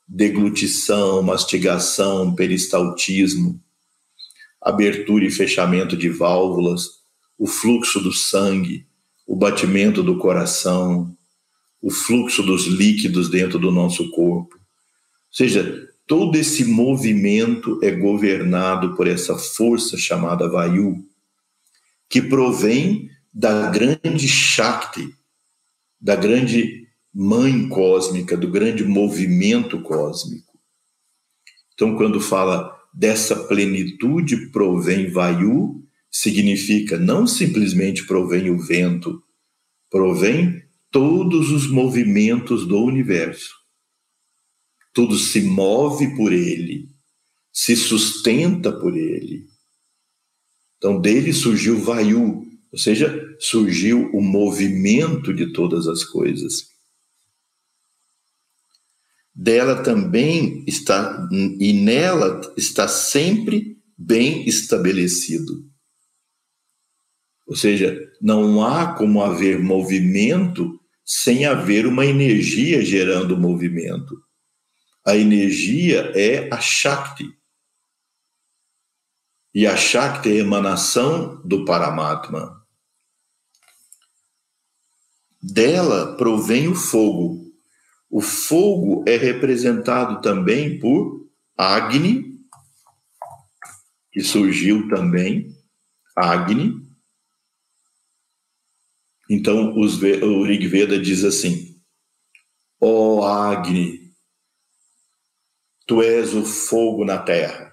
deglutição, 0.08 1.22
mastigação, 1.22 2.34
peristaltismo. 2.34 3.60
abertura 4.62 5.26
e 5.26 5.30
fechamento 5.30 5.94
de 5.94 6.08
válvulas, 6.08 6.86
o 7.38 7.46
fluxo 7.46 8.00
do 8.00 8.14
sangue, 8.14 8.86
o 9.26 9.36
batimento 9.36 10.02
do 10.02 10.16
coração, 10.18 11.15
o 11.86 11.90
fluxo 11.92 12.42
dos 12.42 12.66
líquidos 12.66 13.30
dentro 13.30 13.60
do 13.60 13.70
nosso 13.70 14.10
corpo. 14.10 14.56
Ou 14.56 15.30
seja, 15.30 15.88
todo 16.04 16.36
esse 16.36 16.64
movimento 16.64 17.78
é 17.80 17.92
governado 17.92 18.96
por 18.96 19.06
essa 19.06 19.38
força 19.38 19.96
chamada 19.96 20.48
Vayu, 20.48 20.96
que 22.10 22.20
provém 22.20 23.08
da 23.32 23.70
grande 23.70 24.26
Shakti, 24.26 25.14
da 26.00 26.16
grande 26.16 26.88
mãe 27.14 27.68
cósmica, 27.68 28.36
do 28.36 28.50
grande 28.50 28.82
movimento 28.82 29.80
cósmico. 29.80 30.58
Então, 31.72 31.94
quando 31.94 32.20
fala 32.20 32.76
dessa 32.92 33.36
plenitude 33.44 34.50
provém 34.50 35.08
Vayu, 35.08 35.86
significa 36.10 36.98
não 36.98 37.28
simplesmente 37.28 38.04
provém 38.08 38.50
o 38.50 38.58
vento, 38.58 39.22
provém 39.88 40.65
todos 40.90 41.50
os 41.50 41.68
movimentos 41.68 42.66
do 42.66 42.78
universo. 42.82 43.54
Tudo 44.92 45.16
se 45.16 45.42
move 45.42 46.16
por 46.16 46.32
ele, 46.32 46.88
se 47.52 47.76
sustenta 47.76 48.72
por 48.72 48.96
ele. 48.96 49.46
Então, 50.78 51.00
dele 51.00 51.32
surgiu 51.32 51.78
Vayu, 51.78 52.46
ou 52.72 52.78
seja, 52.78 53.36
surgiu 53.38 54.10
o 54.12 54.22
movimento 54.22 55.32
de 55.34 55.52
todas 55.52 55.86
as 55.86 56.04
coisas. 56.04 56.70
Dela 59.34 59.82
também 59.82 60.64
está, 60.66 61.28
e 61.30 61.72
nela 61.72 62.40
está 62.56 62.88
sempre 62.88 63.78
bem 63.96 64.46
estabelecido. 64.48 65.70
Ou 67.46 67.54
seja, 67.54 68.05
não 68.20 68.64
há 68.64 68.94
como 68.94 69.22
haver 69.22 69.58
movimento 69.58 70.80
sem 71.04 71.46
haver 71.46 71.86
uma 71.86 72.04
energia 72.04 72.84
gerando 72.84 73.36
movimento. 73.36 74.20
A 75.06 75.16
energia 75.16 76.12
é 76.16 76.52
a 76.52 76.60
Shakti. 76.60 77.32
E 79.54 79.66
a 79.66 79.76
Shakti 79.76 80.30
é 80.30 80.32
a 80.32 80.44
emanação 80.44 81.40
do 81.44 81.64
Paramatma. 81.64 82.60
Dela 85.40 86.16
provém 86.16 86.66
o 86.66 86.74
fogo. 86.74 87.46
O 88.10 88.20
fogo 88.20 89.04
é 89.06 89.16
representado 89.16 90.20
também 90.20 90.78
por 90.78 91.24
Agni, 91.56 92.36
que 94.10 94.22
surgiu 94.22 94.88
também, 94.88 95.54
Agni, 96.16 96.85
então, 99.28 99.76
os, 99.78 100.00
o 100.00 100.42
Rig 100.44 100.66
Veda 100.68 100.98
diz 100.98 101.24
assim: 101.24 101.80
Ó 102.80 103.18
oh, 103.18 103.24
Agni, 103.24 104.14
tu 105.86 106.00
és 106.00 106.32
o 106.32 106.44
fogo 106.44 107.04
na 107.04 107.18
terra, 107.18 107.72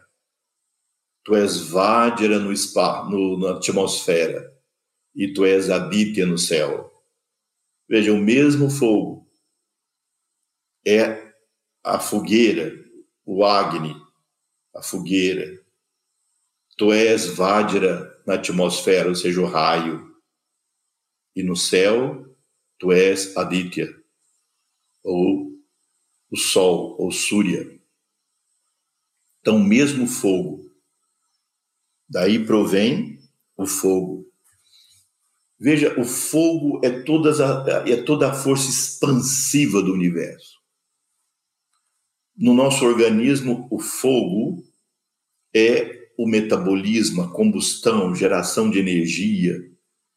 tu 1.23 1.35
és 1.35 1.59
Vajra 1.59 2.39
no, 2.39 2.55
spa, 2.55 3.07
no, 3.07 3.37
na 3.37 3.57
atmosfera, 3.57 4.51
e 5.15 5.31
tu 5.31 5.45
és 5.45 5.69
Aditya 5.69 6.25
no 6.25 6.37
céu. 6.37 6.91
Veja, 7.87 8.11
o 8.11 8.17
mesmo 8.17 8.69
fogo 8.69 9.29
é 10.85 11.33
a 11.83 11.99
fogueira, 11.99 12.73
o 13.25 13.45
Agni, 13.45 13.95
a 14.75 14.81
fogueira. 14.81 15.61
Tu 16.77 16.91
és 16.91 17.27
Vajra 17.27 18.11
na 18.25 18.35
atmosfera, 18.35 19.09
ou 19.09 19.15
seja, 19.15 19.39
o 19.39 19.45
raio 19.45 20.12
e 21.35 21.43
no 21.43 21.55
céu 21.55 22.25
tu 22.79 22.91
és 22.91 23.35
Aditya, 23.37 23.87
ou 25.03 25.51
o 26.29 26.37
sol, 26.37 26.95
ou 26.99 27.11
Surya. 27.11 27.79
Então, 29.39 29.59
mesmo 29.59 30.07
fogo. 30.07 30.71
Daí 32.09 32.45
provém 32.45 33.19
o 33.55 33.65
fogo. 33.65 34.25
Veja, 35.59 35.97
o 35.99 36.03
fogo 36.03 36.81
é, 36.83 37.03
todas 37.03 37.39
a, 37.39 37.63
é 37.87 38.01
toda 38.03 38.29
a 38.29 38.33
força 38.33 38.69
expansiva 38.69 39.81
do 39.81 39.93
universo. 39.93 40.59
No 42.35 42.53
nosso 42.53 42.83
organismo, 42.83 43.67
o 43.71 43.79
fogo 43.79 44.63
é 45.55 46.09
o 46.17 46.27
metabolismo, 46.27 47.21
a 47.21 47.31
combustão, 47.31 48.13
geração 48.15 48.69
de 48.69 48.79
energia, 48.79 49.72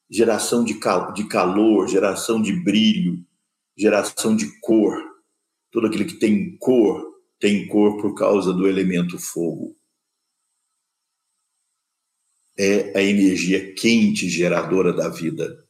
geração 0.09 0.65
de, 0.65 0.75
cal 0.75 1.13
de 1.13 1.29
calor, 1.29 1.89
geração 1.89 2.41
de 2.41 2.53
brilho, 2.53 3.25
geração 3.77 4.35
de 4.35 4.59
cor. 4.61 5.03
Tudo 5.71 5.89
aquilo 5.89 6.07
que 6.07 6.15
tem 6.15 6.57
cor, 6.59 7.15
tem 7.39 7.67
cor 7.69 8.01
por 8.01 8.15
causa 8.15 8.53
do 8.53 8.67
elemento 8.67 9.19
fogo. 9.19 9.77
É 12.59 12.99
a 12.99 13.03
energia 13.03 13.75
quente 13.75 14.29
geradora 14.29 14.93
da 14.93 15.09
vida. 15.09 15.67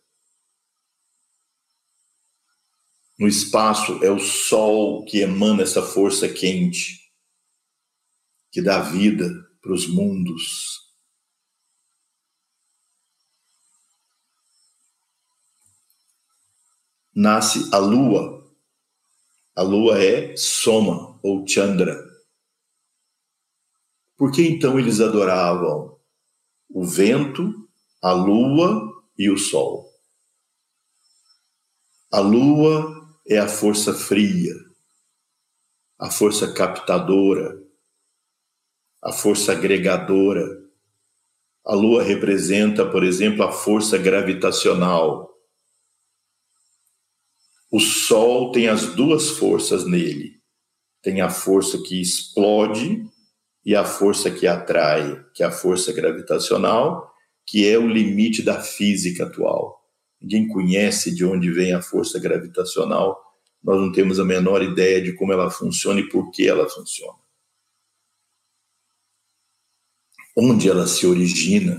No 3.18 3.26
espaço 3.26 4.04
é 4.04 4.10
o 4.10 4.18
sol 4.18 5.04
que 5.06 5.20
emana 5.20 5.62
essa 5.62 5.82
força 5.82 6.28
quente, 6.28 7.10
que 8.52 8.60
dá 8.60 8.78
vida 8.80 9.28
para 9.60 9.72
os 9.72 9.88
mundos. 9.88 10.85
Nasce 17.16 17.70
a 17.72 17.78
lua. 17.78 18.46
A 19.54 19.62
lua 19.62 19.98
é 19.98 20.36
Soma 20.36 21.18
ou 21.22 21.48
Chandra. 21.48 21.98
Por 24.18 24.30
que 24.30 24.46
então 24.46 24.78
eles 24.78 25.00
adoravam 25.00 25.98
o 26.68 26.84
vento, 26.84 27.66
a 28.02 28.12
lua 28.12 29.02
e 29.18 29.30
o 29.30 29.38
sol? 29.38 29.90
A 32.12 32.20
lua 32.20 33.08
é 33.26 33.38
a 33.38 33.48
força 33.48 33.94
fria, 33.94 34.54
a 35.98 36.10
força 36.10 36.52
captadora, 36.52 37.58
a 39.02 39.10
força 39.10 39.52
agregadora. 39.52 40.64
A 41.64 41.74
lua 41.74 42.02
representa, 42.02 42.88
por 42.88 43.02
exemplo, 43.02 43.42
a 43.42 43.50
força 43.50 43.96
gravitacional 43.96 45.35
o 47.76 47.80
Sol 47.80 48.52
tem 48.52 48.68
as 48.68 48.94
duas 48.94 49.28
forças 49.28 49.84
nele. 49.84 50.40
Tem 51.02 51.20
a 51.20 51.28
força 51.28 51.76
que 51.82 52.00
explode 52.00 53.04
e 53.66 53.76
a 53.76 53.84
força 53.84 54.30
que 54.30 54.46
atrai, 54.46 55.22
que 55.34 55.42
é 55.42 55.46
a 55.46 55.52
força 55.52 55.92
gravitacional, 55.92 57.12
que 57.46 57.68
é 57.68 57.78
o 57.78 57.86
limite 57.86 58.42
da 58.42 58.62
física 58.62 59.26
atual. 59.26 59.78
Ninguém 60.18 60.48
conhece 60.48 61.14
de 61.14 61.22
onde 61.22 61.50
vem 61.50 61.74
a 61.74 61.82
força 61.82 62.18
gravitacional, 62.18 63.22
nós 63.62 63.78
não 63.78 63.92
temos 63.92 64.18
a 64.18 64.24
menor 64.24 64.62
ideia 64.62 65.02
de 65.02 65.12
como 65.12 65.34
ela 65.34 65.50
funciona 65.50 66.00
e 66.00 66.08
por 66.08 66.30
que 66.30 66.48
ela 66.48 66.66
funciona. 66.70 67.18
Onde 70.34 70.66
ela 70.66 70.86
se 70.86 71.06
origina, 71.06 71.78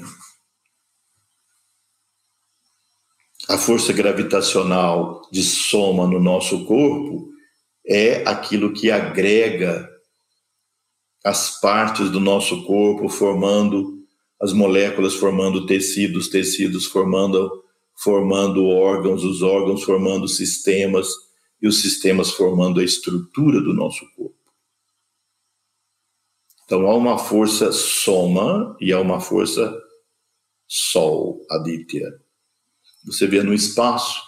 a 3.49 3.57
força 3.57 3.93
gravitacional 3.93 5.21
de 5.31 5.41
soma 5.41 6.05
no 6.05 6.19
nosso 6.19 6.65
corpo 6.65 7.29
é 7.85 8.27
aquilo 8.27 8.73
que 8.73 8.91
agrega 8.91 9.89
as 11.23 11.59
partes 11.59 12.09
do 12.09 12.19
nosso 12.19 12.65
corpo, 12.65 13.07
formando 13.09 14.05
as 14.41 14.53
moléculas, 14.53 15.15
formando 15.15 15.65
tecidos, 15.65 16.27
tecidos 16.27 16.85
formando 16.85 17.63
formando 17.99 18.67
órgãos, 18.67 19.23
os 19.23 19.41
órgãos 19.41 19.83
formando 19.83 20.27
sistemas 20.27 21.07
e 21.59 21.67
os 21.67 21.81
sistemas 21.81 22.29
formando 22.31 22.79
a 22.79 22.83
estrutura 22.83 23.59
do 23.59 23.73
nosso 23.73 24.05
corpo. 24.15 24.37
Então 26.63 26.85
há 26.85 26.95
uma 26.95 27.17
força 27.17 27.71
soma 27.71 28.77
e 28.79 28.93
há 28.93 28.99
uma 28.99 29.19
força 29.19 29.75
sol, 30.67 31.41
aditya. 31.49 32.26
Você 33.05 33.27
vê 33.27 33.41
no 33.41 33.53
espaço, 33.53 34.21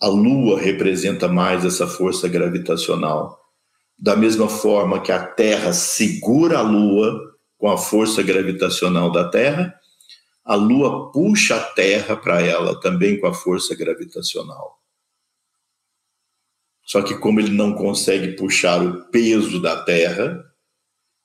a 0.00 0.08
Lua 0.08 0.60
representa 0.60 1.26
mais 1.26 1.64
essa 1.64 1.86
força 1.86 2.28
gravitacional. 2.28 3.40
Da 3.98 4.14
mesma 4.14 4.48
forma 4.48 5.00
que 5.00 5.10
a 5.10 5.26
Terra 5.26 5.72
segura 5.72 6.58
a 6.58 6.62
Lua 6.62 7.18
com 7.58 7.68
a 7.68 7.78
força 7.78 8.22
gravitacional 8.22 9.10
da 9.10 9.28
Terra, 9.28 9.74
a 10.44 10.54
Lua 10.54 11.10
puxa 11.10 11.56
a 11.56 11.60
Terra 11.60 12.16
para 12.16 12.40
ela 12.40 12.78
também 12.80 13.18
com 13.18 13.26
a 13.26 13.34
força 13.34 13.74
gravitacional. 13.74 14.78
Só 16.84 17.02
que, 17.02 17.18
como 17.18 17.40
ele 17.40 17.50
não 17.50 17.74
consegue 17.74 18.36
puxar 18.36 18.80
o 18.80 19.10
peso 19.10 19.60
da 19.60 19.82
Terra, 19.82 20.40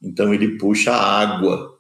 então 0.02 0.34
ele 0.34 0.58
puxa 0.58 0.92
a 0.92 1.20
água. 1.22 1.80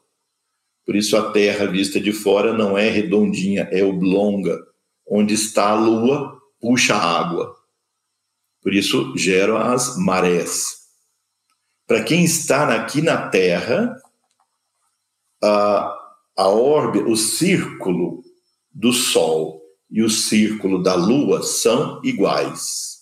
Por 0.92 0.98
isso 0.98 1.16
a 1.16 1.32
Terra 1.32 1.68
vista 1.68 2.02
de 2.02 2.12
fora 2.12 2.52
não 2.52 2.78
é 2.78 2.90
redondinha, 2.90 3.62
é 3.72 3.82
oblonga. 3.82 4.60
Onde 5.08 5.36
está 5.36 5.70
a 5.70 5.74
Lua, 5.74 6.38
puxa 6.60 6.98
água. 6.98 7.56
Por 8.62 8.74
isso 8.74 9.18
geram 9.18 9.56
as 9.56 9.96
marés. 9.98 10.80
Para 11.88 12.04
quem 12.04 12.26
está 12.26 12.76
aqui 12.76 13.02
na 13.02 13.30
Terra, 13.30 13.96
a, 15.42 15.98
a 16.38 16.50
órbita, 16.50 17.08
o 17.08 17.16
círculo 17.16 18.22
do 18.70 18.92
Sol 18.92 19.62
e 19.90 20.04
o 20.04 20.10
círculo 20.10 20.84
da 20.84 20.94
Lua 20.94 21.42
são 21.42 22.02
iguais. 22.04 22.98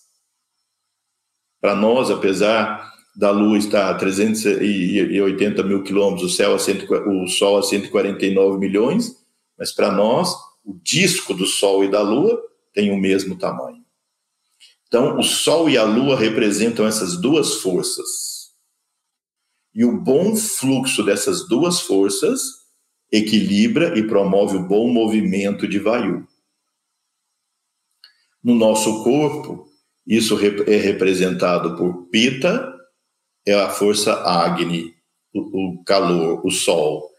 Para 1.60 1.74
nós, 1.74 2.08
apesar 2.08 2.89
da 3.16 3.30
Lua 3.30 3.58
estar 3.58 3.90
a 3.90 3.94
380 3.94 5.62
mil 5.62 5.82
quilômetros, 5.82 6.32
o, 6.32 6.34
céu 6.34 6.54
a 6.54 6.58
100, 6.58 6.86
o 7.06 7.26
Sol 7.26 7.58
a 7.58 7.62
149 7.62 8.58
milhões, 8.58 9.16
mas 9.58 9.72
para 9.72 9.90
nós, 9.90 10.34
o 10.64 10.74
disco 10.82 11.34
do 11.34 11.46
Sol 11.46 11.84
e 11.84 11.90
da 11.90 12.00
Lua 12.00 12.40
tem 12.72 12.90
o 12.90 12.96
mesmo 12.96 13.36
tamanho. 13.36 13.84
Então, 14.86 15.18
o 15.18 15.22
Sol 15.22 15.68
e 15.68 15.76
a 15.76 15.84
Lua 15.84 16.16
representam 16.16 16.86
essas 16.86 17.20
duas 17.20 17.54
forças. 17.56 18.50
E 19.74 19.84
o 19.84 20.00
bom 20.00 20.34
fluxo 20.34 21.04
dessas 21.04 21.46
duas 21.46 21.80
forças 21.80 22.40
equilibra 23.10 23.98
e 23.98 24.06
promove 24.06 24.56
o 24.56 24.66
bom 24.66 24.92
movimento 24.92 25.66
de 25.66 25.78
Vayu. 25.78 26.26
No 28.42 28.54
nosso 28.54 29.04
corpo, 29.04 29.68
isso 30.06 30.38
é 30.66 30.76
representado 30.76 31.76
por 31.76 32.08
Pita, 32.08 32.79
é 33.46 33.54
a 33.54 33.70
força 33.70 34.14
Agni, 34.22 34.94
o, 35.34 35.82
calor, 35.84 36.44
o 36.44 36.50
sol. 36.50 37.10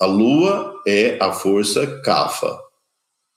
A 0.00 0.06
lua 0.06 0.82
é 0.86 1.18
a 1.20 1.32
força 1.32 2.00
Kapha. 2.02 2.58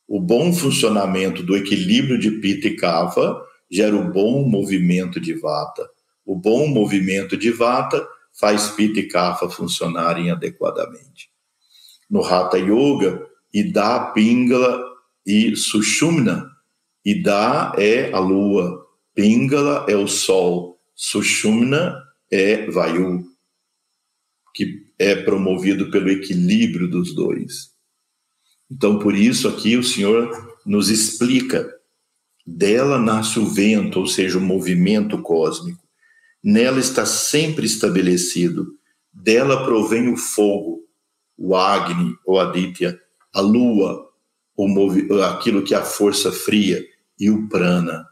O 0.08 0.20
bom 0.20 0.52
funcionamento 0.54 1.44
do 1.44 1.56
equilíbrio 1.56 2.20
de 2.20 2.32
Pita 2.32 2.68
e 2.68 2.76
Kapha 2.76 3.36
gera 3.72 3.96
o 3.96 4.12
bom 4.12 4.44
movimento 4.44 5.20
de 5.20 5.34
Vata. 5.34 5.90
O 6.26 6.36
bom 6.36 6.68
movimento 6.68 7.38
de 7.38 7.52
Vata 7.52 8.06
faz 8.34 8.70
Pita 8.70 9.00
e 9.00 9.08
Kapha 9.08 9.50
funcionarem 9.50 10.32
adequadamente. 10.32 11.30
No 12.10 12.24
Hatha 12.24 12.58
Yoga, 12.58 13.26
Ida, 13.54 14.12
Pingala 14.14 14.84
e 15.26 15.56
Sushumna. 15.56 16.50
Ida 17.06 17.74
é 17.78 18.12
a 18.12 18.20
lua, 18.20 18.86
Pingala 19.14 19.86
é 19.88 19.96
o 19.96 20.08
sol, 20.08 20.79
Sushumna 21.02 22.04
é 22.30 22.70
Vayu, 22.70 23.26
que 24.54 24.86
é 25.00 25.16
promovido 25.16 25.90
pelo 25.90 26.10
equilíbrio 26.10 26.90
dos 26.90 27.16
dois. 27.16 27.72
Então, 28.70 29.00
por 29.00 29.16
isso 29.16 29.48
aqui 29.48 29.78
o 29.78 29.84
Senhor 29.84 30.60
nos 30.66 30.90
explica. 30.90 31.74
Dela 32.46 33.00
nasce 33.00 33.40
o 33.40 33.46
vento, 33.46 34.02
ou 34.02 34.08
seja, 34.08 34.38
o 34.38 34.42
movimento 34.42 35.22
cósmico. 35.22 35.82
Nela 36.44 36.82
está 36.82 37.06
sempre 37.06 37.66
estabelecido. 37.66 38.68
Dela 39.14 39.64
provém 39.64 40.10
o 40.10 40.18
fogo, 40.18 40.82
o 41.38 41.56
Agni, 41.56 42.14
ou 42.26 42.42
Aditya, 42.42 43.00
a 43.34 43.40
lua, 43.40 44.06
o 44.54 45.22
aquilo 45.24 45.64
que 45.64 45.74
é 45.74 45.78
a 45.78 45.86
força 45.86 46.30
fria, 46.30 46.86
e 47.18 47.30
o 47.30 47.48
Prana. 47.48 48.09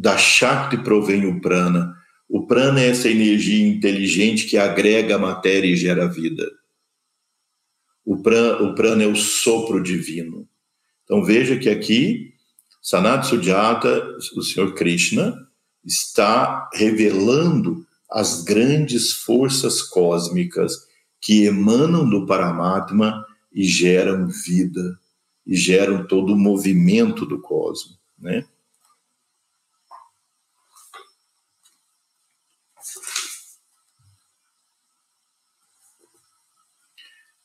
Da 0.00 0.16
Shakti 0.16 0.76
provém 0.76 1.26
o 1.26 1.40
prana. 1.40 1.92
O 2.28 2.46
prana 2.46 2.80
é 2.80 2.90
essa 2.90 3.08
energia 3.08 3.66
inteligente 3.66 4.46
que 4.46 4.56
agrega 4.56 5.16
a 5.16 5.18
matéria 5.18 5.66
e 5.66 5.74
gera 5.74 6.06
vida. 6.06 6.48
O 8.04 8.22
prana, 8.22 8.62
o 8.62 8.76
prana 8.76 9.02
é 9.02 9.08
o 9.08 9.16
sopro 9.16 9.82
divino. 9.82 10.48
Então 11.02 11.24
veja 11.24 11.58
que 11.58 11.68
aqui, 11.68 12.32
Sanat 12.80 13.26
Sujata, 13.26 14.16
o 14.36 14.42
Senhor 14.42 14.72
Krishna, 14.74 15.34
está 15.84 16.70
revelando 16.74 17.84
as 18.08 18.44
grandes 18.44 19.12
forças 19.12 19.82
cósmicas 19.82 20.74
que 21.20 21.44
emanam 21.44 22.08
do 22.08 22.24
Paramatma 22.24 23.26
e 23.52 23.64
geram 23.64 24.28
vida, 24.28 24.96
e 25.44 25.56
geram 25.56 26.06
todo 26.06 26.34
o 26.34 26.38
movimento 26.38 27.26
do 27.26 27.40
cosmos, 27.40 27.98
né? 28.16 28.46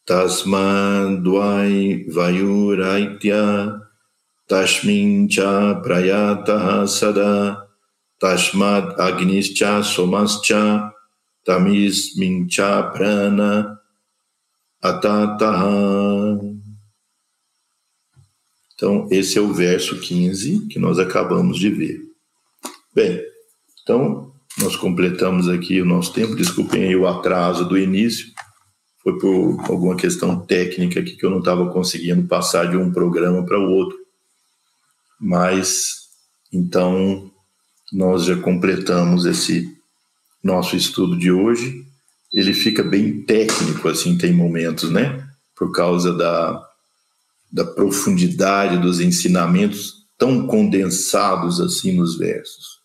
Tasmadvai 0.05 2.05
vayuraitya 2.09 3.79
tashmin 4.49 5.29
cha 5.29 5.81
prayataha 5.81 6.85
sada 6.85 7.65
tasmad 8.21 8.97
agnischa 8.97 9.81
somascha 9.81 10.91
tamismin 11.47 12.49
cha 12.49 12.91
prana 12.91 13.79
atataha. 14.83 16.37
Então, 18.75 19.07
esse 19.09 19.37
é 19.37 19.41
o 19.41 19.53
verso 19.53 20.01
15 20.01 20.67
que 20.67 20.79
nós 20.79 20.99
acabamos 20.99 21.57
de 21.57 21.69
ver. 21.69 22.01
Bem, 22.93 23.21
então, 23.81 24.33
nós 24.59 24.75
completamos 24.75 25.47
aqui 25.47 25.79
o 25.79 25.85
nosso 25.85 26.11
tempo. 26.11 26.35
Desculpem 26.35 26.83
aí 26.83 26.95
o 26.95 27.07
atraso 27.07 27.63
do 27.63 27.77
início 27.77 28.32
foi 29.03 29.19
por 29.19 29.59
alguma 29.69 29.97
questão 29.97 30.39
técnica 30.39 31.01
aqui 31.01 31.17
que 31.17 31.25
eu 31.25 31.29
não 31.29 31.39
estava 31.39 31.69
conseguindo 31.69 32.25
passar 32.25 32.69
de 32.69 32.77
um 32.77 32.91
programa 32.91 33.45
para 33.45 33.59
o 33.59 33.69
outro. 33.69 33.97
Mas, 35.19 36.07
então, 36.51 37.29
nós 37.91 38.23
já 38.23 38.37
completamos 38.37 39.25
esse 39.25 39.77
nosso 40.41 40.77
estudo 40.77 41.17
de 41.17 41.31
hoje. 41.31 41.85
Ele 42.33 42.53
fica 42.53 42.81
bem 42.81 43.21
técnico, 43.23 43.89
assim, 43.89 44.17
tem 44.17 44.33
momentos, 44.33 44.89
né? 44.89 45.27
Por 45.53 45.71
causa 45.71 46.13
da, 46.13 46.69
da 47.51 47.65
profundidade 47.65 48.77
dos 48.77 49.01
ensinamentos 49.01 50.07
tão 50.17 50.47
condensados 50.47 51.59
assim 51.59 51.91
nos 51.91 52.17
versos. 52.17 52.79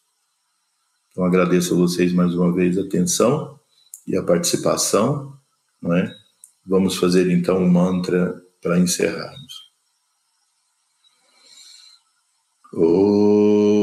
Então, 1.12 1.24
agradeço 1.24 1.74
a 1.74 1.76
vocês 1.76 2.12
mais 2.12 2.34
uma 2.34 2.52
vez 2.52 2.76
a 2.76 2.82
atenção 2.82 3.58
e 4.06 4.16
a 4.16 4.22
participação 4.22 5.37
não 5.80 5.94
é? 5.94 6.12
Vamos 6.66 6.96
fazer 6.96 7.30
então 7.30 7.58
um 7.58 7.68
mantra 7.68 8.42
para 8.62 8.78
encerrarmos. 8.78 9.68
Om 12.74 13.78